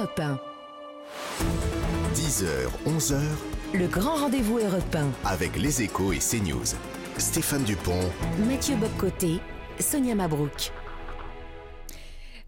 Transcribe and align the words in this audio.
Europe 0.00 0.18
1. 0.20 0.38
10h, 2.14 2.46
11h, 2.86 3.20
Le 3.74 3.86
grand 3.86 4.14
rendez-vous 4.16 4.58
Europe 4.58 4.96
1. 4.96 5.28
avec 5.28 5.56
les 5.58 5.82
échos 5.82 6.14
et 6.14 6.18
CNews. 6.18 6.64
Stéphane 7.18 7.64
Dupont, 7.64 8.00
Mathieu 8.48 8.76
Bobcoté, 8.76 9.40
Sonia 9.78 10.14
Mabrouk. 10.14 10.72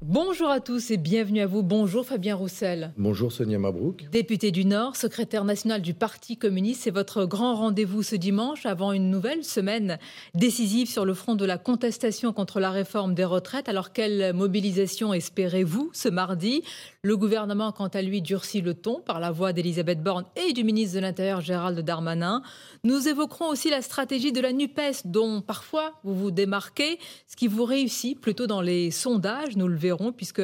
Bonjour 0.04 0.49
à 0.51 0.59
tous 0.59 0.90
et 0.90 0.97
bienvenue 0.97 1.42
à 1.42 1.47
vous. 1.47 1.63
Bonjour 1.63 2.04
Fabien 2.04 2.35
Roussel. 2.35 2.93
Bonjour 2.97 3.31
Sonia 3.31 3.56
Mabrouk. 3.61 4.11
Député 4.11 4.51
du 4.51 4.65
Nord, 4.65 4.97
secrétaire 4.97 5.44
national 5.44 5.81
du 5.81 5.94
Parti 5.94 6.37
communiste, 6.37 6.83
c'est 6.83 6.90
votre 6.90 7.25
grand 7.25 7.54
rendez-vous 7.54 8.03
ce 8.03 8.17
dimanche 8.17 8.67
avant 8.67 8.90
une 8.90 9.11
nouvelle 9.11 9.44
semaine 9.44 10.01
décisive 10.35 10.90
sur 10.90 11.04
le 11.04 11.15
front 11.15 11.37
de 11.37 11.44
la 11.44 11.57
contestation 11.57 12.33
contre 12.33 12.58
la 12.58 12.72
réforme 12.72 13.15
des 13.15 13.25
retraites. 13.25 13.69
Alors 13.69 13.93
quelle 13.93 14.33
mobilisation 14.33 15.15
espérez-vous 15.15 15.90
ce 15.93 16.09
mardi? 16.09 16.65
Le 17.05 17.16
gouvernement, 17.16 17.71
quant 17.71 17.87
à 17.87 18.03
lui, 18.03 18.23
durcit 18.23 18.61
le 18.61 18.75
ton 18.75 19.01
par 19.01 19.21
la 19.21 19.30
voix 19.30 19.53
d'Elisabeth 19.53 20.03
Borne 20.03 20.25
et 20.34 20.53
du 20.53 20.65
ministre 20.65 20.97
de 20.97 21.01
l'Intérieur 21.01 21.43
Gérald 21.43 21.79
Darmanin. 21.79 22.43
Nous 22.83 23.07
évoquerons 23.07 23.51
aussi 23.51 23.71
la 23.71 23.83
stratégie 23.83 24.33
de 24.33 24.41
la 24.41 24.53
NUPES 24.53 25.03
dont 25.05 25.43
parfois 25.43 25.93
vous 26.03 26.16
vous 26.16 26.30
démarquez, 26.33 26.98
ce 27.29 27.37
qui 27.37 27.47
vous 27.47 27.65
réussit 27.65 28.21
plutôt 28.21 28.48
dans 28.48 28.62
les 28.62 28.91
sondages, 28.91 29.57
nous 29.57 29.69
le 29.69 29.77
verrons, 29.77 29.91
puisque 30.16 30.42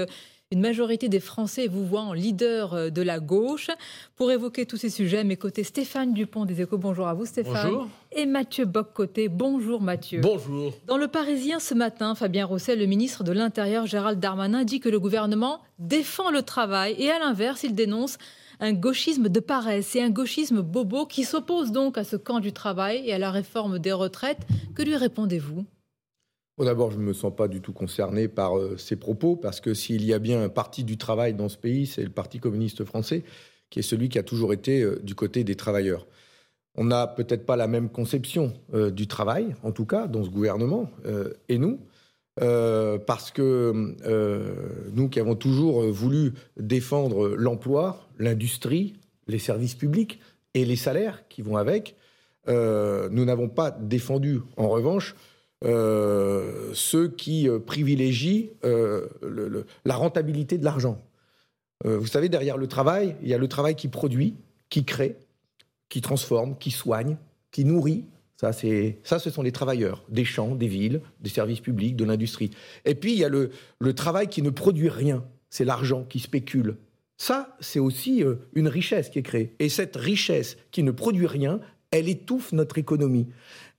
une 0.50 0.60
majorité 0.60 1.10
des 1.10 1.20
Français 1.20 1.66
vous 1.66 1.84
voient 1.84 2.00
en 2.00 2.14
leader 2.14 2.72
euh, 2.72 2.90
de 2.90 3.02
la 3.02 3.20
gauche. 3.20 3.68
Pour 4.16 4.32
évoquer 4.32 4.64
tous 4.64 4.78
ces 4.78 4.88
sujets, 4.88 5.18
à 5.18 5.24
mes 5.24 5.36
côtés, 5.36 5.62
Stéphane 5.62 6.14
Dupont 6.14 6.46
des 6.46 6.62
Échos. 6.62 6.78
Bonjour 6.78 7.06
à 7.06 7.12
vous, 7.12 7.26
Stéphane. 7.26 7.70
Bonjour. 7.70 7.88
Et 8.12 8.24
Mathieu 8.24 8.64
Boccoté. 8.64 9.28
Bonjour, 9.28 9.82
Mathieu. 9.82 10.20
Bonjour. 10.22 10.72
Dans 10.86 10.96
le 10.96 11.08
Parisien 11.08 11.58
ce 11.58 11.74
matin, 11.74 12.14
Fabien 12.14 12.46
Roussel, 12.46 12.78
le 12.78 12.86
ministre 12.86 13.24
de 13.24 13.32
l'Intérieur 13.32 13.86
Gérald 13.86 14.20
Darmanin, 14.20 14.64
dit 14.64 14.80
que 14.80 14.88
le 14.88 14.98
gouvernement 14.98 15.60
défend 15.78 16.30
le 16.30 16.42
travail 16.42 16.96
et 16.98 17.10
à 17.10 17.18
l'inverse, 17.18 17.62
il 17.64 17.74
dénonce 17.74 18.16
un 18.60 18.72
gauchisme 18.72 19.28
de 19.28 19.40
paresse 19.40 19.94
et 19.96 20.02
un 20.02 20.10
gauchisme 20.10 20.62
bobo 20.62 21.04
qui 21.04 21.24
s'oppose 21.24 21.72
donc 21.72 21.98
à 21.98 22.04
ce 22.04 22.16
camp 22.16 22.40
du 22.40 22.52
travail 22.52 23.02
et 23.04 23.12
à 23.12 23.18
la 23.18 23.30
réforme 23.30 23.78
des 23.78 23.92
retraites. 23.92 24.46
Que 24.74 24.82
lui 24.82 24.96
répondez-vous? 24.96 25.66
Bon, 26.58 26.64
D'abord, 26.64 26.90
je 26.90 26.98
ne 26.98 27.04
me 27.04 27.12
sens 27.12 27.32
pas 27.36 27.46
du 27.46 27.60
tout 27.60 27.72
concerné 27.72 28.26
par 28.26 28.58
euh, 28.58 28.76
ces 28.76 28.96
propos, 28.96 29.36
parce 29.36 29.60
que 29.60 29.74
s'il 29.74 30.04
y 30.04 30.12
a 30.12 30.18
bien 30.18 30.42
un 30.42 30.48
parti 30.48 30.82
du 30.82 30.98
travail 30.98 31.34
dans 31.34 31.48
ce 31.48 31.56
pays, 31.56 31.86
c'est 31.86 32.02
le 32.02 32.10
Parti 32.10 32.40
communiste 32.40 32.84
français, 32.84 33.22
qui 33.70 33.78
est 33.78 33.82
celui 33.82 34.08
qui 34.08 34.18
a 34.18 34.24
toujours 34.24 34.52
été 34.52 34.82
euh, 34.82 34.98
du 35.04 35.14
côté 35.14 35.44
des 35.44 35.54
travailleurs. 35.54 36.08
On 36.74 36.82
n'a 36.82 37.06
peut-être 37.06 37.46
pas 37.46 37.54
la 37.54 37.68
même 37.68 37.88
conception 37.88 38.54
euh, 38.74 38.90
du 38.90 39.06
travail, 39.06 39.54
en 39.62 39.70
tout 39.70 39.86
cas, 39.86 40.08
dans 40.08 40.24
ce 40.24 40.30
gouvernement, 40.30 40.90
et 41.48 41.58
nous, 41.58 41.78
parce 42.36 43.30
que 43.30 43.94
nous 44.92 45.08
qui 45.08 45.20
avons 45.20 45.34
toujours 45.34 45.82
voulu 45.82 46.34
défendre 46.56 47.28
l'emploi, 47.28 48.08
l'industrie, 48.18 48.94
les 49.26 49.38
services 49.38 49.74
publics 49.74 50.20
et 50.54 50.64
les 50.64 50.76
salaires 50.76 51.26
qui 51.28 51.42
vont 51.42 51.56
avec, 51.56 51.96
nous 52.46 53.24
n'avons 53.24 53.48
pas 53.48 53.72
défendu, 53.72 54.40
en 54.56 54.68
revanche, 54.68 55.16
euh, 55.64 56.70
ceux 56.72 57.08
qui 57.08 57.48
euh, 57.48 57.58
privilégient 57.58 58.50
euh, 58.64 59.08
la 59.84 59.96
rentabilité 59.96 60.56
de 60.58 60.64
l'argent. 60.64 61.02
Vous 61.84 62.08
savez, 62.08 62.28
derrière 62.28 62.56
le 62.56 62.66
travail, 62.66 63.14
il 63.22 63.28
y 63.28 63.34
a 63.34 63.38
le 63.38 63.46
travail 63.46 63.76
qui 63.76 63.86
produit, 63.86 64.34
qui 64.68 64.84
crée, 64.84 65.16
qui 65.88 66.00
transforme, 66.00 66.58
qui 66.58 66.72
soigne, 66.72 67.16
qui 67.52 67.64
nourrit. 67.64 68.04
Ça, 68.36 68.50
ça, 69.04 69.20
ce 69.20 69.30
sont 69.30 69.42
les 69.42 69.52
travailleurs 69.52 70.02
des 70.08 70.24
champs, 70.24 70.56
des 70.56 70.66
villes, 70.66 71.00
des 71.20 71.30
services 71.30 71.60
publics, 71.60 71.94
de 71.94 72.04
l'industrie. 72.04 72.50
Et 72.84 72.96
puis, 72.96 73.12
il 73.12 73.18
y 73.20 73.24
a 73.24 73.28
le, 73.28 73.50
le 73.78 73.94
travail 73.94 74.26
qui 74.26 74.42
ne 74.42 74.50
produit 74.50 74.88
rien. 74.88 75.24
C'est 75.50 75.64
l'argent 75.64 76.02
qui 76.02 76.18
spécule. 76.18 76.78
Ça, 77.16 77.56
c'est 77.60 77.78
aussi 77.78 78.24
une 78.54 78.66
richesse 78.66 79.08
qui 79.08 79.20
est 79.20 79.22
créée. 79.22 79.54
Et 79.60 79.68
cette 79.68 79.94
richesse 79.94 80.56
qui 80.72 80.82
ne 80.82 80.90
produit 80.90 81.28
rien, 81.28 81.60
elle 81.90 82.08
étouffe 82.08 82.52
notre 82.52 82.78
économie. 82.78 83.28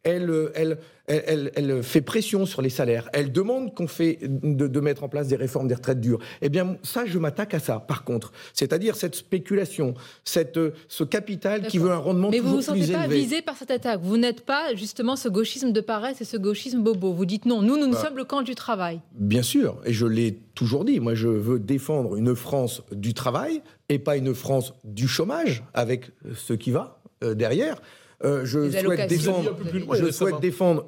Elle, 0.03 0.31
elle, 0.55 0.77
elle, 1.07 1.23
elle- 1.27 1.51
elle 1.55 1.83
fait 1.83 1.99
pression 1.99 2.45
sur 2.45 2.61
les 2.61 2.69
salaires. 2.69 3.09
Elle 3.11 3.33
demande 3.33 3.75
qu'on 3.75 3.87
fait 3.87 4.17
de, 4.21 4.65
de 4.67 4.79
mettre 4.79 5.03
en 5.03 5.09
place 5.09 5.27
des 5.27 5.35
réformes 5.35 5.67
des 5.67 5.75
retraites 5.75 5.99
dures. 5.99 6.19
Eh 6.41 6.47
bien, 6.47 6.77
ça, 6.83 7.05
je 7.05 7.19
m'attaque 7.19 7.53
à 7.53 7.59
ça. 7.59 7.79
Par 7.81 8.05
contre, 8.05 8.31
c'est-à-dire 8.53 8.95
cette 8.95 9.15
spéculation, 9.15 9.95
cette, 10.23 10.55
euh, 10.55 10.71
ce 10.87 11.03
capital 11.03 11.67
qui 11.67 11.79
veut 11.79 11.91
un 11.91 11.97
rendement 11.97 12.29
Mais 12.29 12.39
vous 12.39 12.55
toujours 12.57 12.75
ne 12.75 12.79
vous 12.79 12.85
plus 12.85 12.93
sentez 12.93 12.93
pas 12.97 13.05
élevé. 13.13 13.19
visé 13.19 13.41
par 13.41 13.57
cette 13.57 13.71
attaque. 13.71 13.99
Vous 14.01 14.15
n'êtes 14.15 14.45
pas 14.45 14.73
justement 14.73 15.17
ce 15.17 15.27
gauchisme 15.27 15.73
de 15.73 15.81
paresse 15.81 16.21
et 16.21 16.25
ce 16.25 16.37
gauchisme 16.37 16.81
bobo. 16.81 17.11
Vous 17.11 17.25
dites 17.25 17.45
non, 17.45 17.61
nous, 17.61 17.77
nous, 17.77 17.87
nous 17.87 17.93
Bah. 17.93 18.03
sommes 18.05 18.15
le 18.17 18.23
camp 18.23 18.41
du 18.41 18.55
travail. 18.55 19.01
Bien 19.15 19.43
sûr, 19.43 19.81
et 19.83 19.91
je 19.91 20.05
l'ai 20.05 20.39
toujours 20.55 20.85
dit, 20.85 21.01
moi 21.01 21.13
je 21.13 21.27
veux 21.27 21.59
défendre 21.59 22.15
une 22.15 22.35
France 22.37 22.83
du 22.93 23.13
travail 23.13 23.61
et 23.89 23.99
pas 23.99 24.15
une 24.15 24.33
France 24.33 24.73
du 24.85 25.09
chômage 25.09 25.63
avec 25.73 26.11
ce 26.35 26.53
qui 26.53 26.71
va 26.71 27.01
euh, 27.23 27.33
derrière. 27.33 27.81
Euh, 28.23 28.43
je 28.43 28.69
souhaite, 28.69 29.09
défendre, 29.09 29.55
loin 29.73 29.95
je 29.95 30.11
souhaite 30.11 30.35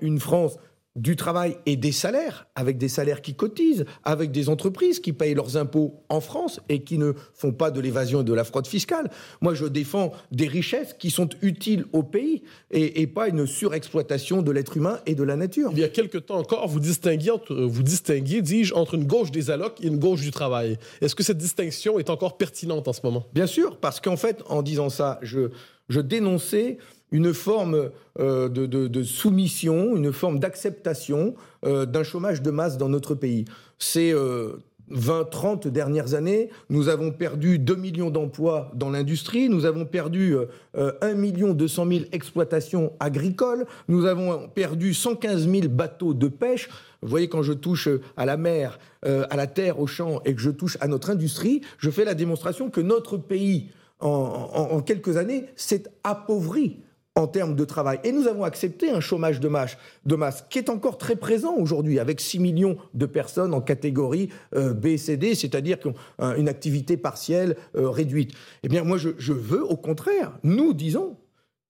une 0.01 0.19
France 0.19 0.57
du 0.97 1.15
travail 1.15 1.55
et 1.65 1.77
des 1.77 1.93
salaires, 1.93 2.47
avec 2.53 2.77
des 2.77 2.89
salaires 2.89 3.21
qui 3.21 3.33
cotisent, 3.33 3.85
avec 4.03 4.29
des 4.31 4.49
entreprises 4.49 4.99
qui 4.99 5.13
payent 5.13 5.35
leurs 5.35 5.55
impôts 5.55 6.03
en 6.09 6.19
France 6.19 6.59
et 6.67 6.83
qui 6.83 6.97
ne 6.97 7.13
font 7.33 7.53
pas 7.53 7.71
de 7.71 7.79
l'évasion 7.79 8.19
et 8.19 8.23
de 8.25 8.33
la 8.33 8.43
fraude 8.43 8.67
fiscale. 8.67 9.09
Moi, 9.39 9.53
je 9.53 9.65
défends 9.67 10.11
des 10.33 10.47
richesses 10.47 10.93
qui 10.93 11.09
sont 11.09 11.29
utiles 11.41 11.85
au 11.93 12.03
pays 12.03 12.43
et, 12.71 13.01
et 13.01 13.07
pas 13.07 13.29
une 13.29 13.47
surexploitation 13.47 14.41
de 14.41 14.51
l'être 14.51 14.75
humain 14.75 14.99
et 15.05 15.15
de 15.15 15.23
la 15.23 15.37
nature. 15.37 15.69
Il 15.71 15.79
y 15.79 15.85
a 15.85 15.87
quelque 15.87 16.17
temps 16.17 16.39
encore, 16.39 16.67
vous 16.67 16.81
distinguiez, 16.81 17.31
entre- 17.31 17.55
vous 17.55 17.83
distinguiez, 17.83 18.41
dis-je, 18.41 18.73
entre 18.73 18.95
une 18.95 19.05
gauche 19.05 19.31
des 19.31 19.49
allocs 19.49 19.77
et 19.81 19.87
une 19.87 19.97
gauche 19.97 20.19
du 20.19 20.31
travail. 20.31 20.77
Est-ce 20.99 21.15
que 21.15 21.23
cette 21.23 21.37
distinction 21.37 21.99
est 21.99 22.09
encore 22.09 22.35
pertinente 22.35 22.89
en 22.89 22.93
ce 22.93 22.99
moment? 23.05 23.25
Bien 23.33 23.47
sûr, 23.47 23.77
parce 23.77 24.01
qu'en 24.01 24.17
fait, 24.17 24.43
en 24.49 24.61
disant 24.61 24.89
ça, 24.89 25.19
je, 25.21 25.51
je 25.87 26.01
dénonçais 26.01 26.79
une 27.11 27.33
forme 27.33 27.91
euh, 28.19 28.49
de, 28.49 29.03
soumission, 29.03 29.95
une 29.95 30.13
forme 30.13 30.39
d'acceptation 30.39 31.35
euh, 31.65 31.85
d'un 31.85 32.03
chômage 32.03 32.41
de 32.41 32.51
masse 32.51 32.77
dans 32.77 32.89
notre 32.89 33.15
pays. 33.15 33.45
Ces 33.77 34.13
euh, 34.13 34.57
20, 34.91 35.29
30 35.29 35.67
dernières 35.67 36.13
années, 36.13 36.49
nous 36.69 36.89
avons 36.89 37.11
perdu 37.11 37.59
2 37.59 37.75
millions 37.75 38.09
d'emplois 38.09 38.71
dans 38.75 38.89
l'industrie, 38.89 39.49
nous 39.49 39.65
avons 39.65 39.85
perdu 39.85 40.35
euh, 40.75 40.91
1 41.01 41.13
million 41.13 41.53
200 41.53 41.87
000 41.87 42.01
exploitations 42.11 42.91
agricoles, 42.99 43.65
nous 43.87 44.05
avons 44.05 44.49
perdu 44.49 44.93
115 44.93 45.49
000 45.49 45.67
bateaux 45.69 46.13
de 46.13 46.27
pêche. 46.27 46.69
Vous 47.01 47.07
voyez, 47.09 47.29
quand 47.29 47.41
je 47.41 47.53
touche 47.53 47.87
à 48.17 48.25
la 48.25 48.37
mer, 48.37 48.79
euh, 49.05 49.25
à 49.29 49.37
la 49.37 49.47
terre, 49.47 49.79
au 49.79 49.87
champ, 49.87 50.21
et 50.25 50.35
que 50.35 50.41
je 50.41 50.51
touche 50.51 50.77
à 50.81 50.87
notre 50.87 51.09
industrie, 51.09 51.61
je 51.77 51.89
fais 51.89 52.03
la 52.03 52.13
démonstration 52.13 52.69
que 52.69 52.81
notre 52.81 53.17
pays, 53.17 53.69
en 53.99 54.81
quelques 54.81 55.17
années, 55.17 55.45
s'est 55.55 55.83
appauvri 56.03 56.79
en 57.15 57.27
termes 57.27 57.55
de 57.55 57.65
travail. 57.65 57.99
Et 58.03 58.11
nous 58.11 58.27
avons 58.27 58.43
accepté 58.43 58.89
un 58.89 59.01
chômage 59.01 59.39
de 59.39 59.47
masse, 59.49 59.77
de 60.05 60.15
masse 60.15 60.45
qui 60.49 60.57
est 60.59 60.69
encore 60.69 60.97
très 60.97 61.15
présent 61.17 61.55
aujourd'hui, 61.55 61.99
avec 61.99 62.21
6 62.21 62.39
millions 62.39 62.77
de 62.93 63.05
personnes 63.05 63.53
en 63.53 63.59
catégorie 63.61 64.29
euh, 64.55 64.73
B, 64.73 64.95
C, 64.97 65.17
D, 65.17 65.35
c'est-à-dire 65.35 65.79
qui 65.79 65.87
ont 65.87 65.93
un- 66.19 66.35
une 66.35 66.47
activité 66.47 66.95
partielle 66.95 67.57
euh, 67.75 67.89
réduite. 67.89 68.31
Eh 68.63 68.69
bien, 68.69 68.83
moi, 68.83 68.97
je 68.97 69.33
veux, 69.33 69.63
au 69.63 69.75
contraire, 69.75 70.31
nous 70.43 70.73
disons 70.73 71.17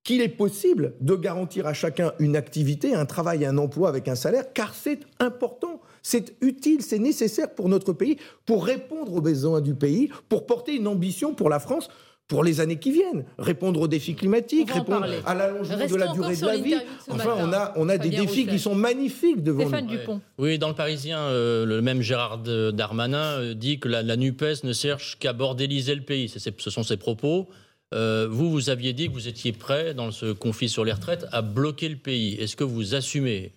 qu'il 0.04 0.20
est 0.20 0.28
possible 0.28 0.94
de 1.00 1.14
garantir 1.14 1.66
à 1.66 1.72
chacun 1.74 2.12
une 2.18 2.34
activité, 2.36 2.92
un 2.94 3.06
travail, 3.06 3.44
un 3.44 3.56
emploi 3.58 3.88
avec 3.88 4.08
un 4.08 4.16
salaire, 4.16 4.52
car 4.52 4.74
c'est 4.74 4.98
important. 5.20 5.80
C'est 6.02 6.34
utile, 6.40 6.82
c'est 6.82 6.98
nécessaire 6.98 7.54
pour 7.54 7.68
notre 7.68 7.92
pays, 7.92 8.16
pour 8.44 8.64
répondre 8.64 9.14
aux 9.14 9.20
besoins 9.20 9.60
du 9.60 9.74
pays, 9.74 10.08
pour 10.28 10.46
porter 10.46 10.74
une 10.74 10.88
ambition 10.88 11.34
pour 11.34 11.48
la 11.48 11.60
France 11.60 11.88
pour 12.28 12.44
les 12.44 12.60
années 12.60 12.78
qui 12.78 12.92
viennent, 12.92 13.24
répondre 13.38 13.80
aux 13.80 13.88
défis 13.88 14.14
climatiques, 14.14 14.70
répondre 14.70 15.00
parler. 15.00 15.18
à 15.26 15.34
l'allongement 15.34 15.86
de 15.86 15.96
la 15.96 16.12
durée 16.12 16.36
de 16.36 16.46
la 16.46 16.56
vie. 16.56 16.76
Enfin, 17.10 17.34
on 17.38 17.52
a, 17.52 17.72
on 17.76 17.88
a 17.90 17.98
des 17.98 18.08
défis 18.08 18.26
Roussel. 18.26 18.46
qui 18.48 18.58
sont 18.58 18.74
magnifiques 18.74 19.42
devant 19.42 19.60
Stéphane 19.66 19.84
nous. 19.86 19.90
Dupont. 19.90 20.20
Oui, 20.38 20.58
dans 20.58 20.68
le 20.68 20.74
Parisien, 20.74 21.18
euh, 21.18 21.66
le 21.66 21.82
même 21.82 22.00
Gérard 22.00 22.38
de- 22.38 22.70
Darmanin 22.70 23.38
euh, 23.38 23.54
dit 23.54 23.78
que 23.80 23.88
la, 23.88 24.02
la 24.02 24.16
NUPES 24.16 24.64
ne 24.64 24.72
cherche 24.72 25.18
qu'à 25.18 25.34
bordéliser 25.34 25.94
le 25.94 26.02
pays. 26.02 26.28
Ce 26.30 26.70
sont 26.70 26.82
ses 26.82 26.96
propos. 26.96 27.48
Euh, 27.92 28.26
vous, 28.30 28.50
vous 28.50 28.70
aviez 28.70 28.94
dit 28.94 29.08
que 29.08 29.12
vous 29.12 29.28
étiez 29.28 29.52
prêt, 29.52 29.92
dans 29.92 30.10
ce 30.10 30.32
conflit 30.32 30.70
sur 30.70 30.84
les 30.86 30.92
retraites, 30.92 31.26
à 31.32 31.42
bloquer 31.42 31.90
le 31.90 31.96
pays. 31.96 32.34
Est-ce 32.36 32.56
que 32.56 32.64
vous 32.64 32.94
assumez? 32.94 33.52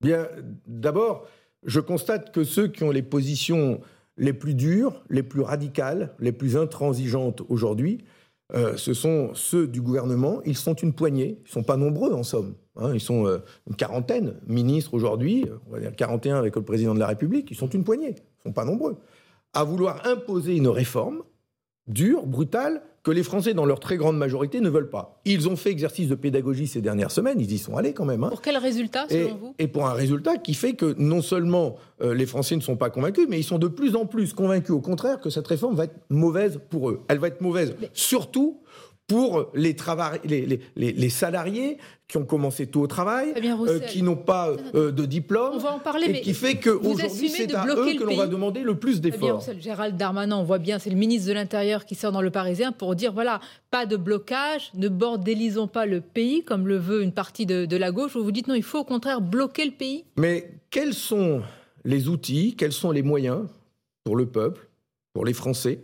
Bien, 0.00 0.28
d'abord, 0.66 1.26
je 1.66 1.80
constate 1.80 2.32
que 2.32 2.44
ceux 2.44 2.68
qui 2.68 2.84
ont 2.84 2.90
les 2.90 3.02
positions 3.02 3.80
les 4.18 4.32
plus 4.32 4.54
dures, 4.54 5.02
les 5.08 5.22
plus 5.22 5.40
radicales, 5.40 6.14
les 6.18 6.32
plus 6.32 6.56
intransigeantes 6.56 7.42
aujourd'hui, 7.48 8.04
euh, 8.54 8.76
ce 8.76 8.94
sont 8.94 9.30
ceux 9.34 9.66
du 9.66 9.80
gouvernement. 9.80 10.40
Ils 10.44 10.56
sont 10.56 10.74
une 10.74 10.92
poignée, 10.92 11.38
ils 11.40 11.48
ne 11.48 11.52
sont 11.52 11.62
pas 11.62 11.76
nombreux 11.76 12.12
en 12.14 12.22
somme. 12.22 12.54
hein. 12.76 12.92
ils 12.94 13.00
sont 13.00 13.26
euh, 13.26 13.38
une 13.68 13.76
quarantaine, 13.76 14.34
ministres 14.46 14.94
aujourd'hui, 14.94 15.44
on 15.68 15.72
va 15.72 15.80
dire 15.80 15.94
41 15.94 16.36
avec 16.36 16.56
le 16.56 16.62
président 16.62 16.94
de 16.94 16.98
la 16.98 17.06
République, 17.06 17.50
ils 17.50 17.56
sont 17.56 17.68
une 17.68 17.84
poignée, 17.84 18.16
ils 18.16 18.38
ne 18.38 18.42
sont 18.44 18.52
pas 18.52 18.64
nombreux, 18.64 18.96
à 19.52 19.64
vouloir 19.64 20.06
imposer 20.06 20.56
une 20.56 20.68
réforme 20.68 21.22
dure, 21.88 22.26
brutale, 22.26 22.82
que 23.02 23.10
les 23.10 23.22
Français, 23.22 23.54
dans 23.54 23.64
leur 23.64 23.80
très 23.80 23.96
grande 23.96 24.18
majorité, 24.18 24.60
ne 24.60 24.68
veulent 24.68 24.90
pas. 24.90 25.20
Ils 25.24 25.48
ont 25.48 25.56
fait 25.56 25.70
exercice 25.70 26.08
de 26.08 26.14
pédagogie 26.14 26.66
ces 26.66 26.82
dernières 26.82 27.10
semaines, 27.10 27.40
ils 27.40 27.50
y 27.50 27.58
sont 27.58 27.76
allés 27.76 27.94
quand 27.94 28.04
même. 28.04 28.22
Hein. 28.24 28.28
Pour 28.28 28.42
quel 28.42 28.58
résultat, 28.58 29.06
selon 29.08 29.34
vous? 29.36 29.54
Et 29.58 29.66
pour 29.66 29.86
un 29.86 29.92
résultat 29.92 30.36
qui 30.36 30.54
fait 30.54 30.74
que 30.74 30.94
non 30.98 31.22
seulement 31.22 31.76
euh, 32.02 32.12
les 32.12 32.26
Français 32.26 32.56
ne 32.56 32.60
sont 32.60 32.76
pas 32.76 32.90
convaincus, 32.90 33.26
mais 33.28 33.38
ils 33.38 33.44
sont 33.44 33.58
de 33.58 33.68
plus 33.68 33.96
en 33.96 34.04
plus 34.04 34.34
convaincus, 34.34 34.72
au 34.72 34.80
contraire, 34.80 35.20
que 35.20 35.30
cette 35.30 35.46
réforme 35.46 35.74
va 35.74 35.84
être 35.84 35.96
mauvaise 36.10 36.60
pour 36.68 36.90
eux. 36.90 37.00
Elle 37.08 37.18
va 37.18 37.28
être 37.28 37.40
mauvaise, 37.40 37.74
surtout 37.94 38.60
pour 39.08 39.50
les, 39.54 39.74
les, 40.24 40.60
les, 40.76 40.92
les, 40.92 41.08
salariés 41.08 41.78
qui 42.06 42.18
ont 42.18 42.26
commencé 42.26 42.66
tôt 42.66 42.82
au 42.82 42.86
travail, 42.86 43.32
euh, 43.66 43.80
qui 43.80 44.02
n'ont 44.02 44.16
pas 44.16 44.50
euh, 44.74 44.92
de 44.92 45.06
diplôme, 45.06 45.54
on 45.54 45.58
va 45.58 45.72
en 45.72 45.78
parler, 45.78 46.08
et 46.08 46.20
qui 46.20 46.34
fait 46.34 46.56
qu'aujourd'hui 46.56 47.30
c'est 47.30 47.52
à 47.54 47.66
eux 47.66 47.94
que 47.98 48.04
l'on 48.04 48.16
va 48.16 48.26
demander 48.26 48.60
le 48.60 48.78
plus 48.78 49.00
d'efforts. 49.00 49.42
Gérald 49.60 49.96
Darmanin, 49.96 50.36
on 50.36 50.44
voit 50.44 50.58
bien, 50.58 50.78
c'est 50.78 50.90
le 50.90 50.96
ministre 50.96 51.26
de 51.26 51.32
l'Intérieur 51.32 51.86
qui 51.86 51.94
sort 51.94 52.12
dans 52.12 52.20
le 52.20 52.30
Parisien 52.30 52.70
pour 52.70 52.94
dire 52.94 53.14
voilà, 53.14 53.40
pas 53.70 53.86
de 53.86 53.96
blocage, 53.96 54.70
ne 54.74 54.88
bordélisons 54.88 55.68
pas 55.68 55.86
le 55.86 56.02
pays 56.02 56.44
comme 56.44 56.68
le 56.68 56.76
veut 56.76 57.02
une 57.02 57.12
partie 57.12 57.46
de, 57.46 57.64
de 57.64 57.76
la 57.78 57.90
gauche. 57.90 58.12
Vous 58.14 58.24
vous 58.24 58.32
dites 58.32 58.46
non, 58.46 58.54
il 58.54 58.62
faut 58.62 58.80
au 58.80 58.84
contraire 58.84 59.22
bloquer 59.22 59.64
le 59.64 59.72
pays. 59.72 60.04
Mais 60.16 60.50
quels 60.68 60.92
sont 60.92 61.40
les 61.86 62.08
outils, 62.08 62.56
quels 62.56 62.72
sont 62.72 62.90
les 62.90 63.02
moyens 63.02 63.46
pour 64.04 64.16
le 64.16 64.26
peuple, 64.26 64.68
pour 65.14 65.24
les 65.24 65.32
Français, 65.32 65.80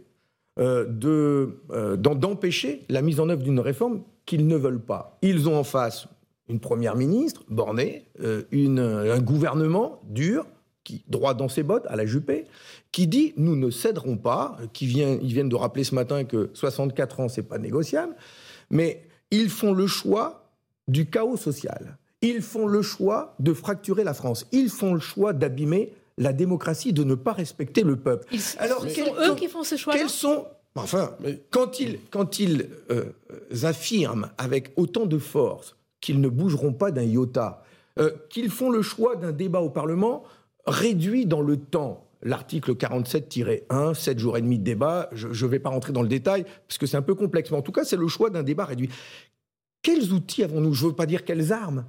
euh, 0.61 1.47
euh, 1.73 1.97
d'empêcher 1.97 2.85
la 2.89 3.03
mise 3.03 3.19
en 3.19 3.29
œuvre 3.29 3.43
d'une 3.43 3.59
réforme 3.59 4.03
qu'ils 4.25 4.47
ne 4.47 4.56
veulent 4.56 4.85
pas. 4.85 5.19
Ils 5.23 5.49
ont 5.49 5.56
en 5.56 5.65
face 5.65 6.06
une 6.49 6.61
première 6.61 6.95
ministre 6.95 7.43
bornée, 7.49 8.06
euh, 8.21 8.45
un 8.53 9.21
gouvernement 9.21 10.01
dur, 10.05 10.47
qui 10.85 11.03
droit 11.09 11.35
dans 11.35 11.49
ses 11.49 11.62
bottes, 11.62 11.87
à 11.89 11.97
la 11.97 12.06
Juppé, 12.06 12.45
qui 12.93 13.06
dit 13.06 13.33
nous 13.37 13.56
ne 13.56 13.71
céderons 13.71 14.17
pas, 14.17 14.59
qui 14.73 14.87
vient, 14.87 15.19
ils 15.23 15.33
viennent 15.33 15.49
de 15.49 15.56
rappeler 15.56 15.83
ce 15.83 15.95
matin 15.95 16.25
que 16.25 16.51
64 16.53 17.21
ans 17.21 17.29
c'est 17.29 17.43
pas 17.43 17.59
négociable, 17.59 18.15
mais 18.71 19.03
ils 19.31 19.49
font 19.49 19.73
le 19.73 19.87
choix 19.87 20.53
du 20.87 21.07
chaos 21.07 21.37
social. 21.37 21.97
Ils 22.21 22.43
font 22.43 22.67
le 22.67 22.83
choix 22.83 23.35
de 23.41 23.53
fracturer 23.53 24.05
la 24.05 24.15
France. 24.15 24.47
Ils 24.53 24.71
font 24.71 24.95
le 24.95 25.00
choix 25.00 25.33
d'abîmer 25.33 25.93
la 26.19 26.32
démocratie 26.32 26.93
de 26.93 27.05
ne 27.05 27.14
pas 27.14 27.32
respecter 27.32 27.82
le 27.82 27.96
peuple. 27.96 28.26
Alors, 28.58 28.82
ce 28.82 28.88
sont 28.88 29.14
eux 29.20 29.34
qui 29.34 29.49
font 29.49 29.64
ce 29.64 29.76
choix. 29.76 29.94
Quels 29.94 30.08
sont 30.08 30.46
Enfin, 30.76 31.16
quand 31.50 31.78
ils, 31.78 32.00
quand 32.11 32.40
ils 32.40 32.69
euh, 32.90 33.12
affirment 33.62 34.31
avec 34.38 34.72
autant 34.76 35.06
de 35.06 35.19
force 35.19 35.76
qu'ils 36.00 36.20
ne 36.20 36.28
bougeront 36.28 36.72
pas 36.72 36.90
d'un 36.90 37.05
iota, 37.05 37.62
euh, 38.00 38.11
qu'ils 38.28 38.50
font 38.50 38.70
le 38.70 38.82
choix 38.82 39.14
d'un 39.14 39.31
débat 39.31 39.61
au 39.61 39.70
Parlement 39.70 40.25
réduit 40.66 41.26
dans 41.26 41.43
le 41.43 41.58
temps, 41.58 42.08
l'article 42.22 42.75
47-1, 42.75 43.94
7 43.94 44.19
jours 44.19 44.37
et 44.37 44.40
demi 44.40 44.58
de 44.58 44.64
débat, 44.64 45.08
je 45.12 45.28
ne 45.28 45.50
vais 45.50 45.61
pas 45.61 45.70
rentrer 45.70 45.93
dans 45.93 46.02
le 46.02 46.08
détail, 46.08 46.44
parce 46.66 46.78
que 46.78 46.87
c'est 46.87 46.96
un 46.96 47.02
peu 47.02 47.14
complexe, 47.14 47.50
mais 47.52 47.56
en 47.56 47.62
tout 47.62 47.72
cas, 47.72 47.84
c'est 47.84 47.96
le 47.96 48.08
choix 48.08 48.31
d'un 48.31 48.43
débat 48.43 48.64
réduit. 48.64 48.88
Quels 49.82 50.12
outils 50.12 50.43
avons-nous? 50.43 50.75
Je 50.75 50.84
ne 50.84 50.90
veux 50.90 50.96
pas 50.96 51.06
dire 51.06 51.25
quelles 51.25 51.52
armes, 51.52 51.84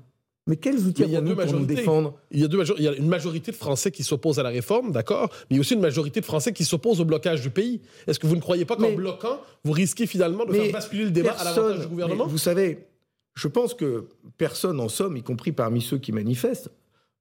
mais 0.48 0.58
quels 0.58 0.86
outils 0.86 1.04
avons-nous 1.04 1.36
pour 1.36 1.54
nous 1.54 1.66
défendre 1.66 2.14
il 2.30 2.40
y, 2.40 2.44
a 2.44 2.48
deux 2.48 2.64
il 2.78 2.84
y 2.84 2.88
a 2.88 2.94
une 2.94 3.08
majorité 3.08 3.52
de 3.52 3.56
Français 3.56 3.92
qui 3.92 4.04
s'opposent 4.04 4.40
à 4.40 4.44
la 4.44 4.50
réforme, 4.50 4.92
d'accord, 4.92 5.30
mais 5.32 5.48
il 5.52 5.56
y 5.56 5.60
a 5.60 5.62
aussi 5.62 5.74
une 5.74 5.82
majorité 5.82 6.20
de 6.20 6.26
Français 6.26 6.54
qui 6.54 6.64
s'opposent 6.64 7.02
au 7.02 7.06
blocage 7.06 7.42
du 7.42 7.50
pays. 7.50 7.82
Est-ce 8.06 8.20
que 8.20 8.28
vous 8.28 8.36
ne 8.36 8.42
croyez 8.42 8.66
pas 8.66 8.76
qu'en 8.76 8.92
bloquant, 8.92 9.40
vous 9.64 9.72
risquez 9.72 10.06
finalement 10.06 10.46
de 10.46 10.54
faire 10.54 10.72
basculer 10.72 11.06
le 11.06 11.12
débat 11.12 11.32
à 11.32 11.44
l'avantage 11.44 11.82
du 11.82 11.88
gouvernement 11.88 12.28
Vous 12.28 12.38
savez, 12.38 12.86
je 13.34 13.48
pense 13.48 13.74
que 13.74 14.08
personne, 14.38 14.80
en 14.80 14.90
somme, 14.90 15.18
y 15.18 15.24
compris 15.24 15.52
parmi 15.52 15.82
ceux 15.82 15.98
qui 15.98 16.12
manifestent, 16.12 16.70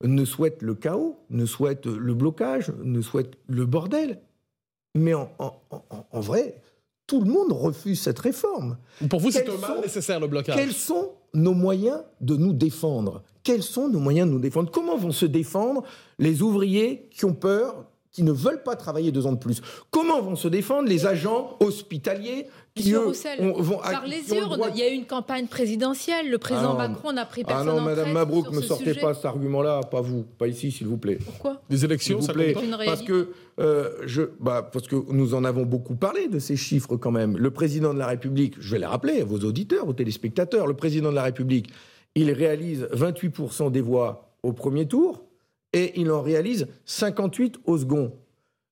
ne 0.02 0.24
souhaite 0.24 0.60
le 0.60 0.74
chaos, 0.74 1.18
ne 1.30 1.46
souhaite 1.46 1.86
le 1.86 2.14
blocage, 2.14 2.72
ne 2.82 3.00
souhaite 3.00 3.32
le 3.48 3.64
bordel. 3.64 4.20
Mais 4.94 5.14
en, 5.14 5.32
en 5.40 6.20
vrai, 6.20 6.60
tout 7.06 7.20
le 7.20 7.30
monde 7.30 7.52
refuse 7.52 8.00
cette 8.00 8.18
réforme. 8.18 8.76
Pour 9.08 9.20
vous, 9.20 9.30
c'est 9.30 9.48
un 9.48 9.56
mal 9.58 9.80
nécessaire, 9.80 10.20
le 10.20 10.26
blocage. 10.26 10.56
Quels 10.56 10.72
sont 10.72 11.12
nos 11.34 11.54
moyens 11.54 12.00
de 12.20 12.36
nous 12.36 12.52
défendre 12.52 13.22
Quels 13.42 13.62
sont 13.62 13.88
nos 13.88 13.98
moyens 13.98 14.28
de 14.28 14.32
nous 14.32 14.40
défendre? 14.40 14.70
Comment 14.70 14.96
vont 14.96 15.12
se 15.12 15.26
défendre 15.26 15.82
les 16.18 16.42
ouvriers 16.42 17.08
qui 17.10 17.24
ont 17.24 17.34
peur 17.34 17.84
qui 18.10 18.22
ne 18.22 18.32
veulent 18.32 18.62
pas 18.62 18.76
travailler 18.76 19.10
deux 19.10 19.26
ans 19.26 19.32
de 19.32 19.38
plus? 19.38 19.60
Comment 19.90 20.22
vont 20.22 20.36
se 20.36 20.48
défendre 20.48 20.88
les 20.88 21.04
agents 21.04 21.56
hospitaliers 21.60 22.46
qui 22.74 22.92
eux, 22.92 23.12
vont 23.38 23.78
par 23.78 24.04
les 24.04 24.34
urnes, 24.34 24.58
il 24.74 24.80
y 24.80 24.82
a 24.82 24.90
eu 24.90 24.94
une 24.94 25.06
campagne 25.06 25.46
présidentielle. 25.46 26.28
Le 26.28 26.38
président 26.38 26.76
ah 26.76 26.88
Macron 26.88 27.12
n'a 27.12 27.24
pris 27.24 27.44
personne 27.44 27.68
Ah 27.68 27.72
non, 27.72 27.80
Madame 27.80 28.12
Mabrouk, 28.12 28.50
ne 28.50 28.60
sortez 28.60 28.94
pas 28.94 29.14
cet 29.14 29.26
argument-là, 29.26 29.82
pas 29.82 30.00
vous, 30.00 30.24
pas 30.24 30.48
ici, 30.48 30.72
s'il 30.72 30.88
vous 30.88 30.96
plaît. 30.96 31.18
Pourquoi 31.24 31.62
Les 31.70 31.84
élections, 31.84 32.20
ça 32.20 32.32
plaît. 32.32 32.54
Parce 32.84 33.02
que 33.02 33.30
euh, 33.60 33.90
je, 34.06 34.22
bah, 34.40 34.68
parce 34.72 34.88
que 34.88 34.96
nous 35.12 35.34
en 35.34 35.44
avons 35.44 35.64
beaucoup 35.64 35.94
parlé 35.94 36.26
de 36.26 36.40
ces 36.40 36.56
chiffres 36.56 36.96
quand 36.96 37.12
même. 37.12 37.36
Le 37.36 37.50
président 37.52 37.94
de 37.94 37.98
la 38.00 38.08
République, 38.08 38.54
je 38.58 38.72
vais 38.72 38.80
les 38.80 38.86
rappeler 38.86 39.20
à 39.20 39.24
vos 39.24 39.38
auditeurs, 39.38 39.86
aux 39.86 39.92
téléspectateurs, 39.92 40.66
le 40.66 40.74
président 40.74 41.10
de 41.10 41.16
la 41.16 41.22
République, 41.22 41.70
il 42.16 42.32
réalise 42.32 42.88
28% 42.92 43.70
des 43.70 43.80
voix 43.80 44.36
au 44.42 44.52
premier 44.52 44.86
tour 44.86 45.24
et 45.72 46.00
il 46.00 46.10
en 46.10 46.22
réalise 46.22 46.66
58 46.86 47.60
au 47.66 47.78
second. 47.78 48.12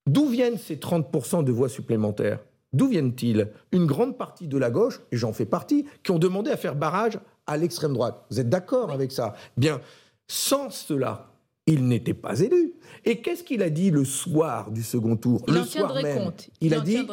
D'où 0.09 0.27
viennent 0.27 0.59
ces 0.59 0.77
30% 0.77 1.45
de 1.45 1.53
voix 1.53 1.69
supplémentaires? 1.69 2.41
D'où 2.73 2.89
viennent-ils? 2.89 3.51
Une 3.73 3.87
grande 3.87 4.17
partie 4.17 4.49
de 4.49 4.57
la 4.59 4.71
gauche, 4.71 5.01
et 5.13 5.17
j'en 5.17 5.33
fais 5.33 5.45
partie, 5.45 5.85
qui 6.03 6.11
ont 6.11 6.19
demandé 6.19 6.51
à 6.51 6.57
faire 6.57 6.75
barrage 6.75 7.19
à 7.47 7.57
l'extrême 7.57 7.93
droite. 7.93 8.25
Vous 8.31 8.41
êtes 8.41 8.49
d'accord 8.49 8.91
avec 8.91 9.13
ça? 9.13 9.35
Bien, 9.57 9.81
sans 10.27 10.71
cela, 10.71 11.33
il 11.67 11.87
n'était 11.87 12.15
pas 12.15 12.41
élu. 12.41 12.75
Et 13.05 13.21
qu'est-ce 13.21 13.45
qu'il 13.45 13.63
a 13.63 13.71
dit 13.71 13.91
le 13.91 14.05
soir 14.05 14.71
du 14.71 14.83
second 14.83 15.17
tour? 15.17 15.43
Il 15.49 15.55
Le 15.55 15.65
soir 15.65 15.95
même, 15.95 16.25
compte. 16.25 16.51
il, 16.61 16.75
a 16.75 16.81
dit 16.81 17.07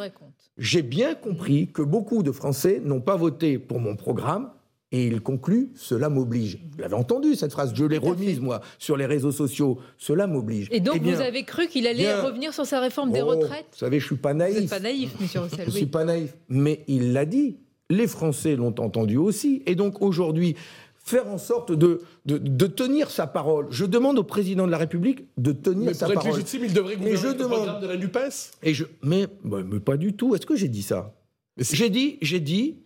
J'ai 0.56 0.82
bien 0.82 1.14
compris 1.14 1.70
que 1.70 1.82
beaucoup 1.82 2.22
de 2.22 2.32
Français 2.32 2.80
n'ont 2.82 3.00
pas 3.00 3.16
voté 3.16 3.58
pour 3.58 3.80
mon 3.80 3.96
programme 3.96 4.50
et 4.92 5.06
il 5.06 5.20
conclut, 5.20 5.70
cela 5.76 6.08
m'oblige. 6.08 6.58
Vous 6.72 6.80
l'avez 6.80 6.94
entendu 6.94 7.36
cette 7.36 7.52
phrase, 7.52 7.72
je 7.74 7.84
l'ai 7.84 7.98
remise 7.98 8.40
moi 8.40 8.60
sur 8.78 8.96
les 8.96 9.06
réseaux 9.06 9.30
sociaux, 9.30 9.78
cela 9.98 10.26
m'oblige. 10.26 10.68
Et 10.72 10.80
donc 10.80 10.96
eh 10.96 11.12
vous 11.12 11.20
avez 11.20 11.44
cru 11.44 11.68
qu'il 11.68 11.86
allait 11.86 12.12
revenir 12.20 12.52
sur 12.52 12.66
sa 12.66 12.80
réforme 12.80 13.12
des 13.12 13.22
oh, 13.22 13.28
retraites 13.28 13.66
Vous 13.72 13.78
savez, 13.78 14.00
je 14.00 14.06
suis 14.06 14.16
pas 14.16 14.34
naïf. 14.34 14.54
Vous 14.56 14.60
n'êtes 14.62 14.70
pas 14.70 14.80
naïf, 14.80 15.20
monsieur 15.20 15.40
Roussel. 15.42 15.64
je 15.66 15.70
suis 15.70 15.86
pas 15.86 16.04
naïf, 16.04 16.36
mais 16.48 16.84
il 16.88 17.12
l'a 17.12 17.24
dit. 17.24 17.56
Les 17.88 18.06
Français 18.06 18.54
l'ont 18.54 18.74
entendu 18.78 19.16
aussi. 19.16 19.64
Et 19.66 19.74
donc 19.74 20.00
aujourd'hui, 20.00 20.54
faire 21.02 21.26
en 21.26 21.38
sorte 21.38 21.72
de, 21.72 22.02
de, 22.24 22.66
tenir 22.68 23.10
sa 23.10 23.26
parole. 23.26 23.66
Je 23.70 23.84
demande 23.84 24.18
au 24.18 24.22
président 24.22 24.64
de 24.64 24.70
la 24.70 24.78
République 24.78 25.24
de 25.38 25.50
tenir 25.50 25.86
mais 25.86 25.94
sa 25.94 26.06
pour 26.06 26.14
parole. 26.14 26.30
Être 26.30 26.36
légitime, 26.36 26.64
il 26.64 26.72
devrait 26.72 26.96
gouverner 26.96 27.16
je 27.16 27.26
le 27.26 27.34
demande, 27.34 27.58
programme 27.64 27.82
de 27.82 27.88
la 27.88 27.96
NUPES 27.96 28.52
et 28.62 28.74
je, 28.74 28.84
mais, 29.02 29.26
mais 29.42 29.80
pas 29.80 29.96
du 29.96 30.12
tout. 30.12 30.36
Est-ce 30.36 30.46
que 30.46 30.54
j'ai 30.54 30.68
dit 30.68 30.82
ça 30.82 31.12
J'ai 31.56 31.90
dit, 31.90 32.18
j'ai 32.22 32.38
dit, 32.38 32.76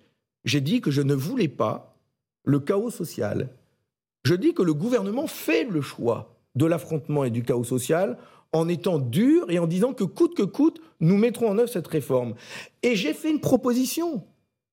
j'ai 0.46 0.62
dit 0.62 0.80
que 0.80 0.90
je 0.90 1.02
ne 1.02 1.14
voulais 1.14 1.48
pas 1.48 1.93
le 2.44 2.60
chaos 2.60 2.90
social. 2.90 3.48
Je 4.24 4.34
dis 4.34 4.54
que 4.54 4.62
le 4.62 4.74
gouvernement 4.74 5.26
fait 5.26 5.64
le 5.64 5.80
choix 5.80 6.34
de 6.54 6.66
l'affrontement 6.66 7.24
et 7.24 7.30
du 7.30 7.42
chaos 7.42 7.64
social 7.64 8.18
en 8.52 8.68
étant 8.68 8.98
dur 8.98 9.50
et 9.50 9.58
en 9.58 9.66
disant 9.66 9.92
que 9.92 10.04
coûte 10.04 10.36
que 10.36 10.42
coûte, 10.42 10.80
nous 11.00 11.16
mettrons 11.16 11.50
en 11.50 11.58
œuvre 11.58 11.68
cette 11.68 11.88
réforme. 11.88 12.34
Et 12.82 12.94
j'ai 12.94 13.12
fait 13.12 13.30
une 13.30 13.40
proposition. 13.40 14.24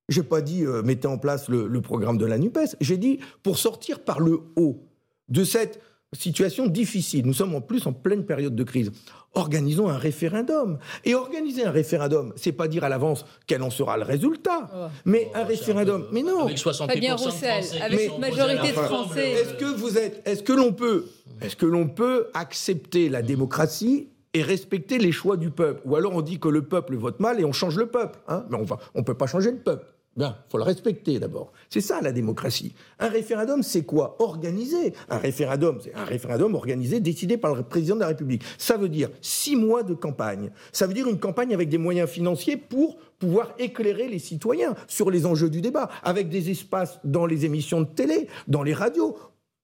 Je 0.07 0.21
n'ai 0.21 0.27
pas 0.27 0.41
dit 0.41 0.63
euh, 0.63 0.83
mettez 0.83 1.07
en 1.07 1.17
place 1.17 1.49
le, 1.49 1.67
le 1.67 1.81
programme 1.81 2.17
de 2.17 2.25
la 2.25 2.37
NUPES. 2.37 2.75
J'ai 2.79 2.97
dit 2.97 3.19
pour 3.43 3.57
sortir 3.57 4.03
par 4.03 4.19
le 4.19 4.41
haut 4.55 4.83
de 5.29 5.43
cette 5.43 5.81
situation 6.13 6.67
difficile, 6.67 7.25
nous 7.25 7.33
sommes 7.33 7.55
en 7.55 7.61
plus 7.61 7.87
en 7.87 7.93
pleine 7.93 8.25
période 8.25 8.55
de 8.55 8.63
crise, 8.63 8.91
organisons 9.33 9.89
un 9.89 9.97
référendum. 9.97 10.77
Et 11.05 11.15
organiser 11.15 11.63
un 11.65 11.71
référendum, 11.71 12.33
c'est 12.35 12.51
pas 12.51 12.67
dire 12.67 12.83
à 12.83 12.89
l'avance 12.89 13.25
quel 13.47 13.63
en 13.63 13.69
sera 13.69 13.97
le 13.97 14.03
résultat, 14.03 14.69
oh. 14.73 14.87
mais 15.05 15.29
un 15.33 15.45
référendum. 15.45 16.07
Mais 16.11 16.21
non. 16.21 16.41
Avec 16.41 16.57
60 16.57 16.91
Fabien 16.91 17.15
Roussel, 17.15 17.63
avec 17.81 18.11
une 18.11 18.19
majorité 18.19 18.69
de 18.69 18.73
Français. 18.73 19.31
Est-ce 19.31 19.53
que 19.53 19.65
vous 19.65 19.97
êtes, 19.97 20.21
est-ce 20.27 20.43
que 20.43 20.53
l'on 20.53 20.73
peut, 20.73 21.05
est-ce 21.41 21.55
que 21.55 21.65
l'on 21.65 21.87
peut 21.87 22.27
accepter 22.33 23.07
la 23.07 23.21
démocratie 23.21 24.09
et 24.33 24.43
respecter 24.43 24.97
les 24.97 25.11
choix 25.11 25.37
du 25.37 25.49
peuple? 25.49 25.81
Ou 25.85 25.95
alors 25.95 26.13
on 26.13 26.21
dit 26.21 26.39
que 26.39 26.49
le 26.49 26.63
peuple 26.63 26.95
vote 26.95 27.19
mal 27.21 27.39
et 27.39 27.45
on 27.45 27.53
change 27.53 27.77
le 27.77 27.87
peuple. 27.87 28.19
Hein 28.27 28.45
mais 28.49 28.57
on 28.57 28.63
va, 28.63 28.79
on 28.95 29.03
peut 29.03 29.15
pas 29.15 29.27
changer 29.27 29.51
le 29.51 29.59
peuple. 29.59 29.85
Bien, 30.17 30.35
faut 30.49 30.57
le 30.57 30.63
respecter 30.63 31.19
d'abord. 31.19 31.53
C'est 31.69 31.79
ça 31.79 32.01
la 32.01 32.11
démocratie. 32.11 32.73
Un 32.99 33.07
référendum, 33.07 33.63
c'est 33.63 33.83
quoi? 33.83 34.17
Organisé. 34.19 34.93
Un 35.09 35.17
référendum, 35.17 35.79
c'est 35.81 35.95
un 35.95 36.03
référendum 36.03 36.53
organisé, 36.53 36.99
décidé 36.99 37.37
par 37.37 37.55
le 37.55 37.63
président 37.63 37.95
de 37.95 38.01
la 38.01 38.07
République. 38.07 38.43
Ça 38.57 38.75
veut 38.75 38.89
dire 38.89 39.09
six 39.21 39.55
mois 39.55 39.83
de 39.83 39.93
campagne. 39.93 40.51
Ça 40.73 40.85
veut 40.85 40.93
dire 40.93 41.07
une 41.07 41.19
campagne 41.19 41.53
avec 41.53 41.69
des 41.69 41.77
moyens 41.77 42.09
financiers 42.09 42.57
pour 42.57 42.97
pouvoir 43.19 43.53
éclairer 43.57 44.09
les 44.09 44.19
citoyens 44.19 44.75
sur 44.87 45.11
les 45.11 45.25
enjeux 45.25 45.49
du 45.49 45.61
débat, 45.61 45.89
avec 46.03 46.27
des 46.27 46.49
espaces 46.49 46.99
dans 47.05 47.25
les 47.25 47.45
émissions 47.45 47.79
de 47.81 47.87
télé, 47.87 48.27
dans 48.47 48.63
les 48.63 48.73
radios, 48.73 49.15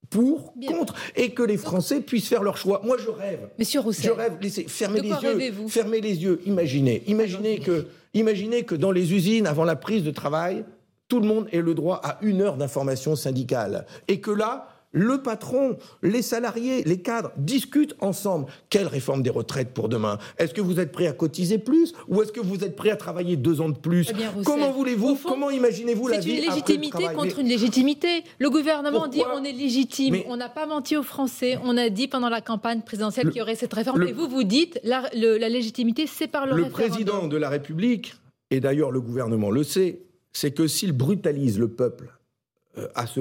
pour, 0.10 0.54
contre, 0.68 0.96
et 1.16 1.32
que 1.32 1.44
les 1.44 1.58
Français 1.58 2.02
puissent 2.02 2.28
faire 2.28 2.44
leur 2.44 2.58
choix. 2.58 2.82
Moi, 2.84 2.98
je 2.98 3.10
rêve. 3.10 3.50
Monsieur 3.60 3.82
Roussel. 3.82 4.06
Je 4.06 4.12
rêve. 4.12 4.38
Laissez, 4.42 4.66
fermez 4.68 5.02
les 5.02 5.10
yeux. 5.10 5.68
Fermez 5.68 6.02
les 6.02 6.24
yeux. 6.24 6.42
Imaginez. 6.46 7.04
Imaginez 7.08 7.60
que 7.60 7.88
Imaginez 8.18 8.64
que 8.64 8.74
dans 8.74 8.92
les 8.92 9.14
usines, 9.14 9.46
avant 9.46 9.64
la 9.64 9.76
prise 9.76 10.04
de 10.04 10.10
travail, 10.10 10.66
tout 11.08 11.20
le 11.20 11.28
monde 11.28 11.48
ait 11.52 11.62
le 11.62 11.76
droit 11.76 12.02
à 12.04 12.18
une 12.22 12.42
heure 12.42 12.58
d'information 12.58 13.16
syndicale. 13.16 13.86
Et 14.08 14.22
que 14.22 14.32
là, 14.32 14.68
le 14.98 15.22
patron, 15.22 15.78
les 16.02 16.22
salariés, 16.22 16.84
les 16.84 17.02
cadres 17.02 17.32
discutent 17.38 17.96
ensemble. 18.02 18.48
Quelle 18.70 18.88
réforme 18.88 19.22
des 19.22 19.30
retraites 19.30 19.74
pour 19.74 19.90
demain? 19.90 20.18
Est-ce 20.38 20.54
que 20.54 20.62
vous 20.62 20.80
êtes 20.80 20.92
prêt 20.92 21.08
à 21.08 21.14
cotiser 21.14 21.60
plus 21.60 21.94
ou 22.08 22.22
est-ce 22.22 22.32
que 22.32 22.40
vous 22.40 22.64
êtes 22.64 22.76
prêt 22.76 22.90
à 22.90 22.98
travailler 22.98 23.36
deux 23.36 23.62
ans 23.62 23.70
de 23.70 23.78
plus? 23.78 24.10
Eh 24.10 24.44
Comment 24.44 24.72
voulez-vous 24.72 25.18
Comment 25.24 25.50
imaginez-vous 25.50 26.08
la 26.08 26.20
vie 26.20 26.24
C'est 26.32 26.38
une 26.38 26.50
légitimité 26.50 27.04
contre 27.16 27.40
une 27.40 27.48
légitimité. 27.48 28.24
Le 28.40 28.50
gouvernement 28.50 29.08
dit 29.08 29.22
on 29.34 29.44
est 29.44 29.52
légitime. 29.52 30.18
On 30.28 30.38
n'a 30.38 30.50
pas 30.50 30.66
menti 30.66 30.98
aux 30.98 31.04
Français. 31.04 31.58
On 31.64 31.78
a 31.78 31.90
dit 31.90 32.08
pendant 32.08 32.30
la 32.30 32.42
campagne 32.42 32.82
présidentielle 32.82 33.28
qu'il 33.30 33.38
y 33.38 33.42
aurait 33.42 33.56
cette 33.56 33.74
réforme. 33.74 34.04
Et 34.04 34.14
vous, 34.14 34.28
vous 34.28 34.44
dites 34.44 34.80
la, 34.84 35.04
la 35.14 35.50
légitimité, 35.50 36.08
c'est 36.08 36.28
par 36.28 36.48
le, 36.48 36.56
le 36.56 36.70
président 36.70 37.28
de 37.28 37.38
la 37.38 37.50
République, 37.50 38.16
et 38.52 38.60
d'ailleurs 38.60 38.92
le 38.92 39.02
gouvernement 39.02 39.52
le 39.52 39.64
sait, 39.64 40.02
c'est 40.34 40.52
que 40.52 40.68
s'il 40.68 40.92
brutalise 40.92 41.60
le 41.60 41.68
peuple 41.68 42.14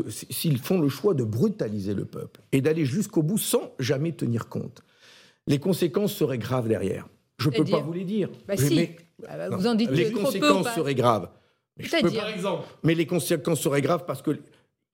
s'ils 0.08 0.58
font 0.58 0.80
le 0.80 0.88
choix 0.88 1.14
de 1.14 1.24
brutaliser 1.24 1.94
le 1.94 2.04
peuple 2.04 2.40
et 2.52 2.60
d'aller 2.60 2.84
jusqu'au 2.84 3.22
bout 3.22 3.38
sans 3.38 3.74
jamais 3.78 4.12
tenir 4.12 4.48
compte, 4.48 4.82
les 5.46 5.58
conséquences 5.58 6.14
seraient 6.14 6.38
graves 6.38 6.68
derrière. 6.68 7.08
Je 7.38 7.50
ne 7.50 7.56
peux 7.56 7.64
pas 7.64 7.80
vous 7.80 7.92
les 7.92 8.04
dire. 8.04 8.30
Bah 8.48 8.54
mais, 8.70 8.96
ah 9.28 9.36
bah, 9.36 9.56
vous 9.56 9.66
en 9.66 9.74
dites 9.74 9.90
les 9.90 10.10
conséquences 10.10 10.74
seraient 10.74 10.94
graves. 10.94 11.28
Mais, 11.76 11.86
par 11.88 12.28
exemple. 12.28 12.64
mais 12.82 12.94
les 12.94 13.06
conséquences 13.06 13.60
seraient 13.60 13.82
graves 13.82 14.04
parce 14.06 14.22
que 14.22 14.38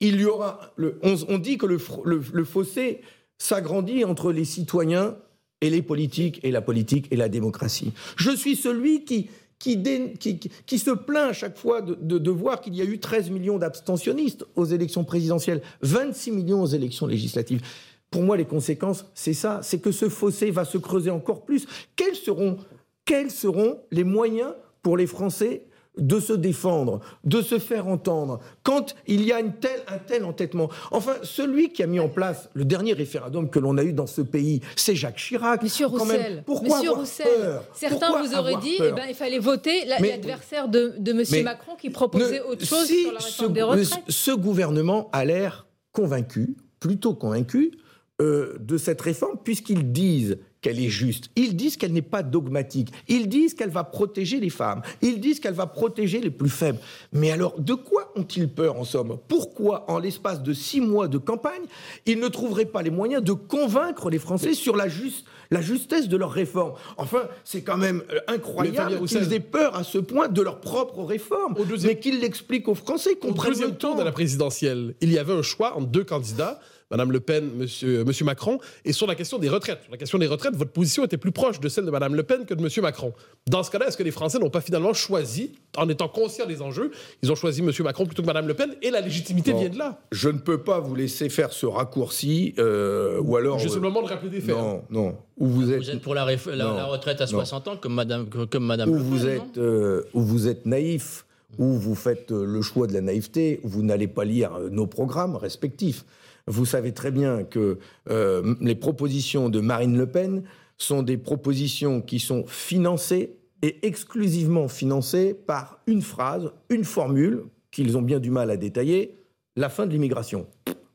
il 0.00 0.21
y 0.21 0.25
aura. 0.25 0.73
Le, 0.76 0.99
on, 1.02 1.38
dit 1.38 1.59
que 1.59 1.66
le, 1.66 1.78
le 2.04 2.45
fossé 2.45 3.02
s'agrandit 3.38 4.04
entre 4.04 4.33
les 4.33 4.45
citoyens 4.45 5.16
et 5.61 5.71
les 5.71 5.81
politiques 5.81 6.40
et 6.42 6.50
la 6.50 6.61
politique 6.61 7.07
et 7.12 7.16
la 7.16 7.28
démocratie. 7.28 7.92
Je 8.16 8.31
suis 8.35 8.57
celui 8.57 9.04
qui, 9.04 9.31
qui, 9.62 10.78
se 10.78 10.90
plaint 10.90 11.31
à 11.31 11.33
chaque 11.33 11.57
fois 11.57 11.81
de, 11.83 12.31
voir 12.31 12.61
qu'il 12.61 12.75
y 12.75 12.81
a 12.81 12.85
eu 12.85 12.99
13 12.99 13.31
millions 13.31 13.59
d'abstentionnistes 13.59 14.45
aux 14.57 14.64
élections 14.64 15.04
présidentielles, 15.04 15.62
26 15.83 16.33
millions 16.33 16.62
aux 16.62 16.66
élections 16.66 17.07
législatives. 17.07 17.62
Pour 18.11 18.23
moi, 18.23 18.37
les 18.37 18.45
conséquences, 18.45 19.07
c'est 19.14 19.35
ça, 19.35 19.61
c'est 19.62 19.78
que 19.78 19.92
ce 19.92 20.09
fossé 20.09 20.50
va 20.50 20.64
se 20.64 20.78
creuser 20.78 21.11
encore 21.11 21.45
plus. 21.45 21.66
Quels 21.97 22.16
seront, 22.16 22.59
quels 23.04 23.31
seront 23.31 23.78
les 23.90 24.04
moyens 24.04 24.52
pour 24.83 24.97
les 24.97 25.07
Français 25.07 25.66
de 25.99 26.20
se 26.20 26.32
défendre, 26.32 27.00
de 27.25 27.42
se 27.42 27.58
faire 27.58 27.87
entendre, 27.87 28.40
quand 28.62 28.94
il 29.06 29.25
y 29.25 29.32
a 29.32 29.40
une 29.40 29.52
telle, 29.52 29.80
un 29.88 29.99
tel 29.99 30.25
entêtement. 30.25 30.70
Enfin, 30.90 31.14
celui 31.22 31.70
qui 31.72 31.82
a 31.82 31.87
mis 31.87 32.00
en 32.00 32.08
place 32.08 32.49
le 32.54 32.64
dernier 32.64 32.94
référendum 32.94 33.50
que 33.50 33.58
l'on 33.58 33.76
a 33.76 33.84
eu 33.84 33.92
dans 33.92 34.06
ce 34.06 34.22
pays, 34.22 34.61
c'est 34.75 34.94
Jacques 34.94 35.16
Chirac. 35.16 35.62
Monsieur 35.62 35.87
Roussel, 35.87 36.42
pourquoi 36.46 36.76
Monsieur 36.76 36.92
Roussel, 36.92 37.61
certains 37.75 38.22
vous 38.22 38.34
auraient 38.34 38.56
dit 38.56 38.76
eh 38.78 38.92
ben, 38.92 39.04
il 39.08 39.14
fallait 39.14 39.38
voter 39.38 39.84
l'adversaire 39.84 40.68
de, 40.68 40.94
de 40.99 41.12
Monsieur 41.12 41.42
Macron 41.42 41.76
qui 41.76 41.90
proposait 41.90 42.40
autre 42.40 42.64
chose 42.64 42.87
sur 42.87 43.12
la 43.12 43.18
réforme 43.18 43.52
des 43.52 43.62
retraites. 43.62 44.04
Ce 44.08 44.30
gouvernement 44.30 45.11
a 45.12 45.25
l'air 45.25 45.66
convaincu, 45.92 46.56
plutôt 46.80 47.14
convaincu, 47.14 47.72
euh, 48.20 48.56
de 48.61 48.76
cette 48.76 49.00
réforme, 49.00 49.38
puisqu'ils 49.42 49.92
disent 49.92 50.38
qu'elle 50.62 50.81
est 50.81 50.88
juste. 50.88 51.28
Ils 51.37 51.57
disent 51.57 51.76
qu'elle 51.76 51.92
n'est 51.92 52.00
pas 52.00 52.23
dogmatique. 52.23 52.88
Ils 53.09 53.28
disent 53.28 53.54
qu'elle 53.54 53.71
va 53.71 53.85
protéger 53.85 54.40
les 54.40 54.49
femmes. 54.49 54.81
Ils 55.02 55.21
disent 55.21 55.40
qu'elle 55.40 55.54
va 55.54 55.66
protéger 55.66 56.21
les 56.21 56.31
plus 56.31 56.49
faibles. 56.49 56.78
Mais 57.12 57.33
alors, 57.33 57.61
de 57.61 57.75
quoi 57.75 58.12
ont-ils 58.16 58.49
peur 58.49 58.78
en 58.78 58.85
somme? 58.85 59.19
Pourquoi, 59.28 59.90
en 59.90 59.99
l'espace 59.99 60.42
de 60.42 60.52
six 60.52 60.81
mois 60.81 61.09
de 61.09 61.19
campagne, 61.19 61.62
ils 62.07 62.19
ne 62.19 62.28
trouveraient 62.28 62.64
pas 62.64 62.83
les 62.83 62.90
moyens 62.90 63.23
de 63.23 63.33
convaincre 63.33 64.09
les 64.09 64.21
Français 64.21 64.54
sur 64.54 64.76
la, 64.76 64.88
juste, 64.88 65.26
la 65.50 65.61
justesse 65.61 66.09
de 66.09 66.16
leur 66.16 66.31
réforme? 66.31 66.75
Enfin, 66.97 67.25
c'est 67.45 67.62
quand 67.62 67.76
même 67.76 68.02
euh, 68.12 68.21
incroyable 68.28 69.04
qu'ils 69.07 69.33
aient 69.33 69.40
peur 69.40 69.75
à 69.75 69.83
ce 69.83 69.99
point 69.99 70.28
de 70.28 70.40
leur 70.40 70.61
propre 70.61 71.02
réforme, 71.02 71.57
mais 71.83 71.99
qu'ils 71.99 72.21
l'expliquent 72.21 72.69
aux 72.69 72.76
Français, 72.76 73.16
qu'on 73.16 73.33
prenne 73.33 73.61
le 73.61 73.71
temps. 73.71 73.88
tour 73.88 73.97
de 73.97 74.04
la 74.04 74.12
présidentielle, 74.12 74.95
il 75.00 75.12
y 75.12 75.19
avait 75.19 75.33
un 75.33 75.42
choix 75.42 75.76
entre 75.76 75.88
deux 75.88 76.04
candidats 76.04 76.61
Madame 76.92 77.11
Le 77.11 77.20
Pen, 77.20 77.50
Monsieur, 77.56 78.04
Monsieur 78.04 78.26
Macron. 78.26 78.58
Et 78.84 78.92
sur 78.92 79.06
la 79.06 79.14
question 79.14 79.38
des 79.38 79.49
retraites, 79.49 79.80
sur 79.82 79.90
la 79.90 79.96
question 79.96 80.18
des 80.18 80.26
retraites, 80.26 80.54
votre 80.54 80.72
position 80.72 81.04
était 81.04 81.16
plus 81.16 81.32
proche 81.32 81.58
de 81.58 81.68
celle 81.70 81.87
de 81.87 81.90
Madame 81.90 82.14
Le 82.14 82.22
Pen 82.22 82.44
que 82.44 82.52
de 82.52 82.61
Monsieur 82.61 82.82
Macron. 82.82 83.14
Dans 83.49 83.62
ce 83.62 83.70
cas-là, 83.70 83.88
est-ce 83.88 83.96
que 83.96 84.02
les 84.02 84.11
Français 84.11 84.38
n'ont 84.38 84.50
pas 84.50 84.61
finalement 84.61 84.92
choisi, 84.92 85.52
en 85.78 85.88
étant 85.88 86.08
conscients 86.08 86.44
des 86.44 86.61
enjeux, 86.61 86.90
ils 87.22 87.32
ont 87.32 87.34
choisi 87.34 87.62
Monsieur 87.62 87.82
Macron 87.82 88.04
plutôt 88.04 88.20
que 88.20 88.26
Madame 88.26 88.46
Le 88.46 88.52
Pen 88.52 88.75
et 88.82 88.90
la 88.90 89.00
légitimité 89.00 89.54
vient 89.54 89.70
de 89.70 89.78
là? 89.78 90.00
Je 90.12 90.28
ne 90.28 90.38
peux 90.38 90.58
pas 90.58 90.80
vous 90.80 90.94
laisser 90.94 91.30
faire 91.30 91.54
ce 91.54 91.64
raccourci, 91.64 92.54
euh, 92.58 93.18
ou 93.22 93.37
alors. 93.37 93.58
Juste 93.58 93.76
le 93.76 93.80
moment 93.80 94.02
de 94.02 94.08
rappeler 94.08 94.28
des 94.28 94.42
faits. 94.42 94.54
Non, 94.54 94.82
non. 94.90 95.16
Où 95.38 95.46
vous, 95.46 95.72
êtes... 95.72 95.78
vous 95.78 95.90
êtes 95.90 96.02
pour 96.02 96.14
la, 96.14 96.26
retraite 96.26 97.22
à 97.22 97.26
60 97.26 97.68
ans, 97.68 97.76
comme 97.78 97.94
Madame, 97.94 98.26
comme 98.28 98.66
Madame 98.66 98.90
où 98.90 98.94
Le 98.96 99.00
vous 99.00 99.26
êtes, 99.26 99.56
euh, 99.56 100.02
Où 100.12 100.20
vous 100.20 100.46
êtes 100.46 100.66
naïf 100.66 101.25
où 101.58 101.75
vous 101.75 101.94
faites 101.94 102.30
le 102.30 102.62
choix 102.62 102.87
de 102.87 102.94
la 102.94 103.02
naïveté, 103.02 103.61
où 103.62 103.68
vous 103.68 103.82
n'allez 103.82 104.08
pas 104.08 104.25
lire 104.25 104.52
nos 104.70 104.87
programmes 104.87 105.37
respectifs. 105.37 106.06
Vous 106.46 106.66
savez 106.66 106.92
très 106.92 107.11
bien 107.11 107.44
que 107.44 107.78
euh, 108.11 108.54
les 108.61 108.75
propositions 108.75 109.49
de 109.49 109.61
Marine 109.61 109.96
Le 109.96 110.06
Pen 110.06 110.42
sont 110.76 111.02
des 111.02 111.16
propositions 111.16 112.00
qui 112.00 112.18
sont 112.18 112.44
financées 112.46 113.38
et 113.62 113.87
exclusivement 113.87 114.68
financées 114.68 115.34
par 115.34 115.80
une 115.87 116.02
phrase, 116.02 116.52
une 116.68 116.84
formule 116.84 117.44
qu'ils 117.70 117.96
ont 117.96 118.02
bien 118.02 118.18
du 118.18 118.30
mal 118.30 118.50
à 118.50 118.56
détailler, 118.56 119.22
la 119.56 119.68
fin 119.68 119.87
de 119.87 119.92
l'immigration. 119.92 120.46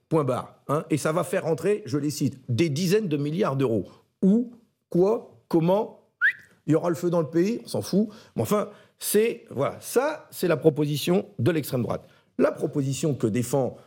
Point 0.09 0.23
barre. 0.23 0.53
Hein. 0.69 0.85
et 0.89 0.97
ça 0.97 1.13
va 1.13 1.23
faire 1.23 1.45
entrer, 1.45 1.81
je 1.85 1.97
les 1.97 2.09
cite, 2.09 2.39
des 2.49 2.69
dizaines 2.69 3.07
de 3.07 3.17
milliards 3.17 3.55
d'euros. 3.55 3.87
Où, 4.21 4.51
quoi, 4.89 5.41
comment, 5.47 6.09
il 6.65 6.73
y 6.73 6.75
aura 6.75 6.89
le 6.89 6.95
feu 6.95 7.09
dans 7.09 7.21
le 7.21 7.29
pays, 7.29 7.61
on 7.63 7.67
s'en 7.67 7.81
fout. 7.81 8.09
Mais 8.35 8.41
enfin, 8.41 8.69
c'est 8.99 9.45
voilà, 9.49 9.77
ça, 9.79 10.27
c'est 10.31 10.47
la 10.47 10.57
proposition 10.57 11.25
de 11.39 11.51
l'extrême 11.51 11.83
droite. 11.83 12.05
La 12.37 12.51
proposition 12.51 13.15
que 13.15 13.27
défend 13.27 13.77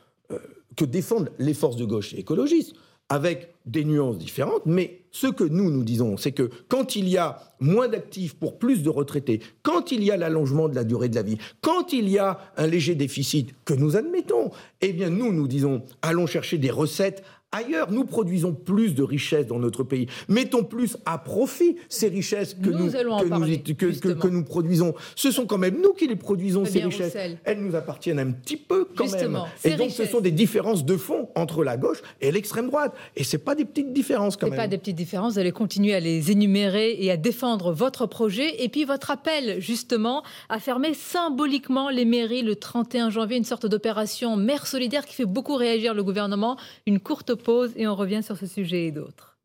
que 0.76 0.84
défendent 0.84 1.30
les 1.38 1.54
forces 1.54 1.76
de 1.76 1.84
gauche 1.84 2.14
et 2.14 2.20
écologistes, 2.20 2.74
avec 3.10 3.54
des 3.66 3.84
nuances 3.84 4.18
différentes, 4.18 4.64
mais 4.66 5.02
ce 5.10 5.26
que 5.26 5.42
nous, 5.42 5.70
nous 5.70 5.82
disons, 5.82 6.16
c'est 6.16 6.30
que 6.30 6.48
quand 6.68 6.94
il 6.94 7.08
y 7.08 7.18
a 7.18 7.40
moins 7.58 7.88
d'actifs 7.88 8.34
pour 8.34 8.56
plus 8.56 8.84
de 8.84 8.88
retraités, 8.88 9.40
quand 9.62 9.90
il 9.90 10.04
y 10.04 10.12
a 10.12 10.16
l'allongement 10.16 10.68
de 10.68 10.76
la 10.76 10.84
durée 10.84 11.08
de 11.08 11.16
la 11.16 11.22
vie, 11.22 11.36
quand 11.60 11.92
il 11.92 12.08
y 12.08 12.18
a 12.18 12.38
un 12.56 12.68
léger 12.68 12.94
déficit 12.94 13.52
que 13.64 13.74
nous 13.74 13.96
admettons, 13.96 14.52
eh 14.80 14.92
bien 14.92 15.10
nous, 15.10 15.32
nous 15.32 15.48
disons, 15.48 15.82
allons 16.02 16.28
chercher 16.28 16.56
des 16.56 16.70
recettes 16.70 17.24
ailleurs. 17.52 17.90
Nous 17.90 18.04
produisons 18.04 18.52
plus 18.52 18.94
de 18.94 19.02
richesses 19.02 19.46
dans 19.46 19.58
notre 19.58 19.82
pays. 19.82 20.06
Mettons 20.28 20.64
plus 20.64 20.96
à 21.04 21.18
profit 21.18 21.76
ces 21.88 22.08
richesses 22.08 22.54
que 22.54 22.70
nous, 22.70 22.90
que, 22.90 24.28
nous, 24.28 24.44
produisons. 24.44 24.94
Ce 25.14 25.30
sont 25.30 25.46
quand 25.46 25.58
même 25.58 25.80
nous 25.80 25.92
qui 25.92 26.06
les 26.06 26.16
produisons, 26.16 26.64
ces 26.64 26.80
richesses. 26.80 27.16
Elles 27.44 27.60
nous 27.60 27.74
appartiennent 27.74 28.18
un 28.18 28.30
petit 28.32 28.56
peu 28.56 28.88
quand 28.96 29.10
même. 29.12 29.38
Et 29.64 29.76
donc 29.76 29.90
ce 29.90 30.04
sont 30.04 30.20
des 30.20 30.30
différences 30.30 30.84
de 30.84 30.96
fond 30.96 31.28
entre 31.34 31.64
la 31.64 31.76
gauche 31.76 32.02
et 32.20 32.30
l'extrême 32.30 32.68
droite. 32.68 32.94
Et 33.16 33.24
ce 33.24 33.36
pas 33.36 33.54
des 33.54 33.64
petites 33.64 33.92
différences 33.92 34.36
quand 34.36 34.48
même. 34.48 34.56
pas 34.56 34.68
des 34.68 34.78
petites 34.78 34.96
différences. 34.96 35.34
Vous 35.34 35.38
allez 35.38 35.52
continuer 35.52 35.94
à 35.94 36.00
les 36.00 36.30
énumérer 36.30 36.96
et 36.98 37.10
à 37.10 37.16
défendre 37.16 37.72
votre 37.72 38.06
projet. 38.06 38.62
Et 38.62 38.68
puis 38.68 38.84
votre 38.84 39.10
appel, 39.10 39.60
justement, 39.60 40.22
à 40.48 40.58
fermer 40.58 40.94
symboliquement 40.94 41.90
les 41.90 42.04
mairies 42.04 42.42
le 42.42 42.56
31 42.56 43.10
janvier, 43.10 43.36
une 43.36 43.44
sorte 43.44 43.66
d'opération 43.66 44.36
mère 44.36 44.66
solidaire 44.66 45.04
qui 45.06 45.14
fait 45.14 45.24
beaucoup 45.24 45.56
réagir 45.56 45.94
le 45.94 46.02
gouvernement. 46.04 46.56
Une 46.86 47.00
courte 47.00 47.34
pause 47.40 47.72
et 47.76 47.86
on 47.88 47.94
revient 47.94 48.22
sur 48.22 48.36
ce 48.36 48.46
sujet 48.46 48.86
et 48.86 48.92
d'autres. 48.92 49.36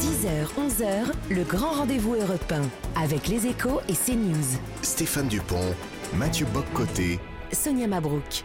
10h, 0.00 0.46
11h, 0.58 1.12
le 1.30 1.44
grand 1.44 1.70
rendez-vous 1.70 2.14
européen 2.14 2.62
avec 2.96 3.28
les 3.28 3.46
échos 3.46 3.80
et 3.88 3.92
CNews. 3.92 4.58
Stéphane 4.82 5.28
Dupont, 5.28 5.74
Mathieu 6.14 6.46
Boccoté, 6.52 7.20
Sonia 7.52 7.86
Mabrouk. 7.86 8.44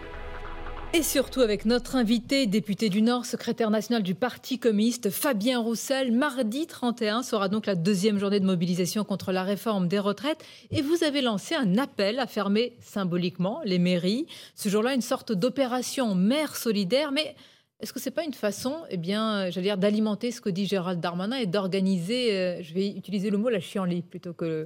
Et 0.91 1.03
surtout 1.03 1.41
avec 1.41 1.65
notre 1.65 1.95
invité, 1.95 2.47
député 2.47 2.89
du 2.89 3.03
Nord, 3.03 3.27
secrétaire 3.27 3.69
national 3.69 4.01
du 4.01 4.15
Parti 4.15 4.57
communiste, 4.57 5.11
Fabien 5.11 5.59
Roussel. 5.59 6.11
Mardi 6.11 6.65
31 6.65 7.21
sera 7.21 7.47
donc 7.47 7.67
la 7.67 7.75
deuxième 7.75 8.17
journée 8.17 8.39
de 8.39 8.45
mobilisation 8.45 9.03
contre 9.03 9.31
la 9.31 9.43
réforme 9.43 9.87
des 9.87 9.99
retraites. 9.99 10.43
Et 10.71 10.81
vous 10.81 11.03
avez 11.03 11.21
lancé 11.21 11.53
un 11.53 11.77
appel 11.77 12.19
à 12.19 12.25
fermer 12.25 12.75
symboliquement 12.81 13.61
les 13.65 13.77
mairies. 13.77 14.25
Ce 14.55 14.67
jour-là, 14.67 14.95
une 14.95 15.01
sorte 15.01 15.31
d'opération 15.31 16.15
mère 16.15 16.55
solidaire. 16.55 17.11
Mais 17.11 17.35
est-ce 17.79 17.93
que 17.93 17.99
ce 17.99 18.09
n'est 18.09 18.15
pas 18.15 18.25
une 18.25 18.33
façon, 18.33 18.75
eh 18.89 18.97
bien, 18.97 19.49
j'allais 19.49 19.67
dire, 19.67 19.77
d'alimenter 19.77 20.31
ce 20.31 20.41
que 20.41 20.49
dit 20.49 20.65
Gérald 20.65 20.99
Darmanin 20.99 21.37
et 21.37 21.45
d'organiser, 21.45 22.35
euh, 22.35 22.61
je 22.61 22.73
vais 22.73 22.89
utiliser 22.89 23.29
le 23.29 23.37
mot 23.37 23.47
la 23.49 23.61
chienlit 23.61 24.01
plutôt 24.01 24.33
que 24.33 24.65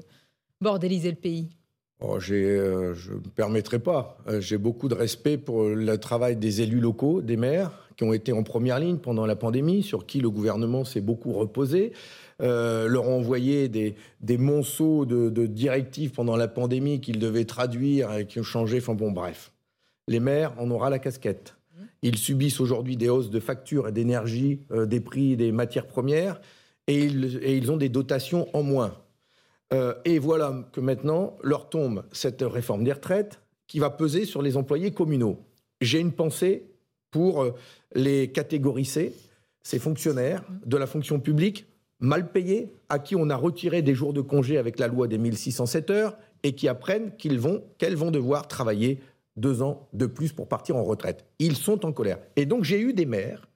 bordéliser 0.61 1.11
le 1.11 1.17
pays? 1.17 1.49
Oh, 1.99 2.17
euh, 2.31 2.93
Je 2.95 3.11
ne 3.11 3.17
me 3.17 3.29
permettrai 3.35 3.77
pas. 3.77 4.17
Euh, 4.27 4.41
j'ai 4.41 4.57
beaucoup 4.57 4.87
de 4.87 4.95
respect 4.95 5.37
pour 5.37 5.63
le 5.63 5.97
travail 5.99 6.37
des 6.37 6.61
élus 6.61 6.79
locaux, 6.79 7.21
des 7.21 7.37
maires, 7.37 7.71
qui 7.97 8.03
ont 8.03 8.13
été 8.13 8.33
en 8.33 8.41
première 8.41 8.79
ligne 8.79 8.97
pendant 8.97 9.27
la 9.27 9.35
pandémie, 9.35 9.83
sur 9.83 10.07
qui 10.07 10.19
le 10.19 10.31
gouvernement 10.31 10.83
s'est 10.83 11.01
beaucoup 11.01 11.33
reposé. 11.33 11.93
leur 12.39 13.07
envoyé 13.07 13.67
des, 13.69 13.93
des 14.21 14.39
monceaux 14.39 15.05
de, 15.05 15.29
de, 15.29 15.45
directives 15.45 16.11
pendant 16.11 16.35
la 16.35 16.47
pandémie 16.47 16.99
qu'ils 16.99 17.19
devaient 17.19 17.45
traduire 17.45 18.11
et 18.17 18.25
qui 18.25 18.39
ont 18.39 18.43
changé. 18.43 18.79
Enfin 18.79 18.95
bon, 18.95 19.11
bref. 19.11 19.51
Les 20.07 20.19
maires 20.19 20.53
en 20.57 20.71
aura 20.71 20.89
la 20.89 20.97
casquette. 20.97 21.55
Ils 22.01 22.17
subissent 22.17 22.59
aujourd'hui 22.59 22.97
des 22.97 23.09
hausses 23.09 23.29
de 23.29 23.39
factures 23.39 23.87
et 23.87 23.91
d'énergie, 23.91 24.61
euh, 24.71 24.85
des 24.85 24.99
prix 24.99 25.35
des 25.35 25.51
matières 25.51 25.87
premières, 25.87 26.39
et 26.87 27.05
ils, 27.05 27.71
ont 27.71 27.77
des 27.77 27.89
dotations 27.89 28.47
en 28.55 28.61
moins. 28.61 28.97
Euh, 29.73 29.93
et 30.03 30.19
voilà 30.19 30.67
que 30.73 30.81
maintenant 30.81 31.37
leur 31.41 31.69
tombe 31.69 32.03
cette 32.11 32.41
réforme 32.41 32.83
des 32.83 32.91
retraites 32.91 33.39
qui 33.67 33.79
va 33.79 33.89
peser 33.89 34.25
sur 34.25 34.41
les 34.41 34.57
employés 34.57 34.91
communaux. 34.91 35.39
J'ai 35.79 35.99
une 35.99 36.11
pensée 36.11 36.65
pour 37.09 37.41
euh, 37.41 37.51
les 37.95 38.31
catégories 38.31 38.85
C, 38.85 39.13
ces 39.63 39.79
fonctionnaires 39.79 40.43
de 40.65 40.75
la 40.75 40.87
fonction 40.87 41.19
publique 41.19 41.65
mal 41.99 42.31
payés, 42.31 42.73
à 42.89 42.99
qui 42.99 43.15
on 43.15 43.29
a 43.29 43.35
retiré 43.35 43.81
des 43.81 43.95
jours 43.95 44.11
de 44.11 44.19
congé 44.19 44.57
avec 44.57 44.77
la 44.77 44.87
loi 44.89 45.07
des 45.07 45.17
1607 45.17 45.89
heures 45.89 46.17
et 46.43 46.53
qui 46.53 46.67
apprennent 46.67 47.15
qu'ils 47.15 47.39
vont, 47.39 47.63
qu'elles 47.77 47.95
vont 47.95 48.11
devoir 48.11 48.49
travailler 48.49 48.99
deux 49.35 49.61
ans 49.61 49.87
de 49.93 50.05
plus 50.05 50.31
pour 50.31 50.47
partir 50.47 50.75
en 50.75 50.83
retraite. 50.83 51.25
Ils 51.39 51.55
sont 51.55 51.85
en 51.85 51.91
colère. 51.91 52.19
Et 52.35 52.45
donc 52.45 52.63
j'ai 52.63 52.79
eu 52.79 52.93
des 52.93 53.05
maires 53.05 53.47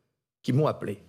qui 0.43 0.53
m'ont 0.53 0.67
appelé 0.67 1.00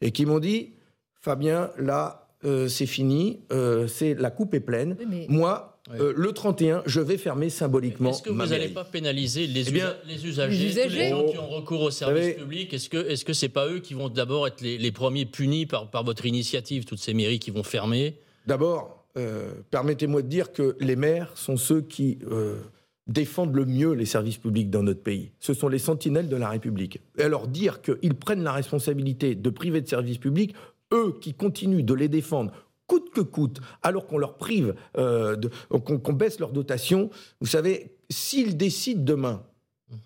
et 0.00 0.10
qui 0.10 0.26
m'ont 0.26 0.38
dit 0.40 0.72
Fabien, 1.20 1.70
là, 1.78 2.28
euh, 2.44 2.68
c'est 2.68 2.86
fini, 2.86 3.40
euh, 3.52 3.86
c'est 3.86 4.14
la 4.14 4.30
coupe 4.30 4.54
est 4.54 4.60
pleine. 4.60 4.96
Oui, 4.98 5.06
mais- 5.08 5.26
Moi, 5.28 5.78
euh, 5.92 6.14
le 6.16 6.32
31, 6.32 6.82
je 6.86 7.00
vais 7.00 7.18
fermer 7.18 7.50
symboliquement 7.50 8.10
Est-ce 8.10 8.22
que 8.22 8.30
ma 8.30 8.44
vous 8.44 8.50
n'allez 8.52 8.68
pas 8.68 8.84
pénaliser 8.84 9.46
les, 9.46 9.68
Eh 9.68 9.72
bien, 9.72 9.88
usa- 9.90 9.96
les 10.06 10.26
usagers, 10.26 10.56
les 10.58 10.64
usagers. 10.70 10.98
les 10.98 11.08
gens 11.10 11.26
qui 11.26 11.36
ont 11.38 11.48
recours 11.48 11.82
au 11.82 11.90
service 11.90 12.22
savez- 12.24 12.34
public? 12.34 12.72
Est-ce 12.72 12.88
que 12.88 12.96
est-ce 13.08 13.24
que 13.26 13.34
c'est 13.34 13.50
pas 13.50 13.68
eux 13.68 13.80
qui 13.80 13.92
vont 13.92 14.08
d'abord 14.08 14.46
être 14.46 14.62
les, 14.62 14.78
les 14.78 14.92
premiers 14.92 15.26
punis 15.26 15.66
par, 15.66 15.90
par 15.90 16.02
votre 16.04 16.24
initiative, 16.24 16.84
toutes 16.86 17.00
ces 17.00 17.12
mairies 17.12 17.38
qui 17.38 17.50
vont 17.50 17.62
fermer? 17.62 18.16
D'abord, 18.46 19.04
euh, 19.18 19.52
permettez-moi 19.70 20.22
de 20.22 20.28
dire 20.28 20.52
que 20.52 20.76
les 20.80 20.96
maires 20.96 21.32
sont 21.36 21.58
ceux 21.58 21.82
qui 21.82 22.18
euh, 22.30 22.56
défendent 23.10 23.54
le 23.54 23.66
mieux 23.66 23.92
les 23.92 24.06
services 24.06 24.38
publics 24.38 24.70
dans 24.70 24.82
notre 24.82 25.02
pays. 25.02 25.32
Ce 25.40 25.52
sont 25.52 25.68
les 25.68 25.78
sentinelles 25.78 26.28
de 26.28 26.36
la 26.36 26.48
République. 26.48 27.00
Et 27.18 27.22
alors 27.22 27.48
dire 27.48 27.82
qu'ils 27.82 28.14
prennent 28.14 28.44
la 28.44 28.52
responsabilité 28.52 29.34
de 29.34 29.50
priver 29.50 29.80
de 29.80 29.88
services 29.88 30.18
publics, 30.18 30.54
eux 30.92 31.16
qui 31.20 31.34
continuent 31.34 31.84
de 31.84 31.94
les 31.94 32.08
défendre 32.08 32.52
coûte 32.86 33.10
que 33.14 33.20
coûte, 33.20 33.60
alors 33.84 34.08
qu'on 34.08 34.18
leur 34.18 34.36
prive, 34.36 34.74
euh, 34.98 35.36
qu'on 35.68 36.12
baisse 36.12 36.40
leur 36.40 36.50
dotation, 36.50 37.08
vous 37.40 37.46
savez, 37.46 37.92
s'ils 38.10 38.56
décident 38.56 39.04
demain 39.04 39.44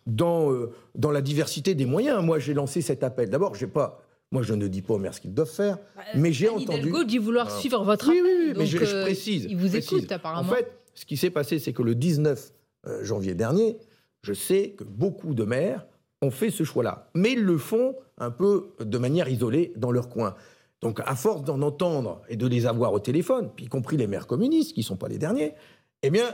dans, 0.07 0.53
euh, 0.53 0.71
dans 0.95 1.11
la 1.11 1.23
diversité 1.23 1.75
des 1.75 1.87
moyens, 1.87 2.23
moi 2.23 2.39
j'ai 2.39 2.53
lancé 2.53 2.83
cet 2.83 3.03
appel. 3.03 3.31
D'abord, 3.31 3.55
j'ai 3.55 3.67
pas, 3.69 4.03
moi 4.31 4.43
je 4.43 4.53
ne 4.53 4.69
dis 4.69 4.83
pas 4.83 4.95
aux 4.95 4.99
maires 4.99 5.15
ce 5.15 5.23
qu'ils 5.23 5.33
doivent 5.33 5.51
faire, 5.51 5.79
mais 6.15 6.31
j'ai 6.31 6.51
entendu... 6.51 6.81
Hidalgo 6.81 7.05
dit 7.05 7.17
vouloir 7.17 7.47
Ah. 7.49 7.59
suivre 7.59 7.83
votre 7.85 8.11
Oui, 8.11 8.21
oui, 8.23 8.31
oui, 8.49 8.53
mais 8.55 8.67
je, 8.67 8.77
euh, 8.77 9.03
précise. 9.03 9.47
Il 9.49 9.57
vous 9.57 9.71
précise. 9.71 9.93
écoute 10.01 10.13
apparemment. 10.13 10.51
En 10.51 10.55
fait, 10.55 10.71
ce 10.95 11.07
qui 11.07 11.17
s'est 11.17 11.31
passé, 11.31 11.59
c'est 11.59 11.73
que 11.73 11.83
le 11.83 11.95
19 11.95 12.39
euh, 12.39 12.64
janvier 13.03 13.35
dernier, 13.35 13.79
je 14.23 14.33
sais 14.33 14.71
que 14.71 14.85
beaucoup 14.85 15.35
de 15.35 15.45
maires 15.45 15.87
ont 16.23 16.31
fait 16.31 16.51
ce 16.51 16.65
choix-là. 16.65 17.11
Mais 17.15 17.33
ils 17.33 17.43
le 17.43 17.59
font 17.59 17.97
un 18.19 18.31
peu 18.31 18.75
de 18.81 18.99
manière 18.99 19.29
isolée 19.29 19.73
dans 19.77 19.91
leur 19.91 20.09
coin. 20.09 20.35
Donc, 20.81 21.01
à 21.05 21.15
force 21.15 21.45
d'en 21.45 21.63
entendre 21.63 22.21
et 22.29 22.37
de 22.37 22.47
les 22.47 22.67
avoir 22.67 22.93
au 22.93 22.99
téléphone, 22.99 23.51
y 23.59 23.69
compris 23.69 23.97
les 23.97 24.07
maires 24.07 24.27
communistes, 24.27 24.75
qui 24.75 24.81
ne 24.81 24.85
sont 24.85 24.97
pas 24.97 25.09
les 25.09 25.19
derniers, 25.19 25.55
eh 26.03 26.11
bien, 26.11 26.27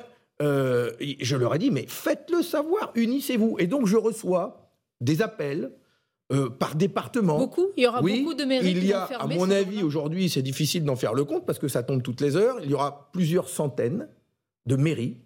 euh, 0.42 0.90
je 1.20 1.36
leur 1.36 1.54
ai 1.54 1.58
dit, 1.58 1.70
mais 1.70 1.84
faites-le 1.86 2.42
savoir, 2.42 2.90
unissez-vous. 2.94 3.56
Et 3.58 3.66
donc, 3.66 3.86
je 3.86 3.96
reçois 3.96 4.72
des 5.00 5.22
appels 5.22 5.72
euh, 6.32 6.48
par 6.48 6.74
département. 6.74 7.38
beaucoup, 7.38 7.68
il 7.76 7.84
y 7.84 7.86
aura 7.86 8.02
Oui, 8.02 8.22
beaucoup 8.22 8.34
de 8.34 8.44
mairies 8.44 8.70
il 8.70 8.84
y 8.84 8.92
a, 8.92 9.04
à 9.04 9.26
mon 9.26 9.50
avis, 9.50 9.82
aujourd'hui, 9.82 10.28
c'est 10.28 10.42
difficile 10.42 10.84
d'en 10.84 10.96
faire 10.96 11.14
le 11.14 11.24
compte 11.24 11.46
parce 11.46 11.58
que 11.58 11.68
ça 11.68 11.82
tombe 11.82 12.02
toutes 12.02 12.20
les 12.20 12.36
heures. 12.36 12.58
Il 12.62 12.70
y 12.70 12.74
aura 12.74 13.10
plusieurs 13.12 13.48
centaines 13.48 14.08
de 14.66 14.76
mairies 14.76 15.18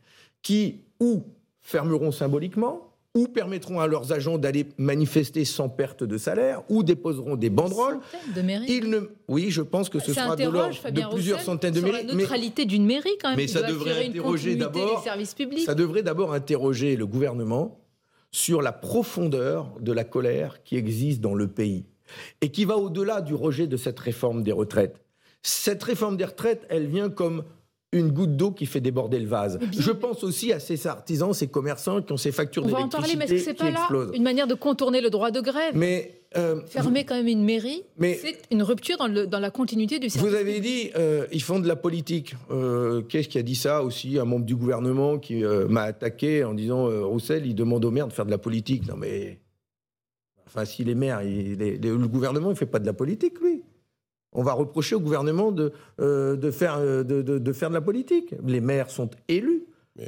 qui, 0.43 0.83
ou 1.05 1.25
fermeront 1.61 2.13
symboliquement, 2.13 2.91
ou 3.15 3.29
permettront 3.29 3.79
à 3.79 3.87
leurs 3.87 4.13
agents 4.13 4.39
d'aller 4.39 4.67
manifester 4.77 5.45
sans 5.45 5.69
perte 5.69 6.03
de 6.03 6.19
salaire, 6.19 6.63
ou 6.69 6.83
déposeront 6.83 7.37
des 7.37 7.49
banderoles. 7.51 7.99
Centaines 8.11 8.35
de 8.35 8.43
mairies. 8.43 8.67
Ils 8.69 8.91
ne... 8.91 9.01
Oui, 9.29 9.51
je 9.51 9.63
pense 9.63 9.89
que 9.89 10.01
ce 10.01 10.13
Ça 10.13 10.25
sera 10.25 10.37
de 10.37 10.43
l'ordre 10.49 10.75
de 10.91 11.03
plusieurs 11.13 11.39
Roussel 11.39 11.41
centaines 11.41 11.75
de 11.75 11.79
sur 11.79 11.89
mairies. 11.89 12.07
la 12.07 12.13
mais- 12.15 12.23
neutralité 12.23 12.65
d'une 12.65 12.85
mairie 12.87 13.17
quand 13.23 13.29
même. 13.29 13.37
mais 13.37 13.47
ça 13.47 13.63
devrait 13.63 14.07
interroger 14.07 14.57
d'abord-. 14.57 15.05
Ça 15.65 15.75
devrait 15.77 16.03
d'abord 16.03 16.33
interroger 16.35 16.97
le 16.97 17.07
gouvernement 17.07 17.79
sur 18.33 18.63
la 18.63 18.73
profondeur 18.73 19.73
de 19.81 19.93
la 19.93 20.03
colère 20.03 20.63
qui 20.65 20.77
existe 20.77 21.21
dans 21.21 21.35
le 21.37 21.47
pays 21.47 21.85
et 22.41 22.51
qui 22.51 22.65
va 22.65 22.77
au-delà 22.79 23.21
du 23.21 23.35
rejet 23.35 23.69
de 23.69 23.77
cette 23.77 24.01
réforme 24.01 24.43
des 24.43 24.53
retraites. 24.53 25.01
Cette 25.43 25.83
réforme 25.85 26.17
des 26.17 26.25
retraites, 26.25 26.67
elle 26.69 26.87
vient 26.89 27.11
comme 27.11 27.45
une 27.95 28.11
goutte 28.11 28.37
d'eau 28.37 28.51
qui 28.51 28.67
fait 28.67 28.81
déborder 28.81 29.19
le 29.19 29.27
vase. 29.27 29.59
Bien, 29.59 29.81
Je 29.81 29.91
pense 29.93 30.23
aussi 30.25 30.53
à 30.53 30.61
ces 30.61 30.87
artisans, 30.87 31.33
ces 31.33 31.47
commerçants 31.49 32.03
qui 32.03 32.13
ont 32.13 32.17
ces 32.17 32.33
factures 32.33 32.65
On 32.65 32.69
va 32.69 32.81
en 32.81 32.89
parler, 32.89 33.15
mais 33.17 33.25
est-ce 33.25 33.33
que 33.33 33.39
d'électricité 33.39 33.51
c'est 33.51 33.55
qui 33.67 33.73
pas 33.73 33.79
là 33.79 33.81
explosent. 33.81 34.11
une 34.17 34.23
manière 34.23 34.47
de 34.47 34.55
contourner 34.55 35.01
le 35.01 35.11
droit 35.11 35.31
de 35.31 35.41
grève? 35.41 35.73
Mais 35.75 36.21
euh, 36.37 36.61
Fermer 36.67 37.05
quand 37.05 37.15
même 37.15 37.29
une 37.29 37.45
mairie, 37.45 37.83
c'est 38.01 38.39
une 38.51 38.63
rupture 38.65 38.99
dans, 38.99 39.07
le- 39.07 39.27
dans 39.27 39.39
la 39.39 39.51
continuité 39.51 39.99
du 40.01 40.11
service. 40.11 40.29
Vous 40.31 40.37
avez 40.37 40.59
dit, 40.61 40.91
euh, 40.97 41.27
ils 41.33 41.43
font 41.43 41.61
de 41.61 41.69
la 41.69 41.77
politique. 41.77 42.35
Euh, 42.51 43.03
Qu'est-ce 43.03 43.29
qui 43.29 43.39
a 43.39 43.43
dit 43.43 43.55
ça 43.55 43.83
aussi 43.85 44.19
Un 44.19 44.25
membre 44.25 44.45
du 44.45 44.57
gouvernement 44.57 45.19
qui 45.19 45.43
m'a 45.69 45.83
attaqué 45.83 46.43
en 46.45 46.55
disant 46.55 46.87
Roussel, 47.09 47.47
il 47.47 47.55
demande 47.55 47.85
aux 47.85 47.91
maires 47.93 48.09
de 48.09 48.13
faire 48.13 48.27
de 48.27 48.31
la 48.33 48.39
politique. 48.39 48.87
Non 48.89 48.97
mais. 48.97 49.39
Enfin, 50.47 50.65
si 50.65 50.85
les 50.85 50.95
maires, 50.95 51.23
il- 51.23 51.57
les- 51.57 51.77
les- 51.79 51.91
le 51.91 52.09
gouvernement, 52.09 52.51
il 52.51 52.57
fait 52.57 52.67
pas 52.67 52.79
de 52.79 52.87
la 52.87 52.93
politique, 52.93 53.41
lui. 53.41 53.63
On 54.35 54.43
va 54.43 54.53
reprocher 54.53 54.95
au 54.97 55.01
gouvernement 55.01 55.53
de, 55.53 55.73
euh, 56.01 56.37
de, 56.37 56.51
faire, 56.51 56.77
euh, 56.79 57.03
de, 57.05 57.23
de- 57.23 57.39
de 57.39 57.53
faire 57.53 57.69
de 57.71 57.75
la 57.75 57.81
politique. 57.81 58.35
Les 58.45 58.61
maires 58.61 58.91
sont 58.91 59.11
élus 59.29 59.65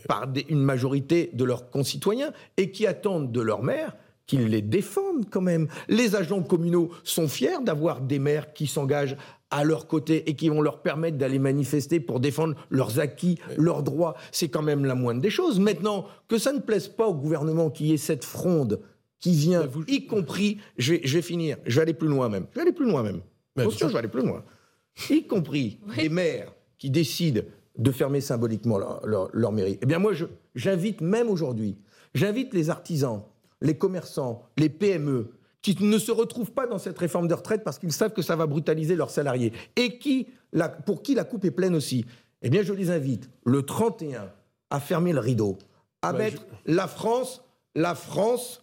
par 0.09 0.27
des- 0.27 0.45
une 0.49 0.62
majorité 0.62 1.31
de 1.33 1.45
leurs 1.45 1.71
concitoyens 1.71 2.33
et 2.57 2.71
qui 2.73 2.87
attendent 2.87 3.31
de 3.31 3.41
leurs 3.41 3.62
maires 3.62 3.97
qu'ils 4.27 4.49
les 4.49 4.62
défendent 4.62 5.27
quand 5.31 5.41
même. 5.41 5.69
Les 5.89 6.17
agents 6.17 6.43
communaux 6.43 6.91
sont 7.05 7.29
fiers 7.29 7.62
d'avoir 7.65 8.01
des 8.01 8.19
maires 8.19 8.53
qui 8.53 8.67
s'engagent 8.67 9.17
à 9.53 9.62
leur 9.62 9.87
côté 9.87 10.29
et 10.29 10.35
qui 10.35 10.49
vont 10.49 10.61
leur 10.61 10.83
permettre 10.83 11.17
d'aller 11.19 11.39
manifester 11.39 12.01
pour 12.01 12.19
défendre 12.19 12.57
leurs 12.69 12.99
acquis, 12.99 13.39
leurs 13.57 13.85
droits. 13.85 14.17
C'est 14.33 14.49
quand 14.49 14.62
même 14.62 14.85
la 14.85 14.97
moindre 14.97 15.21
des 15.21 15.31
choses. 15.31 15.61
Maintenant, 15.61 16.07
que 16.27 16.37
ça 16.39 16.53
ne 16.53 16.59
plaise 16.59 16.89
pas 16.89 17.07
au 17.07 17.15
gouvernement 17.15 17.71
qu'il 17.71 17.87
y 17.87 17.93
ait 17.93 17.97
cette 17.97 18.25
fronde 18.25 18.81
qui 19.21 19.31
vient, 19.37 19.65
vous- 19.65 19.85
y 19.87 20.07
compris, 20.07 20.59
je 20.79 20.95
vais, 20.95 21.01
je 21.05 21.15
vais 21.19 21.23
finir, 21.23 21.59
je 21.65 21.77
vais 21.77 21.83
aller 21.83 21.95
plus 21.95 22.09
loin 22.09 22.29
même. 22.29 22.47
Je 22.51 22.57
vais 22.57 22.62
aller 22.62 22.73
plus 22.73 22.91
loin 22.91 23.05
même. 23.05 23.21
Mais 23.57 23.62
Attention, 23.62 23.88
je 23.88 23.92
vais 23.92 23.99
aller 24.01 24.09
plus 24.09 24.23
loin. 24.25 24.45
Y 25.11 25.27
compris 25.27 25.79
Oui. 25.88 25.95
les 25.99 26.09
maires 26.09 26.53
qui 26.79 26.90
décident 26.90 27.42
de 27.79 27.90
fermer 27.90 28.21
symboliquement 28.21 28.79
leur, 28.79 29.07
leur- 29.07 29.31
leur 29.33 29.53
mairie. 29.53 29.79
Eh 29.83 29.87
bien, 29.87 29.99
moi, 29.99 30.12
je- 30.14 30.25
j'invite 30.55 31.01
même 31.03 31.29
aujourd'hui, 31.29 31.77
j'invite 32.14 32.55
les 32.55 32.71
artisans, 32.71 33.23
les 33.61 33.77
commerçants, 33.77 34.42
les 34.57 34.69
PME, 34.71 35.33
qui 35.62 35.77
ne 35.83 35.99
se 35.99 36.12
retrouvent 36.12 36.53
pas 36.53 36.66
dans 36.66 36.79
cette 36.79 36.99
réforme 36.99 37.29
de 37.29 37.35
retraite 37.35 37.64
parce 37.64 37.79
qu'ils 37.79 37.92
savent 37.92 38.12
que 38.12 38.23
ça 38.23 38.37
va 38.37 38.47
brutaliser 38.47 38.95
leurs 38.97 39.11
salariés, 39.11 39.53
et 39.77 39.99
qui, 39.99 40.29
la- 40.53 40.69
pour 40.69 41.03
qui 41.03 41.14
la 41.14 41.25
coupe 41.25 41.45
est 41.45 41.51
pleine 41.51 41.75
aussi. 41.75 42.07
Eh 42.42 42.49
bien, 42.51 42.62
je 42.62 42.73
les 42.73 42.90
invite, 42.90 43.29
le 43.45 43.62
31, 43.62 44.31
à 44.71 44.81
fermer 44.81 45.12
le 45.12 45.21
rideau, 45.21 45.59
à 46.03 46.12
Ouais, 46.12 46.19
mettre 46.19 46.47
la 46.66 46.87
France, 46.87 47.42
la 47.75 47.95
France 47.95 48.62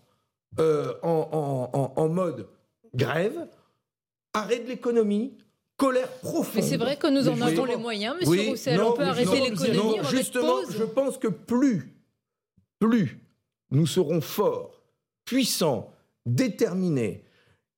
euh, 0.60 0.94
en, 1.04 1.70
en- 1.74 1.80
en- 1.80 1.94
en 1.96 2.10
mode 2.10 2.48
grève, 2.96 3.48
arrêt 4.34 4.60
de 4.60 4.68
l'économie, 4.68 5.38
colère 5.78 6.10
profonde. 6.20 6.56
Mais 6.56 6.62
c'est 6.62 6.78
vrai 6.78 6.98
que 6.98 7.08
nous 7.08 7.28
en 7.30 7.40
avons 7.42 7.66
les 7.66 7.76
moyens, 7.78 8.16
monsieur 8.16 8.32
Oui, 8.32 8.50
Roussel. 8.50 8.78
non, 8.80 8.92
on 8.92 8.94
peut 8.94 9.04
arrêter 9.04 9.40
l'économie, 9.42 9.98
justement, 10.10 10.62
pause. 10.62 10.76
je 10.78 10.84
pense 10.84 11.18
que 11.18 11.28
plus, 11.28 11.94
plus 12.80 13.20
nous 13.72 13.88
serons 13.88 14.22
forts, 14.22 14.82
puissants, 15.26 15.92
déterminés, 16.26 17.24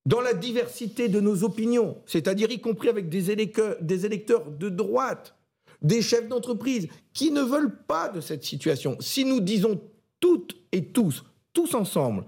dans 0.05 0.21
la 0.21 0.33
diversité 0.33 1.09
de 1.09 1.19
nos 1.19 1.43
opinions, 1.43 1.97
c'est-à-dire 2.05 2.51
y 2.51 2.59
compris 2.59 2.89
avec 2.89 3.09
des 3.09 3.31
électeurs, 3.31 3.75
des 3.81 4.05
électeurs 4.05 4.51
de 4.51 4.69
droite, 4.69 5.35
des 5.81 6.01
chefs 6.01 6.27
d'entreprise, 6.27 6.87
qui 7.13 7.31
ne 7.31 7.41
veulent 7.41 7.75
pas 7.87 8.09
de 8.09 8.21
cette 8.21 8.43
situation. 8.43 8.97
Si 8.99 9.25
nous 9.25 9.39
disons 9.39 9.81
toutes 10.19 10.55
et 10.71 10.85
tous, 10.85 11.23
tous 11.53 11.73
ensemble, 11.73 12.25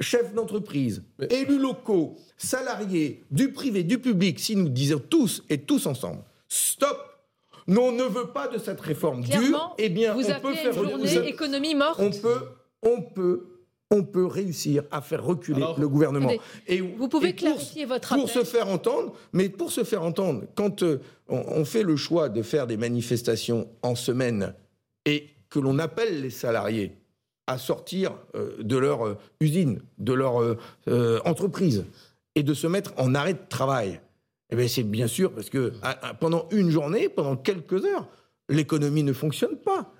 chefs 0.00 0.34
d'entreprise, 0.34 1.02
Mais- 1.18 1.26
élus 1.32 1.58
locaux, 1.58 2.16
salariés, 2.36 3.24
du 3.30 3.52
privé, 3.52 3.82
du 3.82 3.98
public, 3.98 4.38
si 4.38 4.56
nous 4.56 4.68
disons 4.68 4.98
tous 4.98 5.42
et 5.48 5.58
tous 5.58 5.86
ensemble, 5.86 6.22
stop 6.48 6.98
nous, 7.68 7.80
on 7.80 7.90
ne 7.90 8.04
veut 8.04 8.28
pas 8.28 8.46
de 8.46 8.58
cette 8.58 8.80
réforme 8.80 9.22
dure, 9.22 9.74
eh 9.78 9.88
bien, 9.88 10.14
vous 10.14 10.30
on 10.30 10.40
peut 10.40 10.54
faire 10.54 10.80
une 10.84 10.88
journée 10.88 11.28
économie 11.28 11.74
morte. 11.74 11.98
on 12.00 12.10
peut, 12.10 12.42
on 12.82 13.02
peut, 13.02 13.44
on 13.90 14.04
peut 14.04 14.24
réussir 14.26 14.84
à 14.92 15.00
faire 15.00 15.24
reculer 15.24 15.62
Alors, 15.62 15.80
le 15.80 15.88
gouvernement. 15.88 16.30
Et 16.68 16.80
vous 16.80 17.08
pouvez 17.08 17.30
et 17.30 17.32
pour- 17.32 17.38
clarifier 17.40 17.84
votre 17.84 18.14
pour 18.14 18.28
appel 18.28 18.28
se 18.28 18.44
faire 18.44 18.68
entendre, 18.68 19.14
mais 19.32 19.48
pour 19.48 19.72
se 19.72 19.82
faire 19.82 20.04
entendre, 20.04 20.44
quand 20.54 20.84
euh, 20.84 21.00
on, 21.28 21.38
on 21.38 21.64
fait 21.64 21.82
le 21.82 21.96
choix 21.96 22.28
de 22.28 22.42
faire 22.42 22.68
des 22.68 22.76
manifestations 22.76 23.68
en 23.82 23.96
semaine 23.96 24.54
et 25.04 25.30
que 25.50 25.58
l'on 25.58 25.80
appelle 25.80 26.20
les 26.22 26.30
salariés 26.30 26.92
à 27.46 27.58
sortir 27.58 28.12
euh, 28.34 28.56
de 28.62 28.76
leur 28.76 29.06
euh, 29.06 29.18
usine, 29.40 29.80
de 29.98 30.12
leur 30.12 30.42
euh, 30.42 31.20
entreprise 31.24 31.86
et 32.34 32.42
de 32.42 32.54
se 32.54 32.66
mettre 32.66 32.92
en 32.96 33.14
arrêt 33.14 33.34
de 33.34 33.48
travail, 33.48 34.00
eh 34.50 34.56
bien 34.56 34.68
c'est 34.68 34.82
bien 34.82 35.06
sûr 35.06 35.32
parce 35.32 35.50
que 35.50 35.72
pendant 36.20 36.48
une 36.50 36.70
journée, 36.70 37.08
pendant 37.08 37.36
quelques 37.36 37.84
heures, 37.84 38.08
l'économie 38.48 39.02
ne 39.02 39.12
fonctionne 39.12 39.56
pas. 39.56 39.92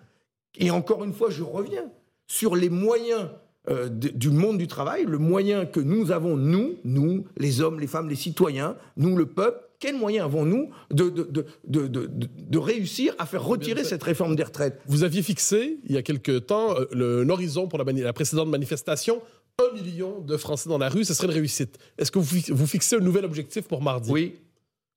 Et 0.59 0.71
encore 0.71 1.05
une 1.05 1.13
fois, 1.13 1.31
je 1.31 1.43
reviens 1.43 1.91
sur 2.27 2.57
les 2.57 2.71
moyens 2.71 3.29
euh, 3.69 3.89
de- 3.89 4.09
du 4.09 4.31
monde 4.31 4.59
du 4.59 4.67
travail, 4.67 5.05
le 5.07 5.19
moyen 5.19 5.67
que 5.67 5.81
nous 5.81 6.11
avons, 6.13 6.37
nous, 6.37 6.77
nous, 6.85 7.27
les 7.37 7.61
hommes, 7.61 7.81
les 7.81 7.87
femmes, 7.87 8.09
les 8.09 8.15
citoyens, 8.17 8.77
nous, 8.97 9.17
le 9.17 9.27
peuple, 9.27 9.61
quels 9.79 9.97
moyens 9.97 10.25
avons-nous 10.27 10.71
de, 10.91 11.09
de, 11.11 11.23
de, 11.65 11.87
de, 11.87 12.07
de- 12.07 12.59
réussir 12.59 13.15
à 13.19 13.27
faire 13.27 13.45
retirer 13.45 13.85
cette 13.85 14.03
réforme 14.03 14.35
des 14.37 14.43
retraites? 14.45 14.81
Vous 14.87 15.03
aviez 15.05 15.23
fixé, 15.23 15.79
il 15.85 15.93
y 15.95 15.99
a 15.99 16.03
quelque 16.03 16.39
temps, 16.39 16.75
euh, 16.95 17.25
l'horizon 17.25 17.69
pour 17.69 17.79
la 17.79 18.13
précédente 18.13 18.49
manifestation 18.49 19.21
un 19.59 19.75
million 19.75 20.21
de 20.21 20.37
Français 20.37 20.69
dans 20.69 20.77
la 20.79 20.89
rue, 20.91 21.05
ce 21.05 21.15
serait 21.15 21.29
une 21.29 21.33
réussite. 21.33 21.79
Est-ce 21.99 22.11
que 22.11 22.19
vous, 22.19 22.39
vous 22.49 22.67
fixez 22.67 22.97
un 22.97 23.01
nouvel 23.01 23.25
objectif 23.25 23.67
pour 23.67 23.81
mardi? 23.83 24.11
Oui. 24.11 24.35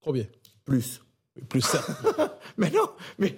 Combien? 0.02 0.26
Plus. 0.66 1.02
Plus 1.48 1.62
ça. 1.62 1.82
mais 2.58 2.70
non, 2.70 2.90
mais 3.18 3.36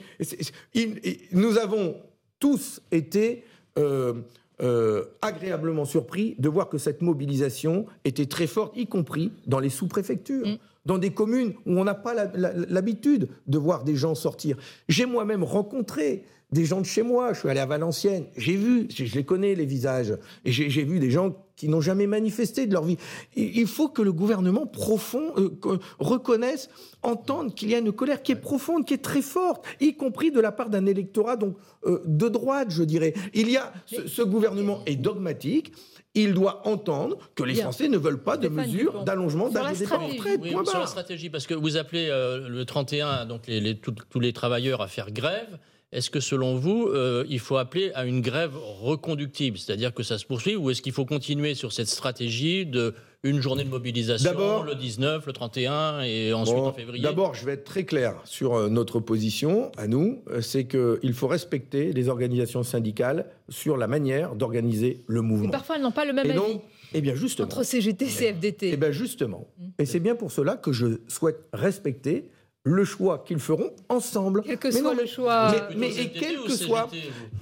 nous 1.32 1.58
avons 1.60 1.96
tous 2.40 2.82
été 2.92 3.44
euh, 3.78 4.14
euh, 4.62 5.06
agréablement 5.22 5.86
surpris 5.86 6.36
de 6.38 6.50
voir 6.50 6.70
que 6.70 6.78
cette 6.78 7.02
mobilisation 7.02 7.86
était 8.06 8.28
très 8.28 8.48
forte, 8.48 8.76
y 8.78 8.88
compris 8.88 9.32
dans 9.48 9.60
les 9.60 9.70
sous-préfectures. 9.70 10.48
Mm. 10.48 10.58
Dans 10.84 10.98
des 10.98 11.12
communes 11.12 11.54
où 11.68 11.80
on 11.80 11.84
n'a 11.84 11.94
pas 11.94 12.16
l'habitude 12.36 13.30
de 13.46 13.58
voir 13.60 13.84
des 13.84 13.96
gens 13.96 14.16
sortir. 14.16 14.58
J'ai 14.90 15.06
moi-même 15.06 15.44
rencontré 15.44 16.24
des 16.52 16.66
gens 16.66 16.82
de 16.82 16.86
chez 16.86 17.04
moi. 17.04 17.34
Je 17.34 17.40
suis 17.40 17.50
allé 17.50 17.60
à 17.60 17.66
Valenciennes. 17.66 18.26
J'ai 18.36 18.56
vu, 18.56 18.88
je 18.94 19.16
les 19.16 19.24
connais 19.24 19.56
les 19.56 19.66
visages. 19.66 20.18
Et 20.46 20.52
j'ai 20.52 20.84
vu 20.84 21.00
des 21.00 21.12
gens 21.12 21.36
qui 21.56 21.68
n'ont 21.68 21.82
jamais 21.82 22.08
manifesté 22.08 22.66
de 22.66 22.74
leur 22.74 22.84
vie. 22.84 22.98
Il 23.36 23.68
faut 23.68 23.88
que 23.88 24.02
le 24.02 24.12
gouvernement 24.12 24.66
profond 24.66 25.32
euh, 25.38 25.78
reconnaisse, 26.00 26.70
entende 27.04 27.54
qu'il 27.54 27.70
y 27.70 27.76
a 27.76 27.78
une 27.78 27.92
colère 27.92 28.24
qui 28.24 28.32
est 28.32 28.36
profonde, 28.36 28.84
qui 28.84 28.96
est 28.96 29.04
très 29.04 29.22
forte, 29.22 29.64
y 29.80 29.94
compris 29.96 30.32
de 30.32 30.40
la 30.40 30.52
part 30.52 30.72
d'un 30.72 30.88
électorat 30.88 31.36
donc 31.36 31.56
euh, 31.86 32.02
de 32.06 32.30
droite, 32.30 32.70
je 32.72 32.82
dirais. 32.82 33.14
Il 33.36 33.48
y 33.50 33.58
a 33.58 33.72
ce, 33.86 34.24
gouvernement 34.24 34.82
est 34.88 34.96
dogmatique. 34.96 35.72
Il 36.16 36.34
doit 36.34 36.68
entendre 36.68 37.20
que 37.36 37.44
les 37.44 37.54
Français 37.54 37.88
ne 37.88 37.98
veulent 37.98 38.24
pas 38.24 38.38
de 38.38 38.50
mesures 38.50 39.04
d'allongement 39.04 39.50
d'âge 39.50 39.80
de 39.80 39.84
départ 39.86 40.02
en 40.04 40.66
sur 40.66 40.80
la 40.80 40.88
stratégie, 40.88 41.30
parce 41.30 41.46
que 41.46 41.54
vous 41.54 41.78
appelez 41.78 42.10
euh, 42.10 42.50
le 42.50 42.66
31 42.66 43.28
donc 43.28 43.48
les, 43.48 43.78
tous 43.78 44.20
les 44.20 44.34
travailleurs 44.34 44.82
à 44.82 44.88
faire 44.88 45.12
grève. 45.12 45.60
Est-ce 45.92 46.10
que 46.10 46.22
selon 46.22 46.56
vous, 46.56 46.88
euh, 46.88 47.26
il 47.28 47.40
faut 47.40 47.58
appeler 47.58 47.92
à 47.96 48.06
une 48.06 48.22
grève 48.22 48.56
reconductible, 48.56 49.58
c'est-à-dire 49.58 49.94
que 49.94 50.04
ça 50.04 50.18
se 50.18 50.26
poursuit, 50.26 50.56
ou 50.56 50.70
est-ce 50.70 50.82
qu'il 50.82 50.94
faut 50.94 51.06
continuer 51.06 51.54
sur 51.54 51.74
cette 51.74 51.90
stratégie 51.90 52.66
de 52.66 52.94
une 53.24 53.42
journée 53.42 53.66
de 53.66 53.70
mobilisation, 53.70 54.64
le 54.64 54.74
19, 54.74 55.28
le 55.28 55.34
31 55.34 56.02
et 56.02 56.34
ensuite 56.34 56.58
en 56.58 56.72
février? 56.72 57.04
D'abord, 57.04 57.36
je 57.36 57.46
vais 57.46 57.54
être 57.54 57.66
très 57.66 57.84
clair 57.84 58.16
sur 58.24 58.56
euh, 58.56 58.70
notre 58.70 59.02
position 59.02 59.70
à 59.78 59.88
nous, 59.88 60.24
euh, 60.30 60.40
c'est 60.40 60.66
qu'il 60.66 61.14
faut 61.14 61.28
respecter 61.28 61.92
les 61.92 62.08
organisations 62.08 62.64
syndicales 62.64 63.26
sur 63.50 63.76
la 63.76 63.88
manière 63.88 64.36
d'organiser 64.36 65.04
le 65.08 65.22
mouvement. 65.22 65.50
Et 65.50 65.52
parfois, 65.52 65.76
elles 65.76 65.82
n'ont 65.82 65.92
pas 65.92 66.06
le 66.06 66.14
même 66.14 66.30
avis. 66.30 66.40
Donc, 66.40 66.62
eh 66.94 67.02
bien 67.02 67.16
justement. 67.16 67.48
Entre 67.48 67.64
CGT 67.64 68.06
et 68.06 68.08
CFDT. 68.08 68.70
Eh 68.74 68.78
bien 68.78 68.92
justement. 68.92 69.48
Et 69.78 69.86
c'est 69.86 70.00
bien 70.00 70.16
pour 70.16 70.32
cela 70.32 70.56
que 70.56 70.72
je 70.72 71.02
souhaite 71.08 71.44
respecter 71.54 72.30
le 72.64 72.86
choix 72.86 73.24
qu'ils 73.26 73.40
feront 73.40 73.72
ensemble. 73.90 74.44
Quel 74.44 74.58
que 74.58 74.72
soit 74.72 74.94
le 74.94 75.06
choix. 75.06 75.52
Mais, 75.76 75.90
et, 75.96 76.12
quel 76.12 76.38
que 76.42 76.52
soit, 76.52 76.90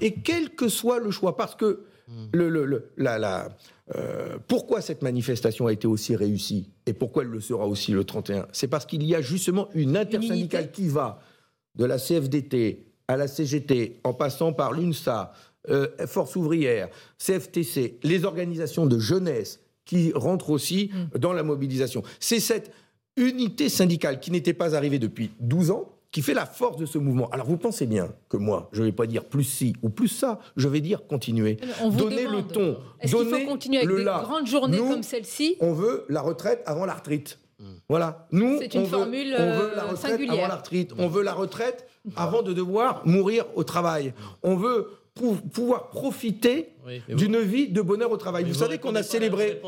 et 0.02 0.14
quel 0.14 0.52
que 0.52 0.70
soit 0.70 1.00
le 1.00 1.12
choix, 1.12 1.36
parce 1.36 1.56
que 1.56 1.84
hmm. 2.08 2.28
le, 2.34 2.50
le, 2.50 2.92
la, 2.98 3.50
euh, 3.96 4.38
pourquoi 4.48 4.82
cette 4.82 5.02
manifestation 5.02 5.68
a 5.68 5.74
été 5.74 5.88
aussi 5.88 6.16
réussie 6.16 6.70
et 6.86 6.94
pourquoi 6.94 7.24
elle 7.24 7.30
le 7.30 7.42
sera 7.42 7.68
aussi 7.68 7.92
le 7.92 8.04
31 8.04 8.48
C'est 8.52 8.68
parce 8.68 8.86
qu'il 8.86 9.04
y 9.04 9.16
a 9.16 9.22
justement 9.22 9.68
une 9.74 9.98
intersyndicale 9.98 10.72
qui 10.72 10.88
va 10.88 11.20
de 11.76 11.86
la 11.86 11.98
CFDT 11.98 12.86
à 13.08 13.18
la 13.18 13.28
CGT, 13.28 14.02
en 14.04 14.14
passant 14.14 14.54
par 14.54 14.72
l'UNSA, 14.72 15.34
euh, 15.70 15.88
Force 16.06 16.36
ouvrière, 16.36 16.90
CFTC, 17.18 17.98
les 18.04 18.24
organisations 18.24 18.86
de 18.86 19.00
jeunesse 19.00 19.60
qui 19.84 20.12
rentrent 20.14 20.52
aussi 20.52 20.92
hmm. 20.94 21.18
dans 21.18 21.34
la 21.34 21.42
mobilisation. 21.42 22.04
C'est 22.20 22.40
cette 22.40 22.72
unité 23.20 23.70
syndicale 23.70 24.20
qui 24.20 24.32
n'était 24.32 24.54
pas 24.54 24.76
arrivée 24.76 25.00
depuis 25.00 25.32
12 25.40 25.72
ans, 25.72 25.90
qui 26.12 26.22
fait 26.22 26.34
la 26.34 26.46
force 26.46 26.78
de 26.78 26.86
ce 26.86 26.98
mouvement. 26.98 27.30
Alors 27.30 27.46
vous 27.46 27.58
pensez 27.58 27.86
bien 27.86 28.10
que 28.30 28.38
moi, 28.38 28.70
je 28.72 28.82
ne 28.82 28.88
vais 28.88 28.92
pas 28.92 29.06
dire 29.06 29.26
plus 29.26 29.44
ci 29.44 29.74
ou 29.84 29.90
plus 29.90 30.08
ça, 30.08 30.40
je 30.56 30.68
vais 30.68 30.82
dire 30.82 31.06
continuer. 31.06 31.58
On 31.84 31.90
donner 31.90 32.26
le 32.26 32.42
ton. 32.42 32.78
Est-ce 33.00 33.16
qu'il 33.16 33.28
faut 33.28 33.46
continuer 33.48 33.78
avec 33.80 33.96
des 33.96 34.04
grandes 34.04 34.48
journées 34.48 34.78
comme 34.78 35.04
celle-ci 35.04 35.58
On 35.60 35.74
veut 35.74 36.06
la 36.10 36.22
retraite 36.22 36.64
avant 36.66 36.86
la 36.86 36.94
retraite. 36.96 37.40
Voilà. 37.90 38.28
Nous, 38.32 38.58
C'est 38.60 38.74
une 38.74 38.82
on, 38.82 38.86
formule 38.86 39.32
veut, 39.32 39.38
on 39.40 39.52
veut 39.60 39.72
la 39.76 39.84
retraite 39.84 40.12
singulière. 40.12 40.34
avant 40.34 40.48
la 40.48 40.56
retraite. 40.56 40.92
On 40.98 41.08
veut 41.08 41.24
la 41.24 41.34
retraite 41.34 41.88
avant 42.16 42.42
de 42.42 42.54
devoir 42.54 43.02
mourir 43.06 43.46
au 43.56 43.64
travail. 43.64 44.14
On 44.44 44.56
veut 44.56 44.88
pouvoir 45.52 45.90
profiter 45.90 46.70
d'une 47.08 47.40
vie 47.40 47.70
de 47.70 47.82
bonheur 47.82 48.12
au 48.12 48.18
travail. 48.18 48.46
Vous, 48.46 48.54
savez 48.54 48.78
qu'on 48.78 48.96
a 48.96 49.04
célébré, 49.04 49.62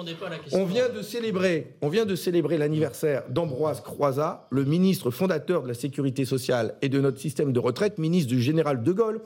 on 0.52 0.66
vient 0.66 0.90
de 0.90 1.02
célébrer, 1.02 1.76
on 1.82 1.90
vient 1.90 2.06
de 2.06 2.16
célébrer 2.16 2.58
l'anniversaire 2.58 3.24
d'Ambroise 3.30 3.82
Croizat, 3.82 4.48
le 4.50 4.66
ministre 4.66 5.12
fondateur 5.12 5.64
de 5.64 5.68
la 5.68 5.74
sécurité 5.74 6.26
sociale 6.26 6.76
et 6.82 6.90
de 6.90 7.00
notre 7.00 7.20
système 7.20 7.54
de 7.54 7.60
retraite, 7.60 7.98
ministre 7.98 8.30
du 8.30 8.42
général 8.42 8.84
de 8.84 8.92
Gaulle, 8.92 9.22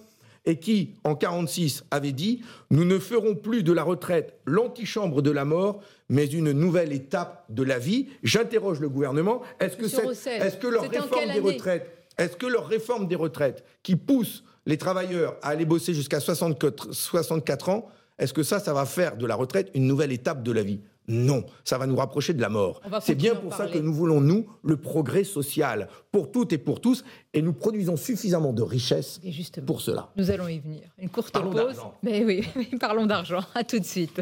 et 0.45 0.57
qui, 0.57 0.93
en 1.03 1.15
46, 1.15 1.85
avait 1.91 2.11
dit 2.11 2.41
Nous 2.69 2.85
ne 2.85 2.99
ferons 2.99 3.35
plus 3.35 3.63
de 3.63 3.73
la 3.73 3.83
retraite 3.83 4.33
l'antichambre 4.45 5.21
de 5.21 5.31
la 5.31 5.45
mort, 5.45 5.81
mais 6.09 6.25
une 6.25 6.51
nouvelle 6.51 6.93
étape 6.93 7.45
de 7.49 7.63
la 7.63 7.79
vie. 7.79 8.07
J'interroge 8.23 8.79
le 8.79 8.89
gouvernement 8.89 9.41
est-ce 9.59 9.75
que, 9.75 9.85
est, 9.85 10.59
que 10.59 10.67
leur 10.67 10.89
réforme 10.89 11.33
des 11.33 11.39
retraites, 11.39 11.91
est-ce 12.17 12.35
que 12.35 12.45
leur 12.45 12.67
réforme 12.67 13.07
des 13.07 13.15
retraites, 13.15 13.63
qui 13.81 13.95
pousse 13.95 14.43
les 14.65 14.77
travailleurs 14.77 15.37
à 15.41 15.49
aller 15.49 15.65
bosser 15.65 15.93
jusqu'à 15.93 16.19
64 16.19 17.69
ans, 17.69 17.87
est-ce 18.17 18.33
que 18.33 18.43
ça, 18.43 18.59
ça 18.59 18.73
va 18.73 18.85
faire 18.85 19.17
de 19.17 19.25
la 19.25 19.35
retraite 19.35 19.71
une 19.73 19.87
nouvelle 19.87 20.11
étape 20.11 20.41
de 20.43 20.51
la 20.51 20.63
vie? 20.63 20.79
Non, 21.07 21.45
ça 21.63 21.77
va 21.77 21.85
nous 21.85 21.95
rapprocher 21.95 22.33
de 22.33 22.41
la 22.41 22.49
mort. 22.49 22.81
C'est 23.01 23.13
bien 23.13 23.35
pour 23.35 23.53
ça 23.53 23.67
que 23.67 23.77
nous 23.77 23.93
voulons, 23.93 24.21
nous, 24.21 24.47
le 24.63 24.77
progrès 24.77 25.23
social 25.23 25.87
pour 26.11 26.31
toutes 26.31 26.51
et 26.53 26.57
pour 26.57 26.81
tous, 26.81 27.03
et 27.33 27.41
nous 27.43 27.53
produisons 27.53 27.95
suffisamment 27.95 28.53
de 28.53 28.63
richesses 28.63 29.19
pour 29.67 29.81
cela. 29.81 30.09
Nous 30.15 30.31
allons 30.31 30.47
y 30.47 30.59
venir. 30.59 30.83
Une 30.97 31.09
courte 31.09 31.37
pause. 31.39 31.79
Mais 32.01 32.23
oui, 32.23 32.47
parlons 32.79 33.05
d'argent. 33.05 33.43
À 33.53 33.63
tout 33.63 33.79
de 33.79 33.85
suite. 33.85 34.19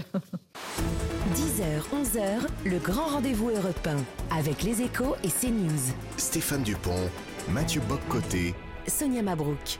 10h, 1.35 1.83
11h, 1.93 2.69
le 2.69 2.79
grand 2.79 3.07
rendez-vous 3.07 3.49
européen 3.49 3.97
avec 4.35 4.63
les 4.63 4.81
échos 4.81 5.15
et 5.23 5.29
CNews. 5.29 5.93
Stéphane 6.17 6.63
Dupont, 6.63 7.09
Mathieu 7.49 7.81
Boccoté, 7.87 8.53
Sonia 8.87 9.21
Mabrouk. 9.21 9.79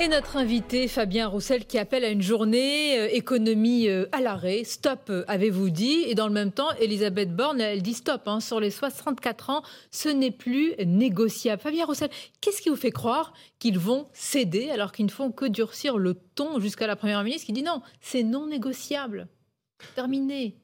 Et 0.00 0.06
notre 0.06 0.36
invité, 0.36 0.86
Fabien 0.86 1.26
Roussel, 1.26 1.66
qui 1.66 1.76
appelle 1.76 2.04
à 2.04 2.10
une 2.10 2.22
journée 2.22 3.00
euh, 3.00 3.08
économie 3.10 3.88
euh, 3.88 4.06
à 4.12 4.20
l'arrêt. 4.20 4.62
Stop, 4.62 5.10
euh, 5.10 5.24
avez-vous 5.26 5.70
dit 5.70 6.04
Et 6.06 6.14
dans 6.14 6.28
le 6.28 6.32
même 6.32 6.52
temps, 6.52 6.70
Elisabeth 6.80 7.34
Borne, 7.34 7.60
elle 7.60 7.82
dit 7.82 7.94
stop. 7.94 8.22
Hein, 8.26 8.38
sur 8.38 8.60
les 8.60 8.70
64 8.70 9.50
ans, 9.50 9.62
ce 9.90 10.08
n'est 10.08 10.30
plus 10.30 10.74
négociable. 10.86 11.60
Fabien 11.60 11.84
Roussel, 11.84 12.10
qu'est-ce 12.40 12.62
qui 12.62 12.68
vous 12.68 12.76
fait 12.76 12.92
croire 12.92 13.32
qu'ils 13.58 13.80
vont 13.80 14.06
céder 14.12 14.70
alors 14.70 14.92
qu'ils 14.92 15.06
ne 15.06 15.10
font 15.10 15.32
que 15.32 15.46
durcir 15.46 15.98
le 15.98 16.14
ton 16.14 16.60
jusqu'à 16.60 16.86
la 16.86 16.94
Première 16.94 17.24
ministre 17.24 17.46
qui 17.46 17.52
dit 17.52 17.64
non, 17.64 17.82
c'est 18.00 18.22
non 18.22 18.46
négociable. 18.46 19.26
Terminé. 19.96 20.54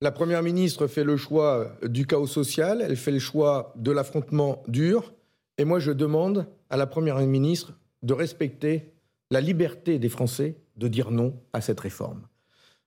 La 0.00 0.12
Première 0.12 0.44
ministre 0.44 0.86
fait 0.86 1.04
le 1.04 1.16
choix 1.16 1.72
du 1.82 2.06
chaos 2.06 2.28
social, 2.28 2.80
elle 2.80 2.96
fait 2.96 3.10
le 3.10 3.18
choix 3.18 3.72
de 3.74 3.90
l'affrontement 3.90 4.62
dur. 4.68 5.12
Et 5.58 5.64
moi, 5.64 5.80
je 5.80 5.90
demande 5.90 6.46
à 6.70 6.76
la 6.76 6.86
Première 6.86 7.18
ministre 7.18 7.72
de 8.02 8.14
respecter 8.14 8.92
la 9.30 9.40
liberté 9.40 9.98
des 9.98 10.08
Français 10.08 10.56
de 10.76 10.88
dire 10.88 11.10
non 11.10 11.34
à 11.52 11.60
cette 11.60 11.80
réforme. 11.80 12.22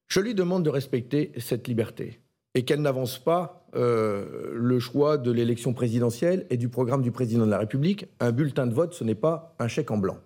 Je 0.08 0.20
lui 0.20 0.36
demande 0.36 0.64
de 0.64 0.70
respecter 0.70 1.32
cette 1.38 1.68
liberté 1.68 2.20
et 2.54 2.64
qu'elle 2.64 2.82
n'avance 2.82 3.20
pas 3.20 3.68
euh, 3.76 4.52
le 4.54 4.80
choix 4.80 5.18
de 5.18 5.32
l'élection 5.32 5.74
présidentielle 5.74 6.46
et 6.50 6.58
du 6.58 6.70
programme 6.70 7.02
du 7.02 7.12
président 7.12 7.46
de 7.46 7.52
la 7.52 7.58
République. 7.58 8.08
Un 8.20 8.32
bulletin 8.32 8.68
de 8.68 8.74
vote, 8.74 8.94
ce 8.94 9.04
n'est 9.04 9.16
pas 9.16 9.56
un 9.60 9.68
chèque 9.68 9.92
en 9.92 9.98
blanc. 9.98 10.18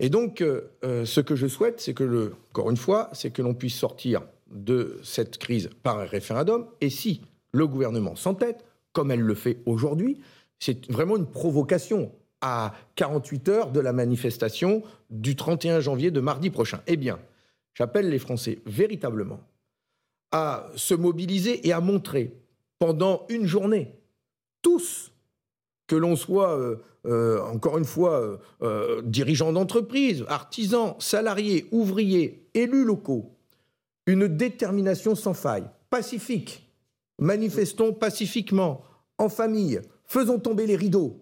Et 0.00 0.08
donc, 0.08 0.40
euh, 0.40 0.72
euh, 0.82 1.04
ce 1.04 1.20
que 1.20 1.36
je 1.36 1.46
souhaite, 1.46 1.80
c'est 1.80 1.94
que, 1.94 2.02
le, 2.02 2.34
encore 2.50 2.70
une 2.70 2.76
fois, 2.76 3.10
c'est 3.12 3.30
que 3.30 3.42
l'on 3.42 3.54
puisse 3.54 3.76
sortir 3.76 4.22
de 4.50 4.98
cette 5.04 5.38
crise 5.38 5.70
par 5.82 6.00
un 6.00 6.06
référendum. 6.06 6.66
Et 6.80 6.90
si 6.90 7.20
le 7.52 7.66
gouvernement 7.66 8.16
s'entête, 8.16 8.64
comme 8.92 9.10
elle 9.10 9.20
le 9.20 9.34
fait 9.34 9.58
aujourd'hui, 9.66 10.18
c'est 10.58 10.90
vraiment 10.90 11.16
une 11.16 11.26
provocation 11.26 12.10
à 12.40 12.74
48 12.96 13.48
heures 13.48 13.70
de 13.70 13.80
la 13.80 13.92
manifestation 13.92 14.82
du 15.10 15.36
31 15.36 15.80
janvier 15.80 16.10
de 16.10 16.20
mardi 16.20 16.50
prochain. 16.50 16.80
Eh 16.86 16.96
bien, 16.96 17.18
j'appelle 17.74 18.08
les 18.08 18.18
Français 18.18 18.58
véritablement 18.66 19.40
à 20.32 20.68
se 20.76 20.94
mobiliser 20.94 21.66
et 21.66 21.72
à 21.72 21.80
montrer 21.80 22.32
pendant 22.78 23.26
une 23.28 23.46
journée, 23.46 23.94
tous, 24.62 25.12
que 25.86 25.96
l'on 25.96 26.16
soit, 26.16 26.56
euh, 26.58 26.76
euh, 27.06 27.42
encore 27.42 27.78
une 27.78 27.84
fois, 27.84 28.38
euh, 28.62 29.02
dirigeants 29.02 29.52
d'entreprise, 29.52 30.24
artisans, 30.28 30.94
salariés, 30.98 31.66
ouvriers, 31.72 32.48
élus 32.54 32.84
locaux, 32.84 33.36
une 34.06 34.28
détermination 34.28 35.14
sans 35.14 35.34
faille, 35.34 35.68
pacifique. 35.90 36.66
Manifestons 37.18 37.92
pacifiquement, 37.92 38.82
en 39.18 39.28
famille, 39.28 39.80
faisons 40.06 40.38
tomber 40.38 40.66
les 40.66 40.76
rideaux, 40.76 41.20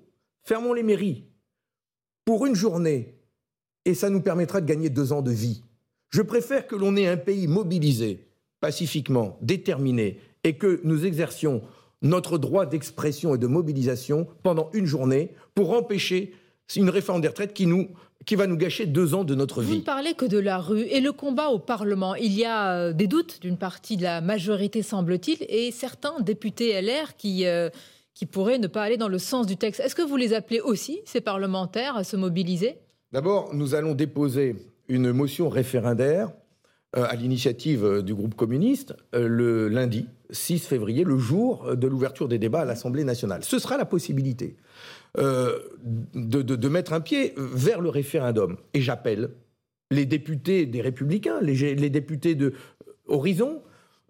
Fermons 0.49 0.73
les 0.73 0.83
mairies 0.83 1.25
pour 2.25 2.47
une 2.47 2.55
journée 2.55 3.19
et 3.85 3.93
ça 3.93 4.09
nous 4.09 4.23
permettra 4.23 4.63
de 4.63 4.67
gagner 4.67 4.89
deux 4.89 5.13
ans 5.13 5.21
de 5.21 5.31
vie. 5.31 5.63
Je 6.09 6.23
préfère 6.23 6.67
que 6.67 6.75
l'on 6.75 6.97
ait 6.97 7.07
un 7.07 7.19
pays 7.19 7.47
mobilisé, 7.47 8.31
pacifiquement, 8.59 9.39
déterminé, 9.43 10.19
et 10.45 10.55
que 10.55 10.81
nous 10.85 11.05
exercions 11.05 11.61
notre 12.01 12.39
droit 12.39 12.65
d'expression 12.65 13.35
et 13.35 13.39
de 13.39 13.47
mobilisation 13.47 14.27
pendant 14.43 14.71
une 14.73 14.87
journée 14.87 15.35
pour 15.55 15.73
empêcher 15.75 16.33
une 16.77 16.89
réforme 16.89 17.21
des 17.21 17.29
retraites 17.29 17.53
qui, 17.53 17.67
nous, 17.67 17.91
qui 18.25 18.35
va 18.35 18.47
nous 18.47 18.57
gâcher 18.57 18.87
deux 18.87 19.13
ans 19.13 19.25
de 19.25 19.35
notre 19.35 19.61
Vous 19.61 19.73
vie. 19.73 19.79
ne 19.81 19.85
parlez 19.85 20.15
que 20.15 20.25
de 20.25 20.39
la 20.39 20.61
rue 20.61 20.85
et 20.85 21.03
le 21.03 21.13
combat 21.13 21.49
au 21.49 21.59
Parlement. 21.59 22.15
Il 22.15 22.33
y 22.33 22.47
a 22.47 22.73
euh, 22.73 22.93
des 22.95 23.07
doutes 23.07 23.43
d'une 23.43 23.59
partie 23.59 23.99
de 23.99 24.03
la 24.03 24.23
majorité, 24.23 24.81
semble-t-il, 24.81 25.45
et 25.51 25.73
certains 25.73 26.19
députés 26.21 26.81
LR 26.81 27.17
qui, 27.19 27.45
euh, 27.45 27.69
qui 28.19 28.27
pourraient 28.27 28.59
ne 28.59 28.67
pas 28.67 28.83
aller 28.83 28.97
dans 28.97 29.07
le 29.07 29.19
sens 29.19 29.47
du 29.47 29.57
texte. 29.57 29.79
Est-ce 29.79 29.95
que 29.95 30.03
vous 30.03 30.17
les 30.17 30.35
appelez 30.35 30.61
aussi, 30.61 31.01
ces 31.05 31.21
parlementaires, 31.21 31.97
à 31.97 32.03
se 32.03 32.17
mobiliser? 32.17 32.75
D'abord, 33.13 33.55
nous 33.55 33.77
allons 33.77 33.95
déposer 33.95 34.57
une 34.89 35.13
motion 35.13 35.49
référendaire 35.49 36.33
euh, 36.97 37.07
à 37.09 37.15
l'initiative 37.15 37.85
euh, 37.85 38.03
du 38.03 38.17
groupe 38.17 38.35
communiste 38.35 38.97
euh, 39.15 39.29
le 39.29 39.69
lundi 39.69 40.09
6 40.31 40.67
février, 40.67 41.05
le 41.05 41.17
jour 41.17 41.77
de 41.77 41.87
l'ouverture 41.87 42.27
des 42.27 42.39
débats 42.41 42.63
à 42.63 42.65
l'Assemblée 42.65 43.05
nationale. 43.05 43.45
Ce 43.45 43.61
sera 43.61 43.77
la 43.77 43.85
possibilité 43.85 44.57
de 45.17 46.69
mettre 46.69 46.93
un 46.93 47.01
pied 47.01 47.35
vers 47.37 47.81
le 47.81 47.89
référendum. 47.89 48.57
Et 48.75 48.81
j'appelle 48.81 49.31
les 49.91 50.07
députés 50.07 50.67
des 50.67 50.83
Républicains, 50.83 51.41
les, 51.41 51.75
les 51.75 51.91
députés 51.91 52.35
de 52.35 52.53
Horizon, 53.07 53.63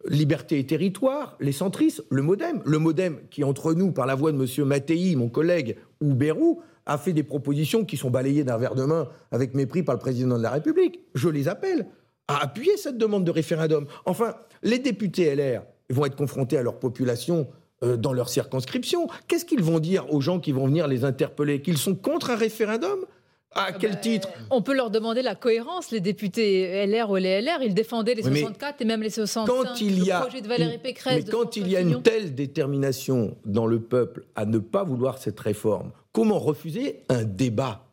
Liberté 0.09 0.59
et 0.59 0.67
Territoire, 0.67 1.37
les 1.41 1.53
centristes, 1.53 2.05
le 2.11 2.23
MoDem. 2.23 2.61
Le 2.65 2.79
MoDem 2.79 3.19
qui, 3.31 3.45
entre 3.45 3.75
nous, 3.75 3.93
par 3.93 4.07
la 4.07 4.15
voix 4.15 4.33
de 4.33 4.39
M. 4.39 4.67
Mattei, 4.67 5.17
mon 5.17 5.29
collègue, 5.29 5.77
ou 6.01 6.15
Bérou, 6.15 6.61
a 6.87 6.99
fait 6.99 7.13
des 7.13 7.23
propositions 7.23 7.85
qui 7.85 7.97
sont 7.97 8.11
balayées 8.11 8.45
d'un 8.45 8.57
verre 8.57 8.75
de 8.75 8.85
main 8.85 9.09
avec 9.31 9.55
mépris 9.55 9.83
par 9.83 9.95
le 9.95 10.01
président 10.01 10.39
de 10.39 10.43
la 10.43 10.51
République. 10.51 11.01
Je 11.15 11.29
les 11.29 11.49
appelle 11.49 11.87
à 12.29 12.43
appuyer 12.43 12.77
cette 12.77 12.99
demande 12.99 13.25
de 13.25 13.31
référendum. 13.31 13.87
Enfin, 14.07 14.35
les 14.63 14.79
députés 14.79 15.35
LR 15.35 15.63
vont 15.91 16.07
être 16.07 16.17
confrontés 16.17 16.57
à 16.57 16.63
leur 16.63 16.79
population 16.79 17.49
euh, 17.85 17.97
dans 17.97 18.13
leur 18.13 18.29
circonscription. 18.29 19.09
Qu'est-ce 19.29 19.45
qu'ils 19.45 19.63
vont 19.63 19.79
dire 19.79 20.13
aux 20.13 20.21
gens 20.21 20.41
qui 20.41 20.53
vont 20.53 20.67
venir 20.67 20.89
les 20.89 21.05
interpeller? 21.05 21.63
Qu'ils 21.63 21.79
sont 21.79 21.95
contre 21.95 22.31
un 22.31 22.37
référendum? 22.37 23.01
À 23.53 23.73
quel 23.73 23.93
bah, 23.93 23.97
titre 23.97 24.29
On 24.51 24.63
peut 24.63 24.75
leur 24.75 24.91
demander 24.91 25.23
la 25.23 25.35
cohérence, 25.35 25.91
les 25.91 26.01
députés 26.01 26.87
LR 26.87 27.11
ou 27.11 27.17
les 27.17 27.41
LR. 27.41 27.63
Ils 27.63 27.75
défendaient 27.75 28.15
les 28.15 28.25
Oui, 28.25 28.31
mais 28.33 28.41
64 28.41 28.83
et 28.83 28.85
même 28.85 29.03
les 29.03 29.11
65. 29.11 29.47
quand 29.47 29.81
il 29.81 30.05
y 30.05 30.11
a 30.11 30.19
le 30.19 30.27
projet 30.27 30.43
de 30.43 30.49
Valérie 30.49 30.79
Pécresse. 30.79 31.25
mais 31.25 31.31
quand 31.31 31.57
il 31.57 31.69
y 31.69 31.77
a 31.77 31.81
une 31.81 32.03
telle 32.03 32.35
détermination 32.35 33.37
dans 33.45 33.67
le 33.67 33.81
peuple 33.81 34.27
à 34.37 34.45
ne 34.45 34.59
pas 34.59 34.85
vouloir 34.85 35.19
cette 35.19 35.41
réforme, 35.41 35.93
comment 36.13 36.39
refuser 36.39 37.05
un 37.09 37.25
débat 37.25 37.88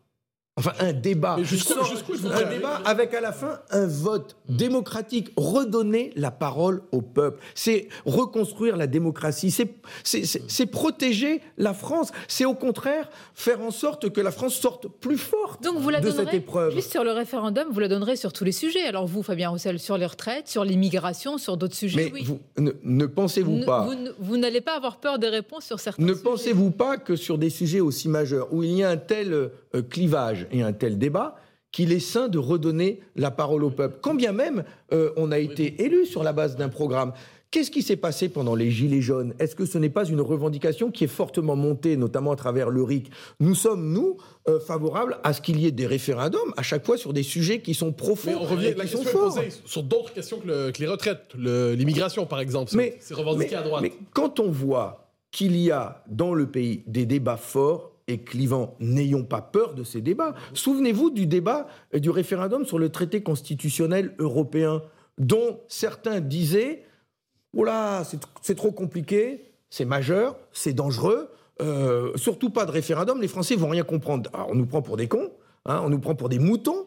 Enfin, 0.58 0.72
un 0.80 0.94
débat. 0.94 1.36
Un 1.36 2.50
débat 2.50 2.80
avec 2.86 3.12
à 3.12 3.20
la 3.20 3.32
fin 3.32 3.60
un 3.70 3.86
vote 3.86 4.36
démocratique. 4.48 5.30
Redonner 5.36 6.12
la 6.16 6.30
parole 6.30 6.80
au 6.92 7.02
peuple. 7.02 7.42
C'est 7.54 7.88
reconstruire 8.06 8.78
la 8.78 8.86
démocratie. 8.86 9.50
C'est- 9.50 9.74
C'est 10.02 10.24
c'est- 10.24 10.42
c'est 10.48 10.64
protéger 10.64 11.42
la 11.58 11.74
France. 11.74 12.10
C'est 12.26 12.46
au 12.46 12.54
contraire 12.54 13.10
faire 13.34 13.60
en 13.60 13.70
sorte 13.70 14.08
que 14.10 14.20
la 14.22 14.30
France 14.30 14.54
sorte 14.54 14.88
plus 14.88 15.18
forte 15.18 15.62
Donc 15.62 15.76
vous 15.76 15.90
la 15.90 16.00
de 16.00 16.06
cette 16.08 16.16
donnerez, 16.20 16.36
épreuve. 16.38 16.72
juste 16.74 16.90
sur 16.90 17.04
le 17.04 17.12
référendum, 17.12 17.66
vous 17.70 17.80
la 17.80 17.88
donnerez 17.88 18.16
sur 18.16 18.32
tous 18.32 18.44
les 18.44 18.52
sujets. 18.52 18.82
Alors 18.84 19.06
vous, 19.06 19.22
Fabien 19.22 19.50
Roussel, 19.50 19.78
sur 19.78 19.98
les 19.98 20.06
retraites, 20.06 20.48
sur 20.48 20.64
l'immigration, 20.64 21.36
sur 21.36 21.58
d'autres 21.58 21.74
sujets, 21.74 22.06
Mais 22.06 22.12
oui. 22.14 22.24
vous, 22.24 22.40
ne, 22.56 22.70
ne 22.82 23.04
pensez-vous 23.06 23.56
Ne- 23.58 23.64
pas 23.66 23.84
vous 23.84 23.94
ne- 23.94 24.10
vous 24.18 24.36
n'allez 24.38 24.62
pas 24.62 24.74
avoir 24.76 24.96
peur 25.00 25.18
des 25.18 25.28
réponses 25.28 25.64
sur 25.66 25.80
certains 25.80 26.02
Ne 26.02 26.12
sujets. 26.14 26.22
pensez-vous 26.22 26.70
pas 26.70 26.96
que 26.96 27.14
sur 27.14 27.36
des 27.36 27.50
sujets 27.50 27.80
aussi 27.80 28.08
majeurs, 28.08 28.48
où 28.52 28.62
il 28.62 28.72
y 28.72 28.82
a 28.82 28.88
un 28.88 28.96
tel 28.96 29.32
euh, 29.74 29.82
clivage 29.90 30.45
et 30.52 30.62
un 30.62 30.72
tel 30.72 30.98
débat, 30.98 31.36
qu'il 31.72 31.92
est 31.92 32.00
sain 32.00 32.28
de 32.28 32.38
redonner 32.38 33.00
la 33.16 33.30
parole 33.30 33.62
au 33.64 33.70
peuple 33.70 33.98
Quand 34.00 34.14
bien 34.14 34.32
même 34.32 34.64
euh, 34.92 35.10
on 35.16 35.30
a 35.32 35.38
été 35.38 35.82
élu 35.84 36.06
sur 36.06 36.22
la 36.22 36.32
base 36.32 36.56
d'un 36.56 36.68
programme. 36.68 37.12
Qu'est-ce 37.52 37.70
qui 37.70 37.82
s'est 37.82 37.96
passé 37.96 38.28
pendant 38.28 38.54
les 38.56 38.70
Gilets 38.70 39.00
jaunes? 39.00 39.32
Est-ce 39.38 39.54
que 39.54 39.64
ce 39.66 39.78
n'est 39.78 39.88
pas 39.88 40.04
une 40.04 40.20
revendication 40.20 40.90
qui 40.90 41.04
est 41.04 41.08
fortement 41.08 41.54
montée, 41.54 41.96
notamment 41.96 42.32
à 42.32 42.36
travers 42.36 42.70
le 42.70 42.82
RIC? 42.82 43.10
Nous 43.40 43.54
sommes, 43.54 43.92
nous, 43.92 44.16
euh, 44.48 44.58
favorables 44.58 45.18
à 45.22 45.32
ce 45.32 45.40
qu'il 45.40 45.60
y 45.60 45.66
ait 45.66 45.70
des 45.70 45.86
référendums 45.86 46.52
à 46.56 46.62
chaque 46.62 46.84
fois 46.84 46.96
sur 46.98 47.12
des 47.12 47.22
sujets 47.22 47.60
qui 47.60 47.72
sont 47.72 47.92
profonds 47.92 48.30
Mais 48.30 48.36
on 48.36 48.42
revient, 48.44 48.66
et 48.66 48.74
la 48.74 48.84
question 48.84 49.00
posée 49.12 49.48
sur 49.64 49.82
d'autres 49.84 50.12
questions 50.12 50.38
que, 50.38 50.46
le- 50.48 50.72
que 50.72 50.80
les 50.80 50.88
retraites, 50.88 51.22
le- 51.38 51.74
l'immigration 51.74 52.26
par 52.26 52.40
exemple. 52.40 52.72
C'est- 53.00 53.14
revendiqué 53.14 53.50
mais- 53.52 53.56
à 53.56 53.62
droite. 53.62 53.82
Mais 53.82 53.92
quand 54.12 54.40
on 54.40 54.50
voit 54.50 55.08
qu'il 55.30 55.56
y 55.56 55.70
a 55.70 56.02
dans 56.08 56.34
le 56.34 56.46
pays 56.46 56.82
des 56.86 57.06
débats 57.06 57.36
forts 57.36 57.92
et 58.08 58.18
clivants, 58.22 58.76
n'ayons 58.80 59.24
pas 59.24 59.40
peur 59.40 59.74
de 59.74 59.82
ces 59.84 60.00
débats. 60.00 60.34
Souvenez-vous 60.54 61.10
du 61.10 61.26
débat 61.26 61.66
du 61.92 62.10
référendum 62.10 62.64
sur 62.64 62.78
le 62.78 62.88
traité 62.88 63.22
constitutionnel 63.22 64.14
européen, 64.18 64.82
dont 65.18 65.60
certains 65.68 66.20
disaient 66.20 66.84
c'est- 68.04 68.20
c'est 68.42 68.54
trop 68.54 68.70
compliqué, 68.70 69.44
c'est 69.70 69.86
majeur, 69.86 70.36
c'est 70.52 70.74
dangereux, 70.74 71.30
euh, 71.62 72.12
surtout 72.16 72.50
pas 72.50 72.66
de 72.66 72.70
référendum, 72.70 73.20
les 73.20 73.28
Français 73.28 73.56
vont 73.56 73.70
rien 73.70 73.82
comprendre. 73.82 74.30
Alors, 74.34 74.48
on 74.50 74.54
nous 74.54 74.66
prend 74.66 74.82
pour 74.82 74.96
des 74.98 75.08
cons, 75.08 75.30
hein, 75.64 75.80
on 75.82 75.88
nous 75.88 75.98
prend 75.98 76.14
pour 76.14 76.28
des 76.28 76.38
moutons, 76.38 76.86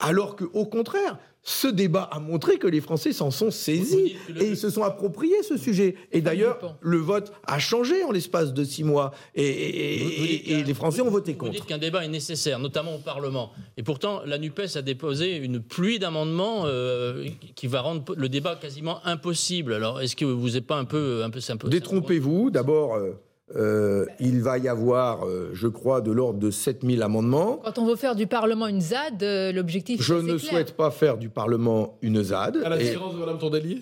alors 0.00 0.34
que 0.36 0.44
au 0.54 0.64
contraire, 0.66 1.18
ce 1.42 1.68
débat 1.68 2.02
a 2.12 2.20
montré 2.20 2.58
que 2.58 2.66
les 2.66 2.82
Français 2.82 3.14
s'en 3.14 3.30
sont 3.30 3.46
Vous 3.46 3.50
saisis 3.50 4.14
et 4.38 4.44
ils 4.48 4.58
se 4.58 4.68
sont 4.68 4.82
appropriés 4.82 5.42
ce 5.42 5.56
sujet. 5.56 5.94
Et 6.12 6.20
d'ailleurs, 6.20 6.76
le 6.82 6.98
vote 6.98 7.32
a 7.46 7.58
changé 7.58 8.04
en 8.04 8.10
l'espace 8.12 8.52
de 8.52 8.62
six 8.62 8.84
mois 8.84 9.12
et, 9.34 9.44
et- 9.46 9.98
Vous- 9.98 10.04
vous 10.04 10.10
et- 10.10 10.26
dites 10.26 10.42
et 10.48 10.50
qu'un- 10.58 10.62
les 10.64 10.74
Français 10.74 11.00
ont 11.00 11.06
vous- 11.06 11.12
voté 11.12 11.32
Vous 11.32 11.38
contre. 11.38 11.52
dites 11.52 11.64
qu'un 11.64 11.78
débat 11.78 12.04
est 12.04 12.08
nécessaire, 12.08 12.58
notamment 12.58 12.94
au 12.96 12.98
Parlement. 12.98 13.52
Et 13.78 13.82
pourtant, 13.82 14.20
la 14.26 14.36
NUPES 14.36 14.76
a 14.76 14.82
déposé 14.82 15.36
une 15.36 15.60
pluie 15.60 15.98
d'amendements 15.98 16.64
euh, 16.66 17.24
qui 17.54 17.68
va 17.68 17.80
rendre 17.80 18.14
le 18.14 18.28
débat 18.28 18.56
quasiment 18.56 19.00
impossible. 19.06 19.72
Alors, 19.72 20.02
est-ce 20.02 20.16
que 20.16 20.26
vous 20.26 20.50
n'êtes 20.50 20.66
pas 20.66 20.76
un 20.76 20.84
peu... 20.84 21.22
Un 21.24 21.30
peu, 21.30 21.40
peu 21.58 21.68
Détrompez-vous, 21.70 22.50
d'abord, 22.50 22.96
euh, 22.96 23.12
euh, 23.56 24.06
il 24.20 24.40
va 24.42 24.58
y 24.58 24.68
avoir, 24.68 25.26
euh, 25.26 25.50
je 25.52 25.66
crois, 25.68 26.00
de 26.00 26.12
l'ordre 26.12 26.38
de 26.38 26.50
7000 26.50 27.02
amendements. 27.02 27.60
Quand 27.64 27.78
on 27.78 27.86
veut 27.86 27.96
faire 27.96 28.14
du 28.14 28.26
Parlement 28.26 28.68
une 28.68 28.80
ZAD, 28.80 29.22
euh, 29.22 29.52
l'objectif 29.52 30.00
Je 30.02 30.14
ne 30.14 30.36
clair. 30.36 30.40
souhaite 30.40 30.72
pas 30.76 30.90
faire 30.90 31.18
du 31.18 31.28
Parlement 31.28 31.98
une 32.02 32.22
ZAD. 32.22 32.58
À 32.64 32.68
la 32.68 32.80
Et- 32.80 32.84
différence 32.84 33.14
de 33.14 33.20
Mme 33.20 33.38
Tondelier 33.38 33.78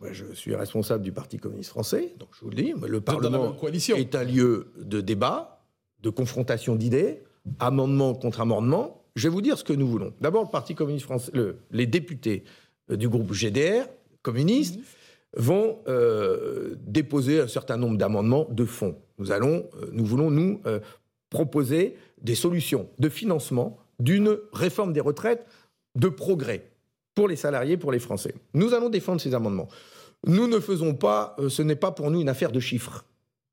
Ouais, 0.00 0.10
je 0.12 0.26
suis 0.34 0.54
responsable 0.54 1.02
du 1.02 1.10
Parti 1.10 1.38
communiste 1.38 1.70
français, 1.70 2.12
donc 2.18 2.28
je 2.38 2.40
vous 2.44 2.50
le 2.50 2.56
dis, 2.56 2.74
mais 2.78 2.86
le 2.86 3.00
Parlement 3.00 3.56
est 3.96 4.14
un 4.14 4.24
lieu 4.24 4.66
de 4.78 5.00
débat, 5.00 5.62
de 6.02 6.10
confrontation 6.10 6.76
d'idées, 6.76 7.22
amendement 7.60 8.14
contre 8.14 8.42
amendement. 8.42 9.02
Je 9.16 9.26
vais 9.26 9.32
vous 9.32 9.40
dire 9.40 9.56
ce 9.56 9.64
que 9.64 9.72
nous 9.72 9.86
voulons. 9.88 10.12
D'abord, 10.20 10.42
le 10.44 10.50
Parti 10.50 10.74
communiste 10.74 11.06
français, 11.06 11.30
le- 11.32 11.56
les 11.70 11.86
députés 11.86 12.44
euh, 12.90 12.96
du 12.96 13.08
groupe 13.08 13.32
GDR, 13.32 13.86
communistes, 14.20 14.78
vont 15.36 15.78
euh, 15.86 16.74
déposer 16.86 17.40
un 17.40 17.48
certain 17.48 17.76
nombre 17.76 17.98
d'amendements 17.98 18.46
de 18.50 18.64
fond. 18.64 18.96
Nous 19.18 19.32
allons, 19.32 19.68
euh, 19.80 19.88
nous 19.92 20.04
voulons 20.04 20.30
nous 20.30 20.60
euh, 20.66 20.80
proposer 21.30 21.96
des 22.20 22.34
solutions 22.34 22.88
de 22.98 23.08
financement 23.08 23.78
d'une 23.98 24.38
réforme 24.52 24.92
des 24.92 25.00
retraites 25.00 25.46
de 25.94 26.08
progrès 26.08 26.70
pour 27.14 27.28
les 27.28 27.36
salariés, 27.36 27.76
pour 27.76 27.92
les 27.92 27.98
Français. 27.98 28.34
Nous 28.54 28.74
allons 28.74 28.88
défendre 28.88 29.20
ces 29.20 29.34
amendements. 29.34 29.68
Nous 30.26 30.48
ne 30.48 30.60
faisons 30.60 30.94
pas, 30.94 31.36
euh, 31.38 31.48
ce 31.48 31.62
n'est 31.62 31.76
pas 31.76 31.92
pour 31.92 32.10
nous 32.10 32.20
une 32.20 32.28
affaire 32.28 32.52
de 32.52 32.60
chiffres. 32.60 33.04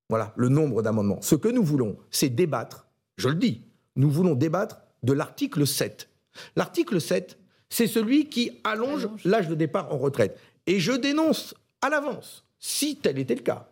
Voilà, 0.10 0.34
le 0.36 0.50
nombre 0.50 0.82
d'amendements. 0.82 1.22
Ce 1.22 1.36
que 1.36 1.48
nous 1.48 1.64
voulons, 1.64 1.98
c'est 2.12 2.30
débattre, 2.30 2.88
je 3.18 3.30
le 3.30 3.36
dis, 3.36 3.62
nous 3.96 4.10
voulons 4.10 4.36
débattre 4.36 4.82
de 5.02 5.14
l'article 5.14 5.66
7. 5.66 6.10
L'article 6.56 7.00
7, 7.00 7.38
c'est 7.70 7.88
celui 7.88 8.28
qui 8.28 8.60
Allonge. 8.64 9.08
l'âge 9.24 9.48
de 9.48 9.56
départ 9.56 9.94
en 9.94 9.98
retraite. 9.98 10.38
Et 10.68 10.80
je 10.80 10.92
dénonce 10.92 11.56
à 11.84 11.90
l'avance, 11.90 12.44
si 12.60 12.96
tel 12.96 13.20
était 13.20 13.36
le 13.36 13.42
cas, 13.42 13.68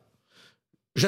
je, 0.96 1.08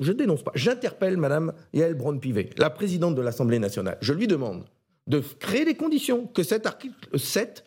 je 0.00 0.12
dénonce 0.12 0.42
pas, 0.42 0.52
j'interpelle 0.54 1.16
Madame 1.16 1.52
Yael 1.72 1.94
Braun-Pivet, 1.94 2.50
la 2.56 2.70
présidente 2.70 3.14
de 3.16 3.20
l'Assemblée 3.22 3.58
nationale. 3.58 3.98
Je 4.00 4.12
lui 4.12 4.26
demande 4.26 4.64
de 5.06 5.20
créer 5.40 5.64
les 5.64 5.74
conditions 5.74 6.26
que 6.28 6.42
cet 6.42 6.66
article 6.66 7.18
7 7.18 7.64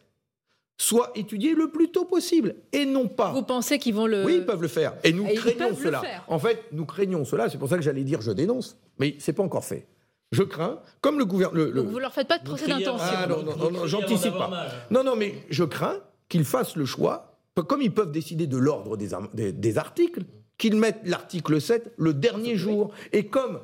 soit 0.79 1.11
étudié 1.15 1.53
le 1.55 1.69
plus 1.69 1.89
tôt 1.91 2.05
possible 2.05 2.55
et 2.71 2.85
non 2.85 3.07
pas. 3.07 3.31
Vous 3.33 3.43
pensez 3.43 3.79
qu'ils 3.79 3.95
vont 3.95 4.05
le... 4.05 4.23
Oui, 4.23 4.35
ils 4.37 4.45
peuvent 4.45 4.61
le 4.61 4.67
faire. 4.67 4.93
Et 5.03 5.11
nous 5.11 5.25
Et 5.27 5.33
craignons 5.33 5.57
peuvent 5.69 5.79
le 5.79 5.85
cela. 5.85 5.99
faire. 6.01 6.23
En 6.27 6.39
fait, 6.39 6.63
nous 6.71 6.85
craignons 6.85 7.25
cela. 7.25 7.49
C'est 7.49 7.57
pour 7.57 7.67
ça 7.67 7.75
que 7.77 7.81
j'allais 7.83 8.03
dire 8.03 8.21
je 8.21 8.31
dénonce. 8.31 8.77
Mais 8.99 9.15
c'est 9.19 9.33
pas 9.33 9.43
encore 9.43 9.65
fait. 9.65 9.87
Je 10.31 10.43
crains, 10.43 10.79
comme 11.01 11.17
le 11.19 11.25
gouvernement. 11.25 11.71
Donc 11.73 11.87
vous 11.87 11.99
leur 11.99 12.13
faites 12.13 12.27
pas 12.27 12.37
de 12.37 12.43
procès 12.43 12.67
d'intention. 12.67 12.95
Ah, 12.99 13.27
non, 13.27 13.43
non, 13.43 13.71
non, 13.71 13.87
j'anticipe 13.87 14.33
pas. 14.33 14.49
mal. 14.49 14.71
Non, 14.91 15.03
non, 15.03 15.15
mais 15.15 15.35
je 15.49 15.63
crains 15.63 15.97
qu'ils 16.29 16.43
fassent 16.45 16.75
le 16.75 16.85
choix, 16.85 17.36
comme 17.63 17.81
ils 17.81 17.93
peuvent 17.93 18.11
décider 18.11 18.47
de 18.47 18.57
l'ordre 18.57 18.97
des, 18.97 19.13
am- 19.13 19.29
des- 19.33 19.51
des 19.51 19.77
articles, 19.77 20.23
qu'ils 20.57 20.75
mettent 20.75 21.01
l'article 21.05 21.61
7 21.61 21.93
le 21.97 22.13
dernier 22.13 22.55
jour. 22.55 22.91
Et 23.13 23.25
comme 23.27 23.59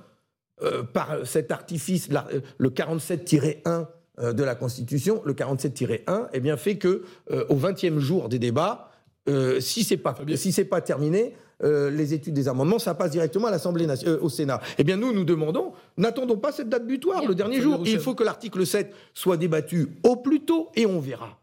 euh, 0.62 0.84
par 0.84 1.26
cet 1.26 1.52
artifice, 1.52 2.10
la- 2.12 2.28
euh, 2.34 2.40
le 2.58 2.70
47-1 2.70 3.88
euh, 4.20 4.34
de 4.34 4.44
la 4.44 4.56
Constitution, 4.56 5.22
le 5.26 5.34
47-1, 5.34 6.28
eh 6.34 6.40
bien, 6.40 6.56
fait 6.58 6.78
que 6.78 7.04
euh, 7.32 7.46
au 7.50 7.56
20e 7.56 7.98
jour 8.00 8.30
des 8.30 8.38
débats, 8.40 8.92
euh, 9.28 9.60
si 9.60 9.84
c'est 9.84 9.98
pas 9.98 10.16
si 10.36 10.52
c'est 10.52 10.66
pas 10.66 10.82
terminé, 10.82 11.34
euh, 11.64 11.90
les 11.90 12.14
études 12.14 12.34
des 12.34 12.48
amendements, 12.50 12.78
ça 12.78 12.94
passe 12.94 13.12
directement 13.12 13.48
à 13.48 13.52
l'Assemblée 13.52 13.88
euh, 14.06 14.20
au 14.22 14.30
Sénat. 14.30 14.60
Eh 14.78 14.84
bien, 14.84 14.98
nous, 14.98 15.14
nous 15.14 15.24
demandons, 15.24 15.72
n'attendons 15.98 16.38
pas 16.38 16.52
cette 16.52 16.68
date 16.70 16.86
butoir, 16.86 17.20
Bien. 17.22 17.30
le 17.30 17.36
dernier 17.36 17.62
jour. 17.62 17.82
Il 17.86 18.00
faut 18.00 18.16
que 18.16 18.24
l'article 18.24 18.66
7 18.66 18.94
soit 19.14 19.38
débattu 19.38 19.88
au 20.04 20.18
plus 20.18 20.42
tôt 20.42 20.70
et 20.76 20.86
on 20.86 21.00
verra. 21.00 21.40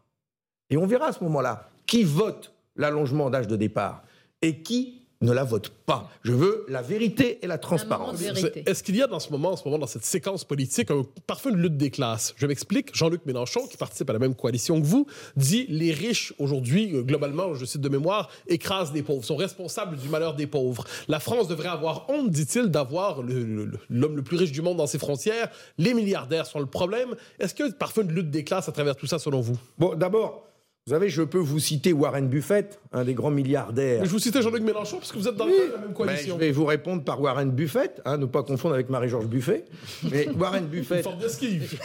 Et 0.69 0.77
on 0.77 0.85
verra 0.85 1.07
à 1.07 1.11
ce 1.11 1.23
moment-là 1.23 1.70
qui 1.91 2.03
vote 2.05 2.53
l'allongement 2.77 3.29
d'âge 3.29 3.47
de 3.47 3.57
départ 3.57 4.03
et 4.41 4.61
qui 4.61 5.01
ne 5.19 5.33
la 5.33 5.43
vote 5.43 5.67
pas? 5.85 6.09
Je 6.23 6.31
veux 6.31 6.65
la 6.69 6.81
vérité 6.81 7.39
et 7.43 7.47
la 7.47 7.57
transparence. 7.57 8.21
Est-ce 8.65 8.81
qu'il 8.81 8.95
y 8.95 9.01
a 9.01 9.07
dans 9.07 9.19
ce 9.19 9.29
moment, 9.29 9.51
en 9.51 9.55
ce 9.57 9.65
moment, 9.65 9.77
dans 9.77 9.87
cette 9.87 10.05
séquence 10.05 10.45
politique, 10.45 10.89
un, 10.89 11.03
parfois 11.27 11.51
une 11.51 11.57
lutte 11.57 11.75
des 11.75 11.89
classes? 11.89 12.33
Je 12.37 12.47
m'explique. 12.47 12.95
Jean-Luc 12.95 13.25
Mélenchon, 13.25 13.67
qui 13.67 13.75
participe 13.75 14.09
à 14.09 14.13
la 14.13 14.19
même 14.19 14.35
coalition 14.35 14.79
que 14.79 14.85
vous, 14.85 15.05
dit 15.35 15.65
les 15.67 15.91
riches 15.91 16.33
aujourd'hui, 16.39 16.95
euh, 16.95 17.01
globalement, 17.01 17.55
je 17.55 17.65
cite 17.65 17.81
de 17.81 17.89
mémoire, 17.89 18.29
écrasent 18.47 18.93
les 18.93 19.03
pauvres, 19.03 19.25
sont 19.25 19.35
responsables 19.35 19.97
du 19.97 20.07
malheur 20.07 20.33
des 20.33 20.47
pauvres. 20.47 20.85
La 21.09 21.19
France 21.19 21.49
devrait 21.49 21.67
avoir 21.67 22.09
honte, 22.09 22.29
dit-il, 22.29 22.67
d'avoir 22.67 23.21
l'homme 23.21 24.15
le, 24.15 24.21
plus 24.21 24.37
riche 24.37 24.53
du 24.53 24.61
monde 24.61 24.77
dans 24.77 24.87
ses 24.87 24.97
frontières. 24.97 25.49
Les 25.77 25.93
milliardaires 25.93 26.45
sont 26.45 26.61
le 26.61 26.67
problème. 26.67 27.15
Est-ce 27.37 27.53
que 27.53 27.69
parfois 27.73 28.03
une 28.03 28.13
lutte 28.13 28.31
des 28.31 28.45
classes 28.45 28.69
à 28.69 28.71
travers 28.71 28.95
tout 28.95 29.07
ça, 29.07 29.19
selon 29.19 29.41
vous? 29.41 29.57
Bon, 29.77 29.93
d'abord. 29.93 30.50
Vous 30.91 30.97
savez, 30.97 31.09
je 31.09 31.21
peux 31.21 31.37
vous 31.37 31.59
citer 31.59 31.93
Warren 31.93 32.27
Buffett, 32.27 32.81
un 32.91 33.05
des 33.05 33.13
grands 33.13 33.31
milliardaires. 33.31 34.03
je 34.03 34.09
vous 34.09 34.19
citais 34.19 34.41
Jean-Luc 34.41 34.61
Mélenchon 34.61 34.97
parce 34.97 35.13
que 35.13 35.17
vous 35.17 35.25
êtes 35.29 35.37
dans 35.37 35.45
la 35.45 35.77
même 35.79 35.93
coalition. 35.93 36.35
je 36.35 36.39
vais 36.41 36.51
vous 36.51 36.65
répondre 36.65 37.01
par 37.05 37.21
Warren 37.21 37.49
Buffett, 37.49 38.01
hein, 38.03 38.17
ne 38.17 38.25
pas 38.25 38.43
confondre 38.43 38.73
avec 38.73 38.89
Marie-Georges 38.89 39.27
Buffet. 39.27 39.63
Mais 40.11 40.27
Warren 40.37 40.65
Buffett. 40.65 41.07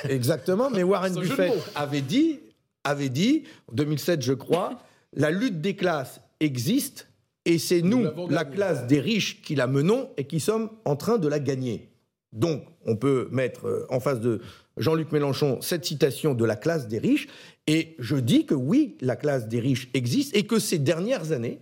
Exactement, 0.09 0.71
mais 0.71 0.83
Warren 0.83 1.15
Buffett 1.15 1.53
avait 1.77 2.01
dit, 2.01 2.41
avait 2.83 3.09
dit, 3.09 3.45
en 3.71 3.77
2007, 3.77 4.23
je 4.23 4.33
crois, 4.33 4.77
la 5.13 5.31
lutte 5.31 5.61
des 5.61 5.77
classes 5.77 6.21
existe 6.41 7.09
et 7.45 7.59
c'est 7.59 7.83
nous, 7.83 8.09
la 8.29 8.45
classe 8.45 8.89
des 8.89 8.99
riches, 8.99 9.41
qui 9.41 9.55
la 9.55 9.69
menons 9.69 10.11
et 10.17 10.25
qui 10.25 10.41
sommes 10.41 10.69
en 10.85 10.97
train 10.97 11.19
de 11.19 11.29
la 11.29 11.39
gagner. 11.39 11.91
Donc, 12.37 12.65
on 12.85 12.97
peut 12.97 13.29
mettre 13.33 13.67
euh, 13.67 13.87
en 13.89 13.99
face 13.99 14.21
de 14.21 14.41
Jean-Luc 14.77 15.11
Mélenchon 15.11 15.59
cette 15.63 15.87
citation 15.87 16.35
de 16.35 16.45
la 16.45 16.55
classe 16.55 16.87
des 16.87 16.99
riches. 16.99 17.29
Et 17.67 17.97
je 17.99 18.17
dis 18.17 18.45
que 18.45 18.55
oui, 18.55 18.97
la 19.01 19.17
classe 19.17 19.49
des 19.49 19.59
riches 19.59 19.89
existe 19.95 20.37
et 20.37 20.47
que 20.47 20.59
ces 20.59 20.79
dernières 20.79 21.33
années, 21.33 21.61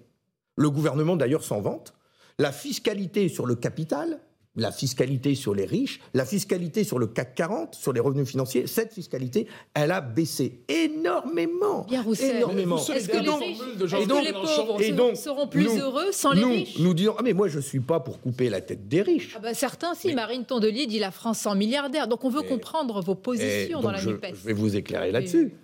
le 0.56 0.70
gouvernement 0.70 1.16
d'ailleurs 1.16 1.44
s'en 1.44 1.60
vante, 1.60 1.94
la 2.38 2.50
fiscalité 2.50 3.28
sur 3.28 3.46
le 3.46 3.54
capital, 3.54 4.20
la 4.56 4.70
fiscalité 4.70 5.34
sur 5.34 5.54
les 5.54 5.64
riches, 5.64 6.00
la 6.14 6.24
fiscalité 6.24 6.84
sur 6.84 6.98
le 6.98 7.08
CAC 7.08 7.34
40, 7.34 7.74
sur 7.74 7.92
les 7.92 8.00
revenus 8.00 8.28
financiers, 8.28 8.66
cette 8.66 8.92
fiscalité, 8.92 9.48
elle 9.74 9.90
a 9.90 10.00
baissé 10.00 10.64
énormément. 10.68 11.82
Bien 11.88 12.04
énormément. 12.04 12.76
Est-ce 12.76 13.08
que, 13.08 13.16
les, 13.18 14.32
pauvres 14.32 15.16
seront 15.16 15.48
plus 15.48 15.78
heureux 15.78 16.12
sans 16.12 16.32
les 16.32 16.44
riches 16.44 16.78
Nous 16.78 16.94
disons, 16.94 17.14
ah 17.18 17.22
mais 17.22 17.32
moi 17.32 17.48
je 17.48 17.56
ne 17.56 17.62
suis 17.62 17.80
pas 17.80 18.00
pour 18.00 18.20
couper 18.20 18.48
la 18.48 18.60
tête 18.60 18.86
des 18.86 19.02
riches. 19.02 19.34
Ah 19.36 19.40
bah 19.40 19.54
certains 19.54 19.94
si, 19.94 20.14
Marine 20.14 20.44
Tondelier 20.44 20.86
dit 20.86 20.98
la 20.98 21.10
France 21.10 21.40
sans 21.40 21.54
milliardaires. 21.54 22.06
Donc 22.06 22.24
on 22.24 22.30
veut 22.30 22.42
comprendre 22.42 23.00
vos 23.02 23.14
positions 23.14 23.80
dans 23.80 23.90
la 23.90 23.98
je. 23.98 24.10
Je 24.10 24.46
vais 24.46 24.52
vous 24.52 24.76
éclairer 24.76 25.10
là-dessus. 25.10 25.54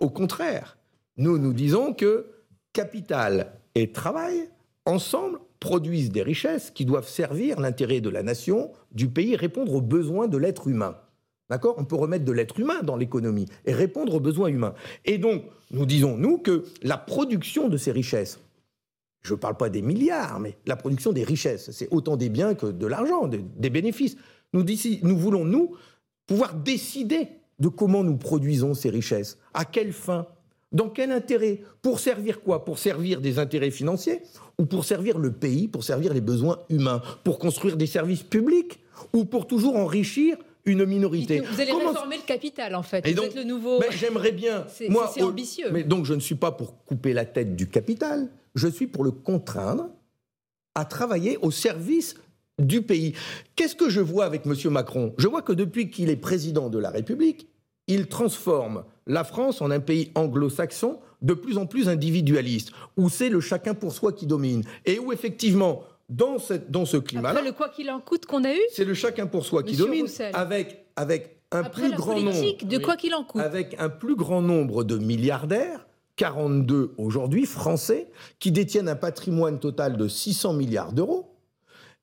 Au 0.00 0.10
contraire, 0.10 0.76
nous 1.16 1.38
nous 1.38 1.52
disons 1.52 1.92
que 1.92 2.26
capital 2.72 3.52
et 3.74 3.92
travail, 3.92 4.48
ensemble, 4.84 5.38
produisent 5.66 6.12
des 6.12 6.22
richesses 6.22 6.70
qui 6.70 6.84
doivent 6.84 7.08
servir 7.08 7.58
l'intérêt 7.58 8.00
de 8.00 8.08
la 8.08 8.22
nation, 8.22 8.70
du 8.92 9.08
pays, 9.08 9.34
répondre 9.34 9.74
aux 9.74 9.80
besoins 9.80 10.28
de 10.28 10.36
l'être 10.36 10.68
humain. 10.68 10.96
D'accord? 11.50 11.74
On 11.76 11.84
peut 11.84 11.96
remettre 11.96 12.24
de 12.24 12.30
l'être 12.30 12.60
humain 12.60 12.84
dans 12.84 12.94
l'économie 12.94 13.46
et 13.64 13.72
répondre 13.72 14.14
aux 14.14 14.20
besoins 14.20 14.46
humains. 14.46 14.74
Et 15.04 15.18
donc, 15.18 15.42
nous 15.72 15.84
disons, 15.84 16.16
nous, 16.16 16.38
que 16.38 16.62
la 16.82 16.96
production 16.96 17.68
de 17.68 17.76
ces 17.78 17.90
richesses, 17.90 18.38
je 19.22 19.34
ne 19.34 19.38
parle 19.40 19.56
pas 19.56 19.68
des 19.68 19.82
milliards, 19.82 20.38
mais 20.38 20.56
la 20.66 20.76
production 20.76 21.12
des 21.12 21.24
richesses, 21.24 21.72
c'est 21.72 21.88
autant 21.90 22.16
des 22.16 22.28
biens 22.28 22.54
que 22.54 22.66
de 22.66 22.86
l'argent, 22.86 23.26
des, 23.26 23.70
bénéfices. 23.70 24.16
Nous, 24.52 24.64
nous 25.02 25.18
voulons, 25.18 25.44
nous, 25.44 25.74
pouvoir 26.28 26.54
décider 26.54 27.26
de 27.58 27.66
comment 27.66 28.04
nous 28.04 28.18
produisons 28.18 28.74
ces 28.74 28.90
richesses, 28.90 29.36
à 29.52 29.64
quelle 29.64 29.92
fin, 29.92 30.28
dans 30.76 30.90
quel 30.90 31.10
intérêt, 31.10 31.60
pour 31.80 31.98
servir 32.00 32.42
quoi? 32.42 32.64
Pour 32.64 32.78
servir 32.78 33.22
des 33.22 33.38
intérêts 33.38 33.70
financiers 33.70 34.20
ou 34.58 34.66
pour 34.66 34.84
servir 34.84 35.18
le 35.18 35.32
pays, 35.32 35.68
pour 35.68 35.82
servir 35.82 36.12
les 36.12 36.20
besoins 36.20 36.58
humains, 36.68 37.00
pour 37.24 37.38
construire 37.38 37.78
des 37.78 37.86
services 37.86 38.22
publics 38.22 38.78
ou 39.14 39.24
pour 39.24 39.46
toujours 39.46 39.76
enrichir 39.76 40.36
une 40.66 40.84
minorité? 40.84 41.40
Vous 41.40 41.60
allez 41.60 41.72
réformer 41.72 42.18
le 42.18 42.26
capital, 42.26 42.74
en 42.74 42.82
fait. 42.82 43.08
vous 43.08 43.22
êtes 43.22 43.34
le 43.34 43.44
nouveau. 43.44 43.80
J'aimerais 43.90 44.32
bien. 44.32 44.66
C'est 44.68 45.22
ambitieux. 45.22 45.70
Mais 45.72 45.82
donc, 45.82 46.04
je 46.04 46.12
ne 46.12 46.20
suis 46.20 46.34
pas 46.34 46.52
pour 46.52 46.84
couper 46.84 47.14
la 47.14 47.24
tête 47.24 47.56
du 47.56 47.68
capital. 47.68 48.28
Je 48.54 48.68
suis 48.68 48.86
pour 48.86 49.02
le 49.02 49.12
contraindre 49.12 49.88
à 50.74 50.84
travailler 50.84 51.38
au 51.40 51.50
service 51.50 52.16
du 52.58 52.82
pays. 52.82 53.14
Qu'est-ce 53.54 53.76
que 53.76 53.88
je 53.88 54.00
vois 54.00 54.26
avec 54.26 54.44
M. 54.44 54.54
Macron? 54.70 55.14
Je 55.16 55.26
vois 55.26 55.40
que 55.40 55.54
depuis 55.54 55.88
qu'il 55.88 56.10
est 56.10 56.16
président 56.16 56.68
de 56.68 56.78
la 56.78 56.90
République, 56.90 57.48
il 57.86 58.08
transforme 58.08 58.84
la 59.06 59.24
France 59.24 59.60
en 59.62 59.70
un 59.70 59.80
pays 59.80 60.10
anglo-saxon 60.14 60.98
de 61.22 61.34
plus 61.34 61.58
en 61.58 61.66
plus 61.66 61.88
individualiste, 61.88 62.70
où 62.96 63.08
c'est 63.08 63.28
le 63.28 63.40
chacun 63.40 63.74
pour 63.74 63.92
soi 63.92 64.12
qui 64.12 64.26
domine, 64.26 64.62
et 64.84 64.98
où 64.98 65.12
effectivement, 65.12 65.82
dans, 66.08 66.38
cette, 66.38 66.70
dans 66.70 66.84
ce 66.84 66.96
climat-là... 66.96 67.42
le 67.42 67.52
quoi 67.52 67.68
qu'il 67.68 67.90
en 67.90 68.00
coûte 68.00 68.26
qu'on 68.26 68.44
a 68.44 68.52
eu 68.52 68.60
C'est 68.72 68.84
le 68.84 68.94
chacun 68.94 69.26
pour 69.26 69.44
soi 69.44 69.62
qui 69.62 69.76
domine, 69.76 70.06
avec, 70.34 70.86
avec 70.96 71.40
un 71.52 71.64
plus 71.64 71.92
grand 71.92 72.20
nombre... 72.20 72.64
de 72.64 72.78
quoi 72.78 72.96
qu'il 72.96 73.14
en 73.14 73.24
coûte. 73.24 73.40
Avec 73.40 73.76
un 73.78 73.88
plus 73.88 74.16
grand 74.16 74.42
nombre 74.42 74.84
de 74.84 74.98
milliardaires 74.98 75.86
42 76.16 76.94
aujourd'hui, 76.96 77.44
français, 77.44 78.08
qui 78.38 78.50
détiennent 78.50 78.88
un 78.88 78.96
patrimoine 78.96 79.58
total 79.58 79.96
de 79.96 80.08
600 80.08 80.54
milliards 80.54 80.92
d'euros, 80.92 81.35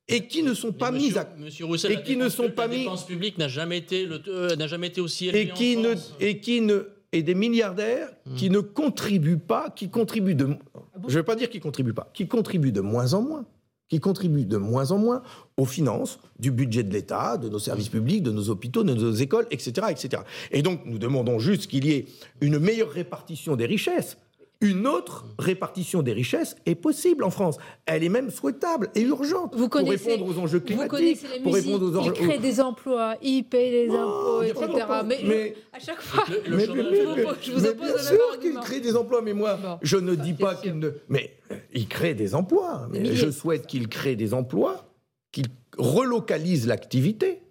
et 0.08 0.28
qui 0.28 0.44
ne 0.44 0.54
sont 0.54 0.74
pas 0.74 0.92
mis 0.92 1.18
à 1.18 1.28
Monsieur 1.38 1.66
Roussel, 1.66 1.92
et 1.94 2.04
qui 2.04 2.18
ne 2.18 2.30
sont 2.30 2.50
pas 2.50 2.68
mis 2.68 2.80
dépense 2.80 3.06
publique 3.06 3.38
n'a 3.38 3.48
jamais 3.48 3.78
été 3.78 4.08
euh, 4.28 4.56
n'a 4.56 4.68
jamais 4.68 4.88
été 4.88 5.02
aussi 5.02 5.28
élevée 5.28 5.42
et 5.42 5.50
qui 5.50 5.78
ne 5.78 5.96
et 6.20 6.40
qui 6.40 6.62
ne 6.62 6.88
et 7.12 7.24
des 7.24 7.36
milliardaires 7.36 8.10
hmm. 8.26 8.36
qui 8.36 8.50
ne 8.50 8.60
contribuent 8.60 9.38
pas, 9.38 9.70
qui 9.70 9.90
contribuent 9.90 10.36
de 10.36 10.50
ah 10.76 10.80
je 11.08 11.14
ne 11.14 11.20
veux 11.20 11.24
pas 11.24 11.36
dire 11.36 11.50
qu'ils 11.50 11.62
contribuent 11.62 11.94
pas, 11.94 12.10
qui 12.14 12.28
contribuent 12.28 12.72
de 12.72 12.82
moins 12.82 13.14
en 13.14 13.22
moins, 13.22 13.46
qui 13.88 14.00
contribuent 14.00 14.46
de 14.46 14.58
moins 14.58 14.92
en 14.92 14.98
moins 14.98 15.22
aux 15.58 15.66
finances 15.66 16.20
du 16.40 16.52
budget 16.52 16.84
de 16.84 16.92
l'État, 16.92 17.38
de 17.38 17.50
nos 17.50 17.60
services 17.60 17.90
publics, 17.90 18.24
de 18.24 18.32
nos 18.32 18.50
hôpitaux, 18.50 18.84
de 18.84 18.94
nos 18.94 19.12
écoles, 19.14 19.46
etc., 19.52 19.88
etc. 19.90 20.24
Et 20.52 20.62
donc 20.62 20.82
nous 20.86 20.98
demandons 20.98 21.40
juste 21.40 21.68
qu'il 21.68 21.86
y 21.86 21.92
ait 21.92 22.06
une 22.42 22.60
meilleure 22.60 22.90
répartition 22.90 23.56
des 23.56 23.66
richesses 23.66 24.18
une 24.64 24.88
autre 24.88 25.26
répartition 25.38 26.02
des 26.02 26.14
richesses 26.14 26.56
est 26.66 26.76
possible 26.76 27.26
en 27.26 27.30
France. 27.30 27.58
Elle 27.86 28.02
est 28.02 28.10
même 28.10 28.32
souhaitable 28.32 28.90
et 28.96 29.02
urgente 29.02 29.54
vous 29.56 29.68
pour 29.68 29.88
répondre 29.88 30.26
aux 30.26 30.40
enjeux 30.40 30.62
climatiques. 30.62 30.92
Vous 30.92 30.98
connaissez 30.98 31.28
la 31.28 31.44
pour 31.44 31.54
répondre 31.54 31.86
aux 31.86 31.98
enjeux. 31.98 32.14
Il 32.16 32.28
crée 32.28 32.38
des 32.40 32.62
emplois, 32.62 33.18
il 33.22 33.44
paye 33.44 33.88
des 33.88 33.94
impôts, 33.94 34.42
etc. 34.42 34.68
Mais, 35.06 35.56
à 35.74 35.80
chaque 35.80 36.02
fois, 36.02 36.24
je, 36.28 37.52
vous, 37.52 37.66
oppose 37.66 37.76
bien 37.76 37.98
sûr 37.98 38.40
qu'il 38.40 38.54
crée 38.54 38.80
des 38.80 38.96
emplois, 38.96 39.22
mais 39.22 39.34
moi, 39.34 39.60
je 39.82 39.98
ne 39.98 40.16
dis 40.16 40.34
pas 40.34 40.56
qu'il 40.56 40.80
ne. 40.80 40.92
Mais 41.10 41.38
euh, 41.52 41.56
il 41.74 41.90
crée 41.90 42.14
des 42.14 42.34
emplois. 42.34 42.88
Mais 42.90 43.16
je 43.16 43.30
souhaite 43.32 43.68
qu'il 43.68 43.90
crée 43.90 44.16
des 44.16 44.34
emplois, 44.34 44.94
qu'il 45.34 45.48
relocalise 45.78 46.68
l'activité, 46.68 47.42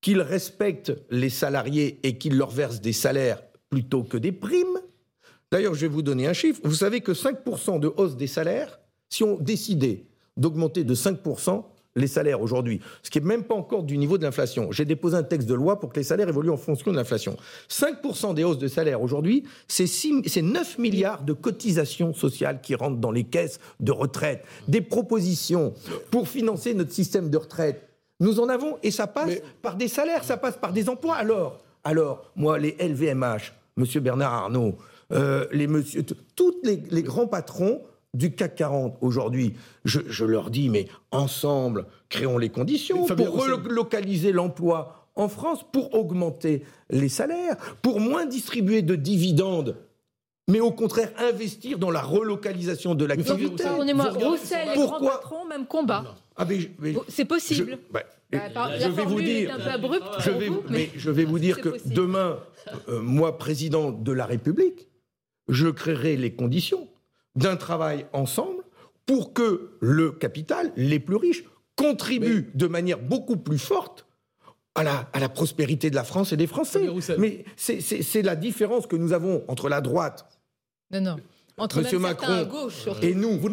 qu'il 0.00 0.20
respecte 0.20 0.92
les 1.08 1.30
salariés 1.30 2.00
et 2.02 2.18
qu'il 2.18 2.36
leur 2.36 2.50
verse 2.50 2.80
des 2.80 2.92
salaires 2.92 3.42
plutôt 3.70 4.02
que 4.02 4.16
des 4.16 4.32
primes 4.32 4.80
D'ailleurs, 5.52 5.74
je 5.74 5.82
vais 5.82 5.88
vous 5.88 6.02
donner 6.02 6.26
un 6.26 6.32
chiffre. 6.32 6.60
Vous 6.64 6.74
savez 6.74 7.00
que 7.00 7.12
5% 7.12 7.78
de 7.80 7.92
hausse 7.96 8.16
des 8.16 8.26
salaires, 8.26 8.80
si 9.08 9.22
on 9.22 9.36
décidait 9.36 10.04
d'augmenter 10.36 10.84
de 10.84 10.94
5% 10.94 11.64
les 11.98 12.08
salaires 12.08 12.42
aujourd'hui, 12.42 12.80
ce 13.02 13.08
qui 13.08 13.18
n'est 13.20 13.26
même 13.26 13.44
pas 13.44 13.54
encore 13.54 13.82
du 13.82 13.96
niveau 13.96 14.18
de 14.18 14.22
l'inflation. 14.24 14.70
J'ai 14.70 14.84
déposé 14.84 15.16
un 15.16 15.22
texte 15.22 15.48
de 15.48 15.54
loi 15.54 15.80
pour 15.80 15.90
que 15.90 15.96
les 15.96 16.02
salaires 16.04 16.28
évoluent 16.28 16.50
en 16.50 16.58
fonction 16.58 16.90
de 16.90 16.96
l'inflation. 16.96 17.38
5% 17.70 18.34
des 18.34 18.44
hausses 18.44 18.58
de 18.58 18.68
salaires 18.68 19.00
aujourd'hui, 19.00 19.44
c'est 19.66 19.86
9 20.42 20.78
milliards 20.78 21.22
de 21.22 21.32
cotisations 21.32 22.12
sociales 22.12 22.60
qui 22.60 22.74
rentrent 22.74 22.98
dans 22.98 23.12
les 23.12 23.24
caisses 23.24 23.60
de 23.80 23.92
retraite. 23.92 24.44
Des 24.68 24.82
propositions 24.82 25.72
pour 26.10 26.28
financer 26.28 26.74
notre 26.74 26.92
système 26.92 27.30
de 27.30 27.38
retraite. 27.38 27.88
Nous 28.20 28.40
en 28.40 28.50
avons, 28.50 28.76
et 28.82 28.90
ça 28.90 29.06
passe 29.06 29.32
par 29.62 29.76
des 29.76 29.88
salaires, 29.88 30.24
ça 30.24 30.36
passe 30.36 30.58
par 30.58 30.74
des 30.74 30.90
emplois. 30.90 31.14
Alors, 31.14 31.60
alors 31.82 32.30
moi, 32.36 32.58
les 32.58 32.76
LVMH, 32.78 33.54
Monsieur 33.78 34.00
Bernard 34.00 34.34
Arnault, 34.34 34.76
euh, 35.12 35.46
les 35.52 35.66
monsieur, 35.66 36.04
tous 36.34 36.54
les, 36.62 37.02
grands 37.02 37.26
patrons 37.26 37.82
du 38.14 38.34
CAC 38.34 38.56
40 38.56 38.98
aujourd'hui, 39.00 39.54
je, 39.84 40.24
leur 40.24 40.50
dis, 40.50 40.68
mais 40.68 40.88
ensemble, 41.10 41.86
créons 42.08 42.38
les 42.38 42.48
conditions 42.48 43.06
pour 43.06 43.44
relocaliser 43.44 44.32
l'emploi 44.32 45.08
en 45.14 45.28
France, 45.28 45.64
pour 45.72 45.94
augmenter 45.94 46.62
les 46.90 47.08
salaires, 47.08 47.56
pour 47.82 48.00
moins 48.00 48.26
distribuer 48.26 48.82
de 48.82 48.96
dividendes 48.96 49.76
mais 50.48 50.60
au 50.60 50.70
contraire 50.70 51.10
investir 51.18 51.78
dans 51.78 51.90
la 51.90 52.00
relocalisation 52.00 52.94
de 52.94 53.04
l'activité. 53.04 53.64
Pardonnez-moi, 53.64 54.10
Roussel, 54.10 54.68
les 54.68 54.74
grands 54.74 55.00
patrons, 55.00 55.44
même 55.46 55.66
combat. 55.66 56.14
Ah, 56.36 56.46
c'est 57.08 57.24
possible. 57.24 57.78
Bah, 57.90 58.02
je, 58.32 58.88
vais 58.88 59.04
vous 59.04 59.20
dire, 59.20 59.56
je 60.18 60.30
vais, 60.30 60.50
mais, 60.68 60.90
je 60.96 61.10
vais 61.10 61.24
vous 61.24 61.38
dire 61.38 61.60
que 61.60 61.76
demain, 61.86 62.38
euh, 62.88 63.00
moi, 63.00 63.38
président 63.38 63.90
de 63.90 64.12
la 64.12 64.26
République, 64.26 64.88
je 65.48 65.68
créerai 65.68 66.16
les 66.16 66.34
conditions 66.34 66.88
d'un 67.34 67.56
travail 67.56 68.06
ensemble 68.12 68.62
pour 69.04 69.32
que 69.32 69.76
le 69.80 70.10
capital, 70.10 70.72
les 70.76 70.98
plus 70.98 71.16
riches, 71.16 71.44
contribuent 71.76 72.50
de 72.54 72.66
manière 72.66 72.98
beaucoup 72.98 73.36
plus 73.36 73.58
forte 73.58 74.06
à 74.74 74.82
la, 74.82 75.08
à 75.12 75.20
la, 75.20 75.28
prospérité 75.28 75.90
de 75.90 75.94
la 75.94 76.04
France 76.04 76.32
et 76.32 76.36
des 76.36 76.46
Français. 76.46 76.88
Mais 77.18 77.44
c'est 77.56 78.22
la 78.22 78.36
différence 78.36 78.86
que 78.86 78.96
nous 78.96 79.12
avons 79.12 79.44
entre 79.48 79.68
la 79.68 79.80
droite 79.80 80.26
non, 80.90 81.00
non. 81.00 81.16
Entre 81.58 81.80
Monsieur 81.80 81.96
à 81.96 82.00
Macron 82.00 82.44
gauche, 82.44 82.86
et 83.00 83.14
nous, 83.14 83.38
Vous 83.38 83.50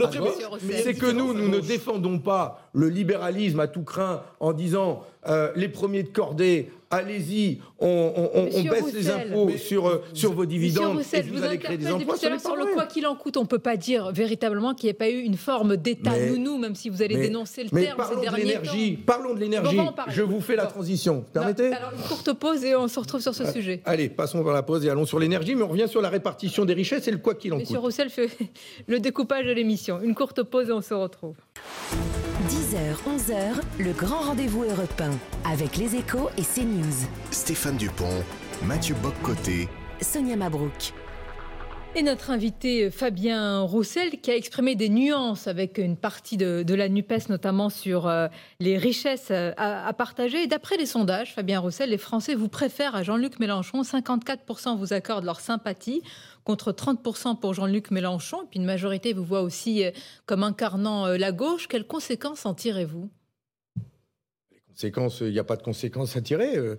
c'est 0.60 0.94
que 0.94 1.10
nous, 1.10 1.34
nous 1.34 1.48
ne 1.48 1.60
défendons 1.60 2.20
pas 2.20 2.63
le 2.74 2.90
libéralisme 2.90 3.60
à 3.60 3.68
tout 3.68 3.84
craint 3.84 4.24
en 4.40 4.52
disant 4.54 5.04
euh, 5.30 5.52
les 5.56 5.70
premiers 5.70 6.04
de 6.04 6.10
cordée, 6.10 6.70
allez-y, 6.92 7.60
on, 7.80 7.88
on- 7.88 8.22
on- 8.34 8.42
on 8.42 8.46
Monsieur 8.46 8.70
baisse 8.70 8.94
les 8.94 9.10
impôts 9.10 9.46
Mais- 9.46 9.58
sur, 9.58 9.88
euh, 9.88 10.04
sur 10.14 10.32
vos 10.34 10.42
Monsieur 10.44 10.48
dividendes 10.60 10.98
Roussel, 10.98 11.20
et 11.22 11.24
je 11.24 11.32
vous 11.32 11.38
vous 11.38 11.44
allez 11.46 11.58
créer 11.60 11.78
des 11.78 11.90
emplois. 11.92 12.18
sur 12.18 12.56
le 12.58 12.74
quoi 12.74 12.86
qu'il 12.88 13.08
en 13.08 13.16
coûte. 13.16 13.38
On 13.38 13.44
ne 13.44 13.48
peut 13.48 13.60
pas 13.60 13.78
dire 13.78 14.12
véritablement 14.12 14.74
qu'il 14.74 14.88
n'y 14.88 14.92
ait 14.92 14.94
pas 14.96 15.10
eu 15.10 15.20
une 15.22 15.38
forme 15.38 15.78
d'État 15.78 16.12
nounou, 16.28 16.58
même 16.58 16.76
si 16.76 16.90
vous 16.90 17.02
allez 17.02 17.16
mais- 17.16 17.28
dénoncer 17.28 17.64
le 17.64 17.70
Mais 17.72 17.84
terme 17.84 17.92
ces 17.94 17.98
parlons 18.06 18.18
de 18.18 18.22
derniers 18.26 18.44
l'énergie, 18.44 18.98
parlons 18.98 19.34
de 19.34 19.40
l'énergie. 19.40 19.78
Je 20.10 20.22
vous 20.24 20.42
fais 20.42 20.56
la 20.58 20.66
transition. 20.66 21.14
Non, 21.16 21.24
Permettez 21.32 21.68
Alors, 21.74 21.92
une 21.96 22.04
courte 22.04 22.34
pause 22.34 22.64
et 22.66 22.76
on 22.76 22.88
se 22.90 23.00
retrouve 23.00 23.22
sur 23.22 23.34
ce 23.36 23.46
sujet. 23.50 23.82
Allez, 23.86 24.10
passons 24.10 24.44
par 24.44 24.54
la 24.54 24.64
pause 24.64 24.84
et 24.86 24.90
allons 24.90 25.06
sur 25.06 25.20
l'énergie, 25.20 25.56
mais 25.56 25.64
on 25.64 25.70
revient 25.70 25.88
sur 25.88 26.02
la 26.02 26.10
répartition 26.10 26.66
des 26.66 26.74
richesses 26.74 27.08
et 27.08 27.12
le 27.12 27.20
quoi 27.20 27.36
qu'il 27.36 27.54
en 27.54 27.58
Monsieur 27.60 27.76
coûte. 27.76 27.84
Roussel 27.86 28.10
fait 28.10 28.30
le 28.88 29.00
découpage 29.00 29.46
de 29.46 29.52
l'émission. 29.54 30.02
Une 30.02 30.16
courte 30.16 30.44
pause 30.44 30.68
et 30.70 30.74
on 30.74 30.82
se 30.82 30.94
retrouve. 30.94 31.36
10h, 32.48 32.98
11h, 33.08 33.62
le 33.80 33.94
grand 33.94 34.20
rendez-vous 34.20 34.64
européen 34.64 35.12
avec 35.50 35.78
les 35.78 35.96
échos 35.96 36.30
et 36.38 36.42
CNews. 36.42 37.08
Stéphane 37.32 37.78
Dupont, 37.78 38.22
Mathieu 38.66 38.96
Boccoté, 39.02 39.70
Sonia 40.02 40.36
Mabrouk. 40.36 40.94
Et 41.96 42.02
notre 42.02 42.32
invité 42.32 42.86
euh, 42.86 42.92
Fabien 42.92 43.62
Roussel 43.62 44.20
qui 44.20 44.30
a 44.30 44.36
exprimé 44.36 44.76
des 44.76 44.90
nuances 44.90 45.48
avec 45.48 45.78
une 45.78 45.96
partie 45.96 46.36
de, 46.36 46.64
de 46.64 46.74
la 46.74 46.90
NUPES, 46.90 47.30
notamment 47.30 47.70
sur 47.70 48.08
euh, 48.08 48.28
les 48.60 48.78
richesses 48.78 49.30
euh, 49.32 49.54
à, 49.56 49.88
à 49.88 49.94
partager. 49.94 50.44
Et 50.44 50.48
D'après 50.48 50.76
les 50.76 50.88
sondages, 50.88 51.34
Fabien 51.34 51.60
Roussel, 51.60 51.92
les 51.92 51.98
Français 51.98 52.36
vous 52.36 52.50
préfèrent 52.50 52.96
à 52.96 53.04
Jean-Luc 53.04 53.40
Mélenchon. 53.40 53.84
54% 53.84 54.76
vous 54.76 54.92
accordent 54.92 55.26
leur 55.26 55.40
sympathie 55.40 56.02
contre 56.44 56.72
30% 56.72 57.40
pour 57.40 57.54
Jean-Luc 57.54 57.92
Mélenchon. 57.92 58.44
Et 58.44 58.46
puis 58.50 58.60
une 58.60 58.66
majorité 58.66 59.14
vous 59.14 59.24
voit 59.24 59.42
aussi 59.42 59.84
euh, 59.84 59.92
comme 60.26 60.44
incarnant 60.44 61.06
euh, 61.08 61.18
la 61.18 61.32
gauche. 61.32 61.68
Quelles 61.68 61.88
conséquences 61.88 62.46
en 62.46 62.54
tirez-vous? 62.54 63.10
Conséquences, 64.70 65.20
il 65.22 65.32
n'y 65.32 65.40
a 65.40 65.44
pas 65.44 65.56
de 65.56 65.64
conséquences 65.64 66.16
à 66.18 66.22
tirer. 66.22 66.58
euh, 66.58 66.76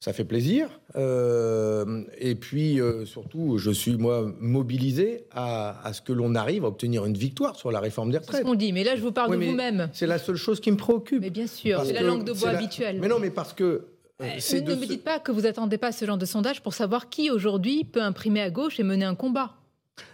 Ça 0.00 0.12
fait 0.12 0.24
plaisir. 0.24 0.80
Euh, 0.96 2.02
et 2.18 2.34
puis, 2.34 2.80
euh, 2.80 3.04
surtout, 3.04 3.58
je 3.58 3.70
suis, 3.70 3.96
moi, 3.96 4.32
mobilisé 4.40 5.26
à, 5.30 5.84
à 5.86 5.92
ce 5.92 6.02
que 6.02 6.12
l'on 6.12 6.34
arrive 6.34 6.64
à 6.64 6.68
obtenir 6.68 7.04
une 7.04 7.16
victoire 7.16 7.56
sur 7.56 7.70
la 7.72 7.80
réforme 7.80 8.10
des 8.10 8.18
C'est 8.18 8.22
ce 8.24 8.26
retraites. 8.28 8.44
qu'on 8.44 8.54
dit. 8.54 8.72
Mais 8.72 8.84
là, 8.84 8.96
je 8.96 9.02
vous 9.02 9.12
parle 9.12 9.34
Oui, 9.36 9.44
de 9.46 9.50
vous-même. 9.50 9.90
C'est 9.92 10.06
la 10.06 10.18
seule 10.18 10.36
chose 10.36 10.60
qui 10.60 10.70
me 10.72 10.76
préoccupe. 10.76 11.20
Mais 11.20 11.30
bien 11.30 11.46
sûr, 11.46 11.82
c'est 11.84 11.92
la 11.92 12.02
langue 12.02 12.24
de 12.24 12.32
bois 12.32 12.52
la- 12.52 12.58
habituelle. 12.58 12.98
Mais 13.00 13.08
non, 13.08 13.18
mais 13.20 13.30
parce 13.30 13.52
que... 13.52 13.86
euh, 14.22 14.40
Euh, 14.56 14.60
ne 14.60 14.66
de 14.66 14.74
me 14.74 14.86
dites 14.86 15.04
pas 15.04 15.18
que 15.18 15.32
vous 15.32 15.46
attendez 15.46 15.78
pas 15.78 15.92
ce 15.92 16.04
genre 16.04 16.18
de 16.18 16.26
sondage 16.26 16.62
pour 16.62 16.74
savoir 16.74 17.08
qui 17.08 17.30
aujourd'hui 17.30 17.84
peut 17.84 18.02
imprimer 18.02 18.40
à 18.40 18.50
gauche 18.50 18.80
et 18.80 18.82
mener 18.82 19.04
un 19.04 19.14
combat. 19.14 19.54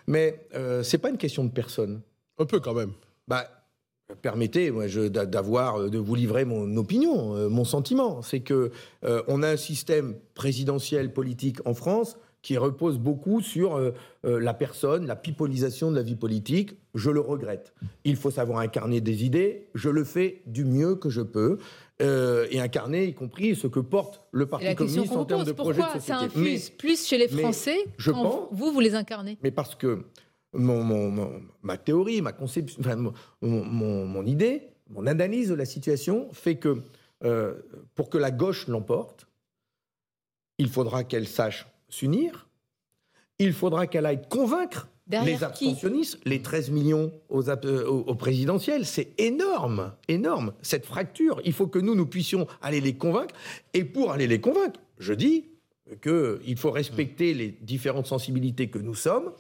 Mais 0.07 0.47
euh, 0.55 0.83
c'est 0.83 0.99
pas 0.99 1.11
une 1.11 1.19
question 1.19 1.45
de 1.45 1.51
personne. 1.51 2.01
Un 2.39 2.47
peu 2.47 2.61
quand 2.61 2.75
même. 2.75 2.93
Bah, 3.27 3.49
permettez, 4.23 4.71
moi, 4.71 4.87
d'avoir, 5.09 5.81
euh, 5.81 5.91
de 5.91 5.99
vous 5.99 6.15
livrer 6.15 6.45
mon 6.45 6.77
opinion, 6.77 7.49
mon 7.49 7.65
sentiment. 7.65 8.23
C'est 8.23 8.41
que 8.41 8.71
euh, 9.05 9.23
on 9.29 9.43
a 9.43 9.49
un 9.49 9.57
système 9.57 10.17
présidentiel 10.35 11.13
politique 11.13 11.59
en 11.67 11.75
France 11.75 12.17
qui 12.43 12.57
repose 12.57 12.99
beaucoup 12.99 13.41
sur 13.41 13.77
euh, 13.77 13.91
euh, 14.25 14.39
la 14.41 14.55
personne, 14.55 15.07
la 15.07 15.17
pipolisation 15.17 15.91
de 15.91 15.97
la 15.97 16.03
vie 16.03 16.15
politique. 16.15 16.77
Je 16.95 17.11
le 17.11 17.21
regrette. 17.21 17.75
Il 18.05 18.17
faut 18.17 18.31
savoir 18.31 18.61
incarner 18.61 19.01
des 19.01 19.25
idées. 19.25 19.69
Je 19.75 19.91
le 19.91 20.05
fais 20.05 20.43
du 20.47 20.65
mieux 20.65 20.95
que 20.95 21.11
je 21.11 21.21
peux. 21.21 21.59
Euh, 22.01 22.47
et 22.53 22.61
incarner, 22.61 23.07
y 23.07 23.15
compris 23.15 23.57
ce 23.57 23.67
que 23.67 23.81
porte 23.81 24.23
le 24.31 24.47
Parti 24.47 24.73
communiste 24.77 25.13
en 25.13 25.25
termes 25.25 25.43
de 25.45 25.51
projet 25.51 25.81
de 25.81 25.85
pourquoi 25.85 26.01
ça 26.01 26.21
société. 26.21 26.39
infuse 26.39 26.71
plus 26.71 27.05
chez 27.05 27.19
les 27.19 27.27
Français 27.27 27.77
je 27.97 28.13
quand 28.13 28.23
pense- 28.23 28.49
vous, 28.53 28.71
vous 28.73 28.79
les 28.79 28.95
incarnez? 28.95 29.37
Mais 29.43 29.51
parce 29.51 29.75
que 29.75 30.05
mon, 30.53 30.85
mon- 30.85 31.11
mon- 31.11 31.43
ma 31.63 31.77
théorie, 31.77 32.23
ma 32.23 32.33
conception, 32.33 32.79
enfin, 32.81 32.95
mon, 32.95 33.13
mon- 33.43 34.07
mon 34.07 34.25
idée, 34.25 34.69
mon 34.91 35.09
analyse 35.09 35.49
de 35.49 35.55
la 35.57 35.65
situation 35.65 36.29
fait 36.33 36.55
que 36.55 36.83
euh, 37.25 37.55
pour 37.97 38.11
que 38.11 38.17
la 38.19 38.31
gauche 38.31 38.69
l'emporte, 38.69 39.27
il 40.59 40.69
faudra 40.69 41.03
qu'elle 41.03 41.27
sache 41.27 41.67
s'unir, 41.89 42.49
il 43.41 43.53
faudra 43.53 43.89
qu'elle 43.89 44.07
aille 44.07 44.23
convaincre 44.29 44.89
Derrière 45.09 45.39
les 45.39 45.45
abstentionnistes, 45.45 46.19
les 46.25 46.43
13 46.43 46.71
millions 46.71 47.13
aux, 47.31 47.49
euh, 47.49 47.87
aux, 47.87 48.01
aux 48.01 48.15
présidentielles, 48.15 48.85
c'est 48.85 49.19
énorme, 49.19 49.93
énorme, 50.09 50.53
cette 50.61 50.85
fracture. 50.85 51.41
Il 51.45 51.55
faut 51.55 51.67
que 51.67 51.79
nous, 51.79 51.95
nous 51.95 52.07
puissions 52.07 52.47
aller 52.61 52.81
les 52.81 52.95
convaincre. 52.95 53.35
Et 53.73 53.85
pour 53.85 54.13
aller 54.13 54.27
les 54.27 54.41
convaincre, 54.41 54.81
je 54.99 55.15
dis 55.15 55.47
qu'il 56.03 56.57
faut 56.57 56.71
respecter 56.71 57.35
les 57.35 57.49
différentes 57.63 58.07
sensibilités 58.07 58.69
que 58.69 58.79
nous 58.79 58.95
sommes 58.95 59.33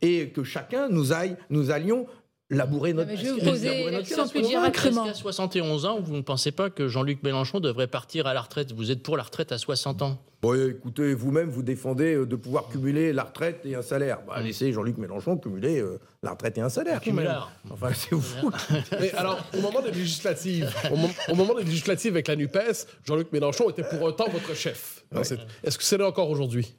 et 0.00 0.30
que 0.30 0.42
chacun 0.42 0.88
nous 0.88 1.12
aille, 1.12 1.36
nous 1.50 1.70
allions 1.70 2.06
labourer 2.52 2.92
notre 2.92 3.10
mais 3.10 3.16
je 3.16 3.24
vais 3.24 3.30
vous 3.32 3.38
poser 3.40 3.90
notre 3.90 4.06
se 4.06 4.30
plus. 4.30 4.40
Est-ce 4.40 5.04
qu'à 5.04 5.14
71 5.14 5.86
ans, 5.86 6.00
vous 6.00 6.14
ne 6.16 6.22
pensez 6.22 6.52
pas 6.52 6.70
que 6.70 6.88
Jean-Luc 6.88 7.22
Mélenchon 7.22 7.60
devrait 7.60 7.86
partir 7.86 8.26
à 8.26 8.34
la 8.34 8.40
retraite? 8.42 8.72
Vous 8.72 8.90
êtes 8.90 9.02
pour 9.02 9.16
la 9.16 9.22
retraite 9.22 9.52
à 9.52 9.58
60 9.58 10.02
ans 10.02 10.18
Bon, 10.42 10.54
écoutez, 10.68 11.14
vous-même, 11.14 11.48
vous 11.50 11.62
défendez 11.62 12.14
euh, 12.16 12.26
de 12.26 12.34
pouvoir 12.34 12.68
cumuler 12.68 13.12
la 13.12 13.22
retraite 13.22 13.60
et 13.64 13.76
un 13.76 13.82
salaire. 13.82 14.18
Bah, 14.26 14.40
Mm. 14.40 14.44
laissez 14.44 14.72
Jean-Luc 14.72 14.98
Mélenchon 14.98 15.36
cumuler 15.36 15.78
euh, 15.80 16.00
la 16.24 16.32
retraite 16.32 16.58
et 16.58 16.60
un 16.60 16.68
salaire. 16.68 17.00
Enfin, 17.70 17.90
c'est 17.94 18.10
vous. 18.14 18.50
Mais 19.00 19.12
alors, 19.12 19.38
au 19.56 19.60
moment 19.60 19.80
des 19.82 19.92
législatives, 19.92 20.68
au, 20.90 20.96
mom- 20.96 21.10
au 21.28 21.34
moment 21.36 21.54
des 21.54 21.62
législatives 21.64 22.12
avec 22.14 22.26
la 22.28 22.34
NUPES, 22.36 22.86
Jean-Luc 23.06 23.30
Mélenchon 23.32 23.70
était 23.70 23.84
pour 23.84 24.06
un 24.08 24.12
temps 24.12 24.28
votre 24.30 24.54
chef. 24.56 25.04
Ouais. 25.12 25.22
Est-ce 25.62 25.78
que 25.78 25.84
c'est 25.84 25.96
là 25.98 26.08
encore 26.08 26.28
aujourd'hui? 26.28 26.74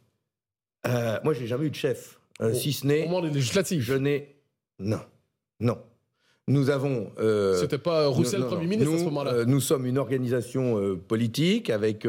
Euh, 0.85 1.17
moi, 1.23 1.33
j'ai 1.33 1.47
jamais 1.47 1.65
eu 1.67 1.69
de 1.69 1.75
chef. 1.75 2.19
Euh, 2.41 2.51
Au- 2.51 2.53
si 2.53 2.73
ce 2.73 2.83
Au 2.83 2.87
n'est, 2.89 3.03
moment 3.05 3.21
des 3.21 3.29
législatives. 3.29 3.81
je 3.81 3.93
n'ai. 3.93 4.35
Non. 4.79 4.99
Non. 5.63 5.77
Nous 6.49 6.69
avons. 6.69 7.07
euh, 7.19 7.55
C'était 7.59 7.77
pas 7.77 8.07
Roussel 8.07 8.41
non, 8.41 8.47
Premier 8.47 8.63
non. 8.63 8.69
ministre 8.69 8.91
à 8.91 8.93
Nous, 8.93 8.99
ce 8.99 9.05
moment-là. 9.05 9.33
euh, 9.33 9.45
nous 9.45 9.61
sommes 9.61 9.85
une 9.85 9.97
organisation 9.97 10.77
euh, 10.77 10.95
politique 10.95 11.69
avec 11.69 12.05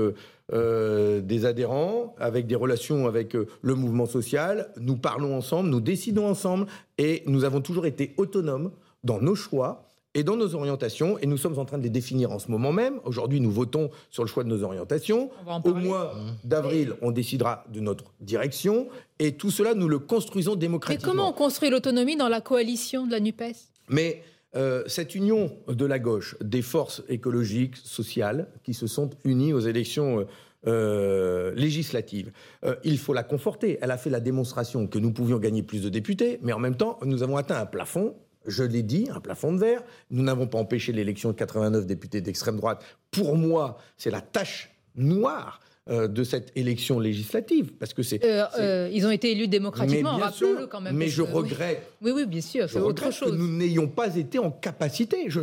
des 0.52 1.46
adhérents, 1.46 2.14
avec 2.18 2.46
des 2.46 2.54
relations 2.54 3.06
avec 3.06 3.32
le 3.34 3.74
mouvement 3.74 4.04
social. 4.06 4.70
Nous 4.78 4.96
parlons 4.96 5.34
ensemble, 5.36 5.70
nous 5.70 5.80
décidons 5.80 6.26
ensemble 6.26 6.66
et 6.98 7.22
nous 7.26 7.44
avons 7.44 7.60
toujours 7.62 7.86
été 7.86 8.12
autonomes 8.18 8.70
dans 9.04 9.20
nos 9.22 9.34
choix 9.34 9.83
et 10.14 10.22
dans 10.22 10.36
nos 10.36 10.54
orientations 10.54 11.18
et 11.18 11.26
nous 11.26 11.36
sommes 11.36 11.58
en 11.58 11.64
train 11.64 11.78
de 11.78 11.82
les 11.82 11.90
définir 11.90 12.30
en 12.30 12.38
ce 12.38 12.50
moment 12.50 12.72
même. 12.72 13.00
Aujourd'hui, 13.04 13.40
nous 13.40 13.50
votons 13.50 13.90
sur 14.10 14.22
le 14.22 14.28
choix 14.28 14.44
de 14.44 14.48
nos 14.48 14.62
orientations. 14.62 15.30
Au 15.64 15.74
mois 15.74 16.14
d'avril, 16.44 16.94
on 17.02 17.10
décidera 17.10 17.64
de 17.72 17.80
notre 17.80 18.04
direction 18.20 18.88
et 19.18 19.32
tout 19.32 19.50
cela, 19.50 19.74
nous 19.74 19.88
le 19.88 19.98
construisons 19.98 20.52
Mais 20.52 20.58
démocratiquement. 20.58 21.10
comment 21.12 21.28
on 21.30 21.32
construit 21.32 21.70
l'autonomie 21.70 22.16
dans 22.16 22.28
la 22.28 22.40
coalition 22.40 23.06
de 23.06 23.12
la 23.12 23.20
NUPES? 23.20 23.56
Mais 23.88 24.22
euh, 24.56 24.84
cette 24.86 25.14
union 25.14 25.50
de 25.68 25.84
la 25.84 25.98
gauche, 25.98 26.36
des 26.40 26.62
forces 26.62 27.02
écologiques, 27.08 27.76
sociales, 27.76 28.48
qui 28.62 28.72
se 28.72 28.86
sont 28.86 29.10
unies 29.24 29.52
aux 29.52 29.60
élections 29.60 30.20
euh, 30.20 30.24
euh, 30.66 31.52
législatives, 31.54 32.32
euh, 32.64 32.76
il 32.84 32.98
faut 32.98 33.12
la 33.12 33.22
conforter. 33.22 33.78
Elle 33.82 33.90
a 33.90 33.98
fait 33.98 34.08
la 34.08 34.20
démonstration 34.20 34.86
que 34.86 34.98
nous 34.98 35.12
pouvions 35.12 35.38
gagner 35.38 35.62
plus 35.62 35.82
de 35.82 35.90
députés, 35.90 36.38
mais 36.40 36.54
en 36.54 36.58
même 36.58 36.76
temps, 36.76 36.98
nous 37.04 37.22
avons 37.22 37.36
atteint 37.36 37.60
un 37.60 37.66
plafond. 37.66 38.14
Je 38.46 38.62
l'ai 38.64 38.82
dit, 38.82 39.08
un 39.14 39.20
plafond 39.20 39.52
de 39.52 39.58
verre. 39.58 39.82
Nous 40.10 40.22
n'avons 40.22 40.46
pas 40.46 40.58
empêché 40.58 40.92
l'élection 40.92 41.30
de 41.30 41.34
89 41.36 41.86
députés 41.86 42.20
d'extrême 42.20 42.56
droite. 42.56 42.82
Pour 43.10 43.36
moi, 43.36 43.78
c'est 43.96 44.10
la 44.10 44.20
tâche 44.20 44.70
noire 44.96 45.60
euh, 45.90 46.08
de 46.08 46.24
cette 46.24 46.50
élection 46.56 46.98
législative, 46.98 47.72
parce 47.78 47.92
que 47.92 48.02
c'est 48.02 48.24
Euh, 48.24 48.44
euh, 48.58 48.88
Ils 48.90 49.06
ont 49.06 49.10
été 49.10 49.32
élus 49.32 49.48
démocratiquement, 49.48 50.16
rappelons-le 50.16 50.66
quand 50.66 50.80
même. 50.80 50.96
Mais 50.96 51.08
je 51.08 51.22
que- 51.22 51.30
regrette 51.30 51.86
Oui, 52.00 52.12
oui, 52.14 52.24
bien 52.24 52.40
sûr, 52.40 52.66
je 52.66 52.72
c'est 52.72 52.80
autre 52.80 53.10
chose. 53.12 53.32
que 53.32 53.36
nous 53.36 53.54
n'ayons 53.54 53.86
pas 53.86 54.16
été 54.16 54.38
en 54.38 54.50
capacité. 54.50 55.26
Je, 55.28 55.40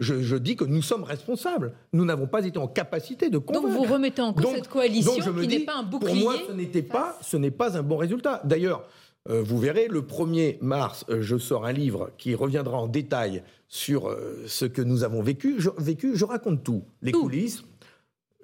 je, 0.00 0.22
je 0.22 0.36
dis 0.36 0.56
que 0.56 0.64
nous 0.64 0.82
sommes 0.82 1.04
responsables. 1.04 1.72
Nous 1.92 2.04
n'avons 2.04 2.26
pas 2.26 2.44
été 2.44 2.58
en 2.58 2.66
capacité 2.66 3.26
de 3.28 3.34
Donc 3.38 3.44
convaincre. 3.46 3.68
vous 3.68 3.84
remettez 3.84 4.22
en 4.22 4.32
cause 4.32 4.42
Donc- 4.42 4.56
cette 4.56 4.68
coalition 4.68 5.12
donc 5.14 5.22
je 5.22 5.30
me 5.30 5.42
qui 5.42 5.48
n'est 5.58 5.64
pas 5.64 5.76
un 5.76 5.84
bouclier. 5.84 6.14
Pour 6.14 6.20
moi, 6.20 6.34
ce 6.48 6.52
n'était 6.52 6.82
pas, 6.82 7.16
ce 7.22 7.36
n'est 7.36 7.52
pas 7.52 7.78
un 7.78 7.82
bon 7.84 7.96
résultat. 7.96 8.40
D'ailleurs, 8.44 8.88
euh, 9.28 9.42
vous 9.42 9.58
verrez, 9.58 9.88
le 9.88 10.02
1er 10.02 10.58
mars, 10.60 11.04
euh, 11.08 11.22
je 11.22 11.36
sors 11.36 11.64
un 11.66 11.72
livre 11.72 12.10
qui 12.18 12.34
reviendra 12.34 12.78
en 12.78 12.86
détail 12.86 13.42
sur 13.68 14.08
euh, 14.08 14.44
ce 14.46 14.64
que 14.64 14.82
nous 14.82 15.04
avons 15.04 15.22
vécu. 15.22 15.56
Je, 15.58 15.70
vécu, 15.78 16.16
je 16.16 16.24
raconte 16.24 16.62
tout, 16.62 16.84
les 17.02 17.12
coulisses. 17.12 17.64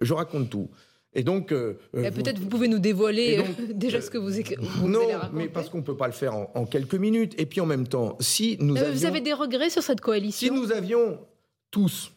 Je 0.01 0.15
raconte 0.15 0.51
tout. 0.51 0.69
Et 1.15 1.25
donc, 1.25 1.53
euh, 1.53 1.79
Peut-être 1.93 2.39
vous 2.39 2.49
pouvez 2.49 2.69
nous 2.69 2.79
dévoiler 2.79 3.37
donc, 3.37 3.47
euh, 3.61 3.67
déjà 3.75 4.01
ce 4.01 4.11
que 4.11 4.19
vous, 4.19 4.31
vous 4.31 4.89
non, 4.89 5.03
allez 5.03 5.29
mais 5.33 5.49
parce 5.49 5.69
qu'on 5.69 5.83
peut 5.83 5.97
pas 5.97 6.07
le 6.07 6.13
faire 6.13 6.35
en, 6.35 6.51
en 6.55 6.65
quelques 6.65 6.95
minutes. 6.95 7.35
Et 7.39 7.47
puis 7.47 7.61
en 7.61 7.67
même 7.67 7.87
temps, 7.87 8.17
si 8.21 8.57
nous 8.61 8.77
avions... 8.77 8.93
Vous 8.93 9.05
avez 9.05 9.21
des 9.21 9.35
regrets 9.35 9.71
sur 9.71 9.83
cette 9.83 9.99
Si 9.99 10.03
coalition 10.03 10.55
nous 10.55 10.73
avions 10.73 11.19
tous 11.71 12.13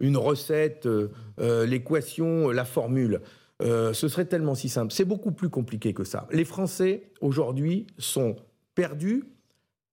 une 0.00 0.16
recette, 0.16 0.86
euh, 0.86 1.66
l'équation, 1.66 2.50
la 2.50 2.64
formule, 2.64 3.20
euh, 3.62 3.92
ce 3.92 4.08
serait 4.08 4.26
tellement 4.26 4.54
si 4.54 4.68
simple. 4.68 4.92
C'est 4.92 5.04
beaucoup 5.04 5.32
plus 5.32 5.48
compliqué 5.48 5.92
que 5.92 6.04
ça. 6.04 6.28
Les 6.30 6.44
Français, 6.44 7.10
aujourd'hui, 7.20 7.86
sont 7.98 8.36
perdus, 8.74 9.24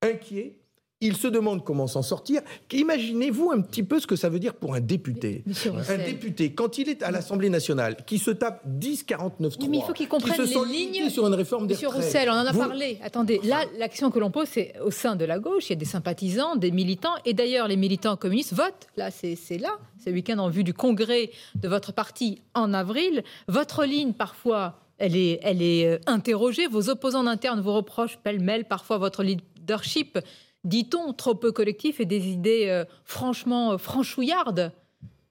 inquiets 0.02 0.60
il 1.02 1.18
se 1.18 1.28
demande 1.28 1.64
comment 1.64 1.88
s'en 1.88 2.02
sortir. 2.02 2.42
Imaginez-vous 2.72 3.52
un 3.52 3.62
petit 3.62 3.84
peu 3.84 4.00
ce 4.00 4.08
que 4.08 4.16
ça 4.16 4.30
veut 4.30 4.40
dire 4.40 4.54
pour 4.56 4.74
un 4.76 4.80
député. 4.80 5.44
Un 5.90 5.98
député, 5.98 6.54
quand 6.54 6.78
il 6.78 6.90
est 6.90 7.04
à 7.04 7.12
l'Assemblée 7.12 7.50
nationale, 7.50 7.98
qui 8.06 8.18
se 8.18 8.32
tape 8.32 8.62
10, 8.66 9.04
49, 9.04 9.54
3, 9.58 9.64
Oui, 9.64 9.70
mais 9.70 9.78
il 9.78 9.84
faut 9.84 9.94
qu'il 9.94 10.08
comprenne 10.08 10.34
qui 10.36 10.48
se 10.54 10.66
les 10.68 10.74
lignes. 11.00 11.10
sur 11.10 11.28
une 11.28 11.34
réforme 11.34 11.68
des 11.68 11.74
Monsieur 11.74 11.90
retraites. 11.90 12.06
Roussel, 12.06 12.30
on 12.30 12.34
en 12.34 12.46
a 12.46 12.52
Vous- 12.52 12.60
parlé. 12.60 12.98
Attendez, 13.04 13.40
là, 13.44 13.64
l'action 13.78 14.10
que 14.10 14.20
l'on 14.20 14.32
pose, 14.32 14.48
c'est 14.50 14.74
au 14.84 14.92
sein 14.92 15.16
de 15.16 15.26
la 15.26 15.40
gauche. 15.40 15.68
Il 15.68 15.72
y 15.72 15.74
a 15.74 15.78
des 15.78 15.86
sympathisants, 15.86 16.56
des 16.56 16.72
militants. 16.72 17.14
Et 17.26 17.34
d'ailleurs, 17.34 17.68
les 17.68 17.78
militants 17.78 18.16
communistes 18.16 18.54
votent. 18.54 18.88
Là, 18.96 19.12
c'est 19.12 19.36
là. 19.60 19.78
C'est 20.00 20.12
le 20.12 20.16
week-end 20.16 20.38
en 20.40 20.50
vue 20.50 20.64
du 20.64 20.74
congrès 20.74 21.30
de 21.56 21.68
votre 21.68 21.92
parti 21.92 22.42
en 22.54 22.74
avril. 22.74 23.24
Votre 23.48 23.86
ligne, 23.86 24.14
parfois, 24.14 24.80
elle 24.98 25.16
est, 25.18 25.40
elle 25.44 25.62
est 25.62 25.88
euh, 25.88 25.98
interrogée. 26.08 26.68
Vos 26.68 26.90
opposants 26.90 27.26
internes 27.28 27.60
vous 27.60 27.74
reprochent 27.74 28.18
pêle-mêle 28.18 28.66
parfois 28.66 28.98
votre 28.98 29.24
leadership, 29.24 30.20
dit-on, 30.66 31.14
trop 31.14 31.36
peu 31.36 31.52
collectif 31.52 32.00
et 32.00 32.06
des 32.06 32.28
idées 32.28 32.68
euh, 32.68 32.84
franchement 33.06 33.74
euh, 33.74 33.78
franchouillardes. 33.78 34.72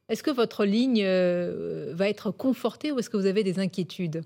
Est-ce 0.09 0.23
que 0.23 0.31
votre 0.31 0.65
ligne 0.65 1.03
euh, 1.05 1.93
va 1.95 2.09
être 2.09 2.31
confortée 2.31 2.93
ou 2.93 2.99
est-ce 2.99 3.11
que 3.11 3.17
vous 3.17 3.27
avez 3.27 3.43
des 3.43 3.59
inquiétudes? 3.59 4.23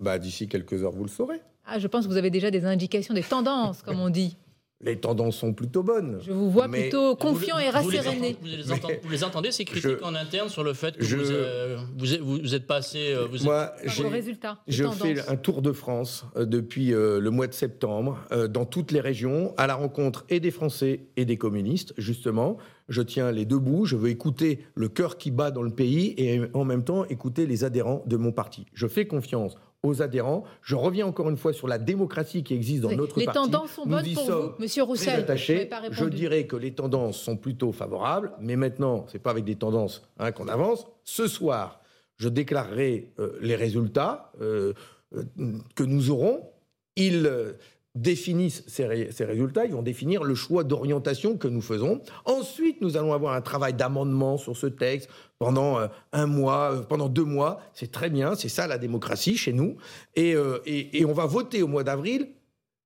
Bah, 0.00 0.18
D'ici 0.18 0.48
quelques 0.48 0.82
heures, 0.82 0.92
vous 0.92 1.04
le 1.04 1.10
saurez. 1.10 1.40
ah, 1.66 1.78
je 1.78 1.86
pense 1.86 2.04
que 2.06 2.10
vous 2.10 2.16
avez 2.16 2.30
déjà 2.30 2.50
des 2.50 2.64
indications, 2.64 3.14
des 3.14 3.22
tendances, 3.22 3.82
comme 3.82 3.98
on 4.00 4.10
dit. 4.10 4.36
Les 4.82 5.00
tendances 5.00 5.38
sont 5.38 5.54
plutôt 5.54 5.82
bonnes. 5.82 6.18
Je 6.20 6.32
vous 6.32 6.50
vois 6.50 6.68
Mais 6.68 6.82
plutôt 6.82 7.16
confiant 7.16 7.58
et 7.58 7.66
Vous 7.68 7.72
rasséréné. 7.72 8.36
vous 8.38 8.46
les 8.46 8.70
entendez- 8.70 9.00
vous 9.02 9.08
les 9.10 9.24
entendez, 9.24 9.50
ces 9.50 9.64
critiques 9.64 9.88
Je- 10.00 10.04
en 10.04 10.14
interne 10.14 10.50
sur 10.50 10.62
le 10.62 10.74
fait 10.74 10.98
que 10.98 11.02
je- 11.02 11.16
vous, 11.16 11.30
euh, 11.30 11.78
vous, 11.96 12.12
êtes, 12.12 12.20
vous 12.20 12.54
êtes 12.54 12.66
passé. 12.66 13.14
euh, 13.14 13.24
Vous 13.26 13.36
êtes- 13.38 13.44
Moi, 13.44 13.72
résultats, 14.10 14.58
les 14.66 14.74
Je 14.74 14.84
tendances. 14.84 14.98
fais 14.98 15.28
un 15.30 15.36
tour 15.36 15.62
de 15.62 15.72
France 15.72 16.26
euh, 16.36 16.44
depuis 16.44 16.92
euh, 16.92 17.20
le 17.20 17.30
mois 17.30 17.46
de 17.46 17.54
septembre 17.54 18.18
euh, 18.32 18.48
dans 18.48 18.66
toutes 18.66 18.92
les 18.92 19.00
régions 19.00 19.54
à 19.56 19.66
la 19.66 19.74
rencontre 19.76 20.26
et 20.28 20.40
des 20.40 20.50
Français 20.50 21.06
et 21.16 21.24
des 21.24 21.38
communistes, 21.38 21.94
justement. 21.96 22.58
Je 22.88 23.02
tiens 23.02 23.32
les 23.32 23.44
deux 23.44 23.58
bouts, 23.58 23.84
je 23.84 23.96
veux 23.96 24.10
écouter 24.10 24.60
le 24.74 24.88
cœur 24.88 25.18
qui 25.18 25.30
bat 25.30 25.50
dans 25.50 25.62
le 25.62 25.70
pays 25.70 26.14
et 26.18 26.40
en 26.54 26.64
même 26.64 26.84
temps 26.84 27.04
écouter 27.06 27.46
les 27.46 27.64
adhérents 27.64 28.02
de 28.06 28.16
mon 28.16 28.32
parti. 28.32 28.66
Je 28.74 28.86
fais 28.86 29.06
confiance 29.06 29.56
aux 29.82 30.02
adhérents. 30.02 30.44
Je 30.62 30.74
reviens 30.74 31.06
encore 31.06 31.28
une 31.28 31.36
fois 31.36 31.52
sur 31.52 31.68
la 31.68 31.78
démocratie 31.78 32.42
qui 32.42 32.54
existe 32.54 32.82
dans 32.82 32.90
Oui, 32.90 32.96
notre 32.96 33.18
les 33.18 33.24
parti. 33.26 33.40
tendances 33.40 33.72
sont 33.72 33.84
Nous 33.86 33.90
bonnes 33.96 34.14
pour 34.14 34.30
vous, 34.30 34.50
Monsieur 34.58 34.82
Roussel. 34.84 35.20
Attachés. 35.20 35.68
Je 35.90 36.04
dirais 36.04 36.46
que 36.46 36.56
les 36.56 36.74
tendances 36.74 37.18
sont 37.18 37.36
plutôt 37.36 37.72
favorables, 37.72 38.32
mais 38.40 38.56
maintenant, 38.56 39.06
c'est 39.08 39.18
pas 39.18 39.30
avec 39.30 39.44
des 39.44 39.56
tendances 39.56 40.02
hein, 40.18 40.32
qu'on 40.32 40.48
avance. 40.48 40.86
Ce 41.04 41.26
soir, 41.26 41.80
je 42.16 42.28
déclarerai 42.28 43.12
euh, 43.18 43.36
les 43.40 43.56
résultats 43.56 44.32
euh, 44.40 44.72
euh, 45.14 45.24
que 45.74 45.82
nous 45.84 46.10
aurons. 46.10 46.50
Ils 46.96 47.30
définissent 47.96 48.62
ces, 48.66 49.08
ces 49.10 49.24
résultats, 49.24 49.64
ils 49.64 49.72
vont 49.72 49.82
définir 49.82 50.22
le 50.22 50.34
choix 50.34 50.62
d'orientation 50.64 51.36
que 51.36 51.48
nous 51.48 51.62
faisons. 51.62 52.00
Ensuite, 52.24 52.80
nous 52.80 52.96
allons 52.96 53.12
avoir 53.12 53.34
un 53.34 53.40
travail 53.40 53.74
d'amendement 53.74 54.36
sur 54.36 54.56
ce 54.56 54.66
texte 54.66 55.08
pendant 55.38 55.78
euh, 55.80 55.88
un 56.12 56.26
mois, 56.26 56.72
euh, 56.74 56.82
pendant 56.82 57.08
deux 57.08 57.24
mois. 57.24 57.60
C'est 57.74 57.90
très 57.90 58.10
bien, 58.10 58.34
c'est 58.34 58.48
ça 58.48 58.66
la 58.66 58.78
démocratie 58.78 59.36
chez 59.36 59.52
nous. 59.52 59.76
Et, 60.14 60.34
euh, 60.34 60.58
et- 60.66 60.98
et 61.00 61.04
on 61.04 61.12
va 61.12 61.26
voter 61.26 61.62
au 61.62 61.68
mois 61.68 61.84
d'avril 61.84 62.28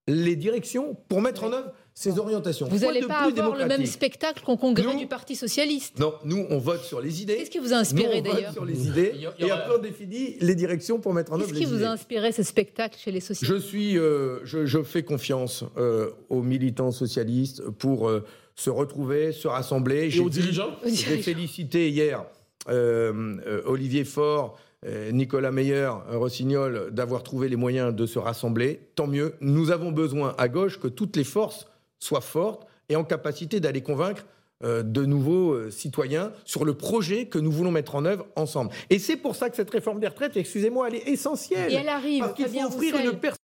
les 0.06 0.34
directions 0.36 0.96
pour 1.08 1.20
mettre 1.20 1.44
en 1.44 1.52
œuvre 1.52 1.72
ces 1.94 2.18
orientations. 2.18 2.66
Vous 2.68 2.78
n'allez 2.78 3.02
pas 3.02 3.20
avoir 3.28 3.56
le 3.56 3.66
même 3.66 3.84
spectacle 3.84 4.42
qu'au 4.44 4.56
congrès 4.56 4.84
Nous- 4.92 4.98
du 5.00 5.06
Parti 5.06 5.36
Socialiste. 5.36 5.98
Non, 5.98 6.14
nous, 6.24 6.46
on 6.48 6.58
vote 6.58 6.82
sur 6.82 7.00
les 7.00 7.20
idées. 7.22 7.36
Qu'est-ce 7.36 7.50
qui 7.50 7.58
vous 7.58 7.72
a 7.72 7.76
inspiré 7.76 8.20
on 8.20 8.22
vote 8.22 8.32
d'ailleurs 8.34 8.52
sur 8.52 8.64
les 8.64 8.86
idées. 8.86 9.12
Il 9.14 9.20
y 9.22 9.26
a- 9.26 9.34
il 9.38 9.44
y 9.44 9.48
Et 9.48 9.50
après, 9.50 9.74
on 9.76 9.82
définit 9.82 10.36
les 10.40 10.54
directions 10.54 10.98
pour 11.00 11.12
mettre 11.12 11.32
en 11.32 11.36
œuvre 11.36 11.46
Qu'est-ce 11.46 11.58
les 11.58 11.66
qui 11.66 11.70
vous 11.70 11.82
a 11.82 11.88
inspiré 11.88 12.32
ce 12.32 12.42
spectacle 12.42 12.96
chez 12.98 13.10
les 13.10 13.20
socialistes? 13.20 13.54
Je 13.54 13.60
suis, 13.60 13.98
euh, 13.98 14.38
je, 14.44 14.64
je 14.66 14.82
fais 14.82 15.02
confiance 15.02 15.64
euh, 15.76 16.10
aux 16.30 16.42
militants 16.42 16.92
socialistes 16.92 17.62
pour 17.70 18.08
euh, 18.08 18.24
se 18.54 18.70
retrouver, 18.70 19.32
se 19.32 19.48
rassembler. 19.48 20.08
Et 20.14 20.20
aux 20.20 20.30
dirigeants? 20.30 20.70
J'ai 20.86 21.18
félicité 21.18 21.90
hier 21.90 22.24
euh, 22.68 23.36
euh, 23.46 23.62
Olivier 23.66 24.04
Faure, 24.04 24.56
Nicolas 25.12 25.50
Meyer, 25.50 25.90
Rossignol 26.12 26.88
d'avoir 26.92 27.22
trouvé 27.22 27.50
les 27.50 27.56
moyens 27.56 27.94
de 27.94 28.06
se 28.06 28.18
rassembler. 28.18 28.80
Tant 28.94 29.06
mieux. 29.06 29.34
Nous 29.42 29.70
avons 29.70 29.92
besoin 29.92 30.34
à 30.38 30.48
gauche 30.48 30.80
que 30.80 30.88
toutes 30.88 31.16
les 31.16 31.24
forces 31.24 31.66
soient 32.00 32.20
fortes 32.20 32.66
et 32.88 32.96
en 32.96 33.04
capacité 33.04 33.60
d'aller 33.60 33.82
convaincre 33.82 34.24
euh, 34.62 34.82
de 34.82 35.06
nouveaux 35.06 35.52
euh, 35.52 35.70
citoyens 35.70 36.32
sur 36.44 36.66
le 36.66 36.74
projet 36.74 37.26
que 37.26 37.38
nous 37.38 37.50
voulons 37.50 37.70
mettre 37.70 37.94
en 37.94 38.04
œuvre 38.04 38.26
ensemble. 38.36 38.70
Et 38.90 38.98
c'est 38.98 39.16
pour 39.16 39.34
ça 39.34 39.48
que 39.48 39.56
cette 39.56 39.70
réforme 39.70 40.00
des 40.00 40.08
retraites, 40.08 40.36
excusez-moi, 40.36 40.88
elle 40.88 40.96
est 40.96 41.08
essentielle. 41.08 41.72
Et 41.72 41.76
elle 41.76 41.88
arrive, 41.88 42.24
Parce 42.24 42.34
qu'il 42.34 42.48
faut 42.48 42.66
offrir 42.66 42.96
une 42.96 43.18
perspective. 43.18 43.39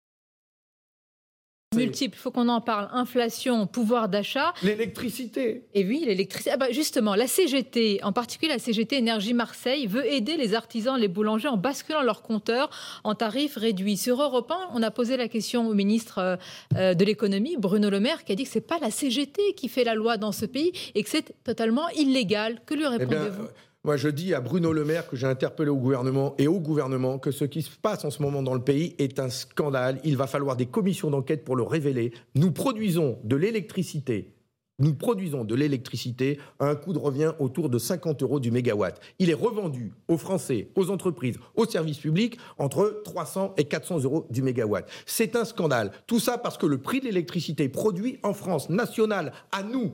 Multiples. 1.75 2.17
Il 2.17 2.21
faut 2.21 2.31
qu'on 2.31 2.49
en 2.49 2.61
parle. 2.61 2.89
Inflation, 2.91 3.67
pouvoir 3.67 4.09
d'achat. 4.09 4.53
L'électricité. 4.63 5.65
Et 5.73 5.85
oui, 5.85 6.03
l'électricité. 6.05 6.51
Ah 6.53 6.57
bah 6.57 6.71
justement, 6.71 7.15
la 7.15 7.27
CGT, 7.27 7.99
en 8.03 8.11
particulier 8.11 8.51
la 8.51 8.59
CGT 8.59 8.97
Énergie 8.97 9.33
Marseille, 9.33 9.87
veut 9.87 10.05
aider 10.05 10.37
les 10.37 10.53
artisans, 10.53 10.99
les 10.99 11.07
boulangers 11.07 11.47
en 11.47 11.57
basculant 11.57 12.01
leurs 12.01 12.21
compteurs 12.21 12.69
en 13.03 13.15
tarifs 13.15 13.55
réduits. 13.55 13.97
Sur 13.97 14.21
Europe 14.21 14.51
1, 14.51 14.69
on 14.73 14.83
a 14.83 14.91
posé 14.91 15.17
la 15.17 15.27
question 15.27 15.67
au 15.67 15.73
ministre 15.73 16.19
euh, 16.19 16.35
euh, 16.75 16.93
de 16.93 17.05
l'économie, 17.05 17.55
Bruno 17.57 17.89
Le 17.89 17.99
Maire, 17.99 18.23
qui 18.23 18.31
a 18.31 18.35
dit 18.35 18.43
que 18.43 18.49
c'est 18.49 18.61
pas 18.61 18.79
la 18.79 18.91
CGT 18.91 19.53
qui 19.55 19.69
fait 19.69 19.83
la 19.83 19.95
loi 19.95 20.17
dans 20.17 20.31
ce 20.31 20.45
pays 20.45 20.71
et 20.95 21.03
que 21.03 21.09
c'est 21.09 21.33
totalement 21.43 21.89
illégal. 21.89 22.61
Que 22.65 22.73
lui 22.73 22.83
Eh 22.85 22.87
répondez-vous? 22.87 23.47
Moi, 23.85 23.97
je 23.97 24.07
dis 24.07 24.33
à 24.33 24.39
Bruno 24.39 24.71
Le 24.71 24.85
Maire 24.85 25.09
que 25.09 25.17
j'ai 25.17 25.27
interpellé 25.27 25.69
au 25.69 25.75
gouvernement 25.75 26.35
et 26.37 26.47
au 26.47 26.61
gouvernement 26.61 27.19
que 27.19 27.31
ce 27.31 27.43
qui 27.43 27.61
se 27.61 27.69
passe 27.69 28.05
en 28.05 28.11
ce 28.11 28.21
moment 28.21 28.41
dans 28.41 28.53
le 28.53 28.63
pays 28.63 28.95
est 28.97 29.19
un 29.19 29.29
scandale. 29.29 29.99
Il 30.05 30.15
va 30.15 30.25
falloir 30.25 30.55
des 30.55 30.67
commissions 30.67 31.09
d'enquête 31.09 31.43
pour 31.43 31.57
le 31.57 31.63
révéler. 31.63 32.13
Nous 32.33 32.53
produisons 32.53 33.19
de 33.25 33.35
l'électricité. 33.35 34.33
Nous 34.79 34.93
produisons 34.93 35.43
de 35.43 35.53
l'électricité 35.53 36.39
à 36.59 36.69
un 36.69 36.75
coût 36.75 36.93
de 36.93 36.97
revient 36.97 37.33
autour 37.39 37.69
de 37.69 37.77
50 37.77 38.23
euros 38.23 38.39
du 38.39 38.51
mégawatt. 38.51 39.01
Il 39.19 39.29
est 39.29 39.35
revendu 39.35 39.91
aux 40.07 40.17
Français, 40.17 40.69
aux 40.75 40.89
entreprises, 40.89 41.35
aux 41.55 41.65
services 41.65 41.99
publics 41.99 42.37
entre 42.57 43.01
300 43.03 43.53
et 43.57 43.65
400 43.65 43.99
euros 44.03 44.27
du 44.29 44.41
mégawatt. 44.41 44.89
C'est 45.05 45.35
un 45.35 45.43
scandale. 45.43 45.91
Tout 46.07 46.19
ça 46.19 46.37
parce 46.37 46.57
que 46.57 46.65
le 46.65 46.77
prix 46.77 47.01
de 47.01 47.05
l'électricité 47.05 47.67
produit 47.67 48.17
en 48.23 48.33
France, 48.33 48.69
national, 48.69 49.33
à 49.51 49.61
nous, 49.61 49.93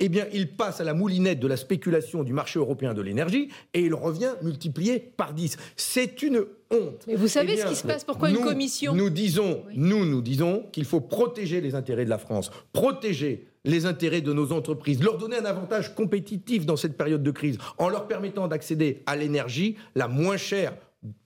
eh 0.00 0.08
bien, 0.08 0.26
il 0.32 0.48
passe 0.54 0.80
à 0.80 0.84
la 0.84 0.94
moulinette 0.94 1.40
de 1.40 1.46
la 1.48 1.56
spéculation 1.56 2.22
du 2.22 2.32
marché 2.32 2.58
européen 2.58 2.94
de 2.94 3.02
l'énergie 3.02 3.48
et 3.74 3.80
il 3.80 3.94
revient 3.94 4.32
multiplié 4.42 4.98
par 5.00 5.32
10. 5.34 5.56
C'est 5.76 6.22
une 6.22 6.44
honte. 6.70 7.04
Mais 7.06 7.14
vous 7.16 7.26
savez 7.28 7.52
Eh 7.52 7.56
bien, 7.56 7.64
ce 7.66 7.70
qui 7.70 7.76
se 7.76 7.86
passe? 7.86 8.04
Pourquoi 8.04 8.30
une 8.30 8.36
nous- 8.36 8.44
commission? 8.44 8.94
Nous 8.94 9.10
disons, 9.10 9.64
Oui. 9.66 9.74
nous, 9.76 10.04
nous 10.06 10.22
disons 10.22 10.64
qu'il 10.72 10.84
faut 10.84 11.00
protéger 11.00 11.60
les 11.60 11.74
intérêts 11.74 12.04
de 12.04 12.10
la 12.10 12.18
France, 12.18 12.50
protéger 12.72 13.46
les 13.64 13.86
intérêts 13.86 14.20
de 14.20 14.32
nos 14.32 14.52
entreprises, 14.52 15.02
leur 15.02 15.18
donner 15.18 15.36
un 15.36 15.44
avantage 15.44 15.94
compétitif 15.94 16.64
dans 16.64 16.76
cette 16.76 16.96
période 16.96 17.22
de 17.22 17.30
crise, 17.32 17.58
en 17.76 17.88
leur 17.88 18.06
permettant 18.06 18.46
d'accéder 18.48 19.02
à 19.06 19.16
l'énergie 19.16 19.76
la 19.96 20.06
moins 20.08 20.36
chère 20.36 20.74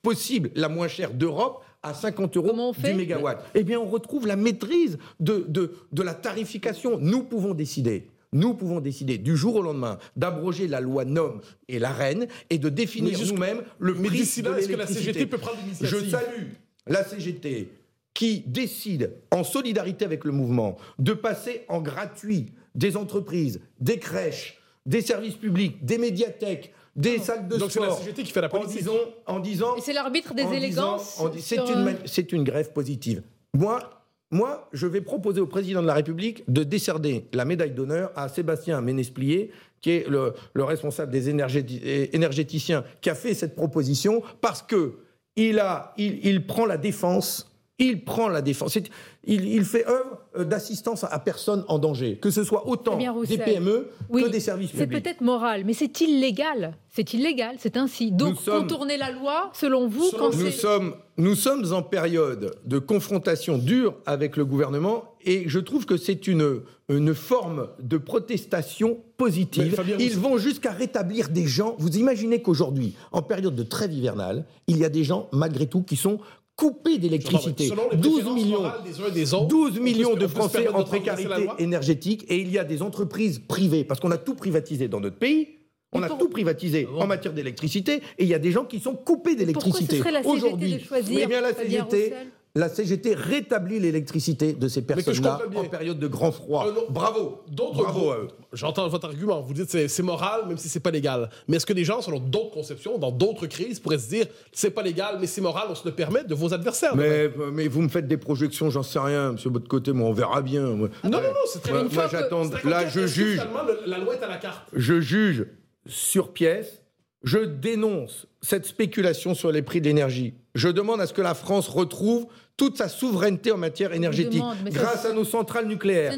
possible, 0.03 0.51
la 0.55 0.69
moins 0.69 0.89
chère 0.89 1.13
d'Europe, 1.13 1.63
à 1.83 1.95
50 1.95 2.37
euros 2.37 2.53
on 2.57 2.73
fait? 2.73 2.93
du 2.93 2.99
mégawatt. 2.99 3.45
Eh 3.55 3.65
bien, 3.65 3.81
on 3.81 3.87
retrouve 3.87 4.27
la 4.27 4.37
maîtrise 4.37 4.99
de, 5.21 5.45
de, 5.49 5.73
de 5.93 6.03
la 6.03 6.15
tarification. 6.15 6.99
Nous 7.01 7.25
pouvons 7.25 7.55
décider. 7.55 8.07
Nous 8.33 8.55
pouvons 8.55 8.81
décider 8.81 9.19
du 9.19 9.37
jour 9.37 9.57
au 9.57 9.63
lendemain 9.63 9.99
d'abroger 10.17 10.67
la 10.67 10.81
loi 10.81 11.05
NOM 11.05 11.41
et 11.69 11.79
la 11.79 11.93
REN 11.93 12.27
et 12.51 12.59
de 12.59 12.69
définir 12.69 13.19
nous-mêmes 13.27 13.63
le 13.79 13.95
Mais 13.95 14.09
prix 14.09 14.19
d'ici 14.19 14.43
de 14.43 14.49
là, 14.51 14.59
est-ce 14.59 14.67
que 14.69 14.73
la 14.73 14.79
l'électricité. 14.79 15.13
CGT 15.13 15.27
peut 15.27 15.39
prendre 15.39 15.59
Je 15.81 15.97
salue 16.09 16.49
la 16.87 17.05
CGT 17.05 17.69
qui 18.15 18.41
décide, 18.47 19.13
en 19.31 19.45
solidarité 19.45 20.05
avec 20.05 20.25
le 20.25 20.33
mouvement, 20.33 20.77
de 20.99 21.13
passer 21.13 21.65
en 21.69 21.81
gratuit 21.81 22.53
des 22.75 22.97
entreprises, 22.97 23.61
des 23.81 23.99
crèches, 23.99 24.59
des 24.87 25.01
services 25.01 25.37
publics, 25.37 25.85
des 25.85 25.99
médiathèques, 25.99 26.73
des 26.97 27.19
salles 27.19 27.49
de 27.49 27.57
Donc 27.57 27.71
c'est 27.71 27.81
la 27.81 27.87
sport. 27.87 27.99
CGT 28.01 28.23
qui 28.23 28.33
fait 28.33 28.41
la 28.41 28.49
En 28.49 28.51
politique. 28.51 28.79
disant, 28.79 28.93
en 29.27 29.41
disant, 29.41 29.77
Et 29.77 29.81
c'est 29.81 29.93
l'arbitre 29.95 30.35
des 30.35 30.43
élégances 30.45 31.17
sur, 31.17 31.71
une, 31.71 31.97
c'est 32.07 32.33
une 32.33 32.45
grève 32.45 32.73
positive. 32.73 33.23
Moi, 33.55 34.02
moi, 34.33 34.69
je 34.73 34.87
vais 34.87 35.01
proposer 35.03 35.41
au 35.41 35.47
président 35.47 35.83
de 35.83 35.87
la 35.87 35.95
République 35.95 36.43
de 36.51 36.65
décerner 36.65 37.29
la 37.33 37.45
médaille 37.45 37.73
d'honneur 37.73 38.11
à 38.17 38.29
Sébastien 38.29 38.81
Ménesplier, 38.81 39.51
qui 39.81 39.91
est 39.91 40.09
le, 40.09 40.33
le 40.55 40.65
responsable 40.65 41.13
des 41.13 41.31
énergéti- 41.31 41.81
énergéticiens, 42.13 42.83
qui 43.01 43.11
a 43.11 43.15
fait 43.15 43.35
cette 43.35 43.55
proposition 43.55 44.23
parce 44.41 44.63
que 44.63 44.95
il 45.37 46.47
prend 46.47 46.67
la 46.67 46.79
défense. 46.79 47.52
Il 47.85 48.05
prend 48.05 48.29
la 48.29 48.43
défense. 48.43 48.73
C'est- 48.75 48.91
Il, 49.25 49.45
il 49.47 49.65
fait 49.65 49.87
œuvre 49.87 50.19
euh, 50.37 50.43
d'assistance 50.45 51.05
à 51.05 51.17
personne 51.21 51.65
en 51.69 51.79
danger, 51.79 52.17
que 52.21 52.31
ce 52.31 52.43
soit 52.43 52.67
autant 52.67 52.97
des. 52.97 53.39
PME 53.39 53.89
Oui, 54.09 54.25
que 54.25 54.29
des 54.29 54.41
services 54.41 54.71
C'est 54.75 54.87
publics. 54.87 55.05
peut-être 55.05 55.21
moral, 55.21 55.63
mais 55.65 55.75
c'est 55.75 56.01
illégal. 56.01 56.77
C'est 56.89 57.15
illégal, 57.15 57.55
c'est 57.59 57.77
ainsi. 57.77 58.11
Donc, 58.11 58.31
Nous 58.31 58.37
sommes- 58.41 58.63
contourner 58.63 58.97
la 58.97 59.13
loi, 59.13 59.51
selon 59.55 59.87
vous, 59.89 60.03
Selon 60.11 60.31
quand 60.31 60.37
Nous 60.37 60.47
c'est... 60.47 60.51
sommes, 60.51 60.95
nous 61.19 61.37
sommes 61.37 61.73
en 61.73 61.83
période 61.83 62.57
de 62.65 62.79
confrontation 62.81 63.59
dure 63.59 63.95
avec 64.07 64.37
le 64.37 64.45
gouvernement 64.45 65.05
et 65.25 65.45
je 65.49 65.61
trouve 65.61 65.87
que 65.87 65.97
c'est 65.97 66.27
une, 66.27 66.61
une 66.89 67.15
forme 67.15 67.69
de 67.81 67.99
protestation 67.99 68.99
positive. 69.17 69.75
Fabien 69.75 69.97
Ils 70.01 70.19
vont 70.19 70.37
jusqu'à 70.37 70.73
rétablir 70.73 71.29
des 71.29 71.47
gens. 71.47 71.77
Vous 71.79 71.97
imaginez 71.97 72.43
qu'aujourd'hui, 72.43 72.95
en 73.13 73.23
période 73.23 73.55
de 73.55 73.63
trêve 73.63 73.93
hivernale, 73.93 74.45
il 74.67 74.79
y 74.79 74.85
a 74.85 74.89
des 74.89 75.05
gens, 75.05 75.29
malgré 75.33 75.67
tout, 75.67 75.83
qui 75.83 75.97
sont 75.97 76.19
coupés 76.57 76.99
d'électricité. 76.99 77.69
Selon 77.69 77.89
les 77.91 77.97
12 77.97 78.13
préférences 78.15 78.35
millions. 78.37 78.63
morales 78.63 78.83
des 78.85 79.01
uns 79.01 79.07
et 79.09 79.11
des 79.11 79.35
autres, 79.35 79.47
12 79.49 79.71
on 79.71 79.75
peut 79.75 79.81
millions 79.81 80.15
se- 80.15 80.19
de 80.19 80.27
Français 80.27 80.69
en 80.69 80.85
précarité 80.85 81.47
énergétique 81.59 82.25
et 82.29 82.37
il 82.39 82.51
y 82.51 82.59
a 82.59 82.65
des 82.65 82.83
entreprises 82.83 83.39
privées, 83.41 83.85
parce 83.85 84.01
qu'on 84.01 84.11
a 84.11 84.19
tout 84.19 84.35
privatisé 84.35 84.89
dans 84.89 85.01
notre 85.01 85.17
pays. 85.19 85.49
On 85.95 86.03
a 86.03 86.09
tout 86.09 86.31
privatisé 86.31 86.89
Ah 86.91 87.03
en 87.03 87.07
matière 87.07 87.35
d'électricité 87.35 87.97
et 88.19 88.23
il 88.25 88.29
y 88.29 88.33
a 88.35 88.39
des 88.39 88.51
gens 88.51 88.65
qui 88.65 88.81
sont 88.81 88.95
coupés 88.95 89.35
d'électricité. 89.35 89.99
serait 89.99 90.11
la 90.13 90.23
CGT 90.23 90.35
Aujourd'hui, 90.37 90.73
de 90.75 90.79
choisir 90.79 91.21
eh 91.23 91.27
bien 91.27 91.41
la 91.43 91.53
CGT, 91.53 92.15
la 92.55 92.69
CGT 92.69 93.15
rétablit 93.15 93.81
l'électricité 93.81 94.53
de 94.53 94.69
ces 94.69 94.83
que 94.85 94.95
je 94.95 95.23
personnes-là 95.23 95.41
en 95.57 95.65
période 95.65 95.99
de 95.99 96.07
grand 96.07 96.33
froid. 96.33 96.67
Euh, 96.69 96.73
non. 96.73 96.83
Bravo, 96.91 97.43
D'autres 97.49 97.79
Bravo 97.83 98.01
groupes- 98.01 98.13
à 98.13 98.17
eux. 98.19 98.29
J'entends 98.53 98.87
votre 98.89 99.07
argument. 99.07 99.41
Vous 99.41 99.55
dites 99.55 99.71
c'est 99.71 99.89
c'est 99.89 100.03
moral, 100.03 100.43
même 100.47 100.59
si 100.59 100.69
c'est 100.69 100.81
pas 100.81 100.91
légal. 100.91 101.31
Mais 101.49 101.57
est-ce 101.57 101.65
que 101.65 101.73
des 101.73 101.85
gens, 101.85 102.03
selon 102.03 102.19
d'autres 102.21 102.51
conceptions, 102.51 102.99
dans 102.99 103.11
d'autres 103.11 103.47
crises, 103.47 103.81
pourraient 103.81 103.99
se 103.99 104.11
dire 104.11 104.27
c'est 104.53 104.71
pas 104.71 104.83
légal, 104.83 105.17
mais 105.19 105.27
c'est 105.27 105.41
moral, 105.41 105.69
on 105.71 105.75
se 105.75 105.87
le 105.89 105.95
permet 105.95 106.25
de 106.25 106.35
vos 106.35 106.53
adversaires 106.53 106.95
Mais, 106.95 107.31
mais 107.53 107.69
vous 107.69 107.81
me 107.81 107.89
faites 107.89 108.07
des 108.07 108.19
projections, 108.19 108.69
j'en 108.69 108.83
sais 108.83 108.99
rien, 108.99 109.33
monsieur 109.33 109.49
de 109.49 109.55
votre 109.55 109.69
côté, 109.69 109.93
moi 109.93 110.11
on 110.11 110.13
verra 110.13 110.43
bien. 110.43 110.67
moi. 110.67 110.89
Non, 111.05 111.11
non, 111.11 111.21
non, 111.23 111.29
c'est 111.51 111.63
très 111.63 111.73
Moi, 111.73 111.85
moi, 111.91 112.09
j'attends. 112.13 112.43
Là, 112.65 112.87
je 112.87 113.07
juge. 113.07 113.39
le- 113.41 113.91
la 113.91 113.97
loi 113.97 114.15
est 114.17 114.23
à 114.23 114.29
la 114.29 114.37
carte. 114.37 114.69
je 114.75 115.01
juge 115.01 115.47
sur 115.87 116.35
pièce, 116.35 116.83
je 117.25 117.39
dénonce 117.39 118.27
cette 118.43 118.67
spéculation 118.67 119.35
sur 119.35 119.51
les 119.53 119.63
prix 119.63 119.81
de 119.81 119.87
l'énergie. 119.87 120.35
Je 120.55 120.69
demande 120.69 121.01
à 121.01 121.07
ce 121.07 121.15
que 121.15 121.23
la 121.23 121.35
France 121.35 121.67
retrouve 121.69 122.27
toute 122.63 122.79
sa 122.79 122.89
souveraineté 122.89 123.51
en 123.51 123.57
matière 123.57 123.93
énergétique. 123.93 124.35
demande, 124.35 124.57
grâce 124.67 125.05
à 125.05 125.13
nos 125.13 125.25
centrales 125.25 125.67
nucléaires, 125.67 126.15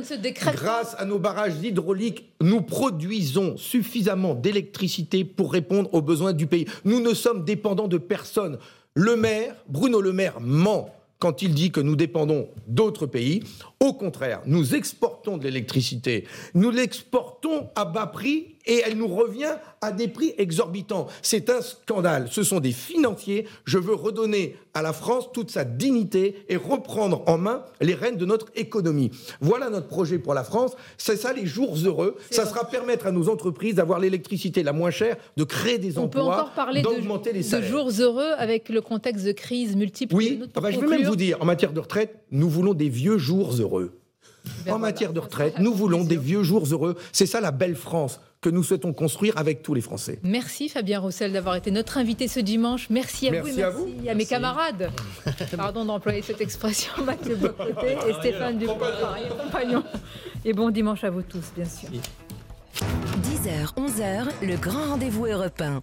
grâce 0.53 0.95
à 0.99 1.07
nos 1.07 1.19
barrages 1.19 1.55
hydrauliques, 1.63 2.35
nous 2.43 2.61
produisons 2.61 3.57
suffisamment 3.57 4.35
d'électricité 4.35 5.25
pour 5.25 5.51
répondre 5.51 5.89
aux 5.95 6.03
besoins 6.03 6.35
du 6.35 6.47
pays. 6.47 6.67
Nous 6.85 7.01
ne 7.01 7.15
sommes 7.15 7.47
dépendants 7.47 7.89
de 7.89 7.97
personne. 7.97 8.59
Le 8.93 9.17
maire, 9.17 9.55
Bruno 9.71 10.03
Le 10.03 10.13
Maire, 10.13 10.39
ment 10.39 10.95
quand 11.19 11.41
il 11.41 11.55
dit 11.55 11.71
que 11.71 11.81
nous 11.81 11.97
dépendons 11.97 12.49
d'autres 12.67 13.07
pays. 13.07 13.43
Au 13.85 13.93
contraire, 13.93 14.41
nous 14.47 14.75
exportons 14.75 15.37
de 15.37 15.45
l'électricité. 15.45 16.25
Nous 16.55 16.71
l'exportons 16.71 17.69
à 17.75 17.85
bas 17.85 18.07
prix 18.07 18.55
et 18.67 18.83
elle 18.87 18.97
nous 18.97 19.09
revient 19.09 19.57
à 19.81 19.93
des 19.93 20.09
prix 20.09 20.33
exorbitants. 20.39 21.07
C'est 21.21 21.51
un 21.51 21.61
scandale. 21.61 22.29
Ce 22.31 22.43
sont 22.43 22.61
des 22.61 22.73
financiers. 22.73 23.47
Je 23.67 23.77
veux 23.77 23.95
redonner 23.95 24.57
à 24.73 24.83
la 24.83 24.93
France 24.93 25.31
toute 25.33 25.51
sa 25.51 25.65
dignité 25.65 26.45
et 26.49 26.57
reprendre 26.57 27.23
en 27.27 27.37
main 27.39 27.63
les 27.81 27.95
rênes 27.95 28.17
de 28.17 28.25
notre 28.25 28.47
économie. 28.57 29.11
Voilà 29.41 29.69
notre 29.69 29.87
projet 29.87 30.19
pour 30.19 30.33
la 30.33 30.45
France. 30.45 30.73
C'est 30.97 31.17
ça 31.17 31.33
les 31.33 31.47
jours 31.47 31.77
heureux. 31.85 32.17
Ça 32.31 32.47
sera 32.47 32.65
permettre 32.69 33.07
à 33.07 33.13
nos 33.13 33.29
entreprises 33.29 33.75
d'avoir 33.75 33.99
l'électricité 33.99 34.63
la 34.63 34.73
moins 34.73 34.91
chère, 34.91 35.17
de 35.37 35.45
créer 35.45 35.79
des 35.79 35.99
On 35.99 36.09
peut 36.09 36.21
emplois, 36.21 36.35
encore 36.35 36.53
parler 36.53 36.81
d'augmenter 36.83 37.33
de, 37.33 37.39
les 37.39 37.49
de 37.49 37.61
jours 37.61 37.91
heureux 38.01 38.33
avec 38.39 38.71
le 38.71 38.81
contexte 38.81 39.27
de 39.27 39.33
crise 39.33 39.77
multiple. 39.77 40.15
Oui, 40.15 40.41
ah 40.55 40.61
bah, 40.61 40.71
je 40.71 40.81
vais 40.81 40.87
même 40.87 41.05
vous 41.05 41.17
dire, 41.17 41.37
en 41.41 41.45
matière 41.45 41.73
de 41.73 41.81
retraite, 41.81 42.17
nous 42.31 42.49
voulons 42.49 42.75
des 42.75 42.89
vieux 42.89 43.19
jours 43.19 43.53
heureux. 43.61 43.74
Ben 43.81 44.51
en 44.51 44.63
voilà, 44.65 44.79
matière 44.79 45.13
de 45.13 45.21
retraite, 45.21 45.59
nous 45.59 45.73
voulons 45.73 46.05
des 46.05 46.17
vieux 46.17 46.43
jours 46.43 46.67
heureux. 46.71 46.97
C'est 47.13 47.27
ça 47.27 47.41
la 47.41 47.51
belle 47.51 47.77
France 47.77 48.21
que 48.43 48.51
nous 48.51 48.63
souhaitons 48.63 48.93
construire 48.93 49.39
avec 49.39 49.63
tous 49.63 49.73
les 49.73 49.81
Français. 49.81 50.19
Merci 50.23 50.69
Fabien 50.69 51.01
Roussel 51.01 51.33
d'avoir 51.33 51.57
été 51.57 51.71
notre 51.71 51.97
invité 51.97 52.29
ce 52.29 52.41
dimanche. 52.41 52.89
Merci 52.91 53.29
à 53.29 53.31
Merci 53.31 53.53
vous 53.53 53.59
et 53.59 53.63
à 53.63 53.71
merci 53.71 54.03
vous. 54.03 54.09
à, 54.11 54.15
mes 54.15 54.27
camarades. 54.27 54.91
Pardon 55.57 55.87
d'employer 55.87 56.21
cette 56.21 56.43
expression, 56.43 56.93
Mathieu 57.05 57.37
Bocoté 57.37 57.97
et 58.07 58.13
Stéphane 58.21 58.59
Dupont, 58.59 58.77
compagnon. 59.45 59.83
Et 60.45 60.53
bon 60.53 60.69
dimanche 60.69 61.05
à 61.05 61.11
vous 61.11 61.23
tous, 61.23 61.53
bien 61.57 61.65
sûr. 61.65 61.89
10h, 63.23 63.75
11h, 63.77 64.27
le 64.43 64.57
grand 64.57 64.91
rendez-vous 64.91 65.25
européen. 65.25 65.83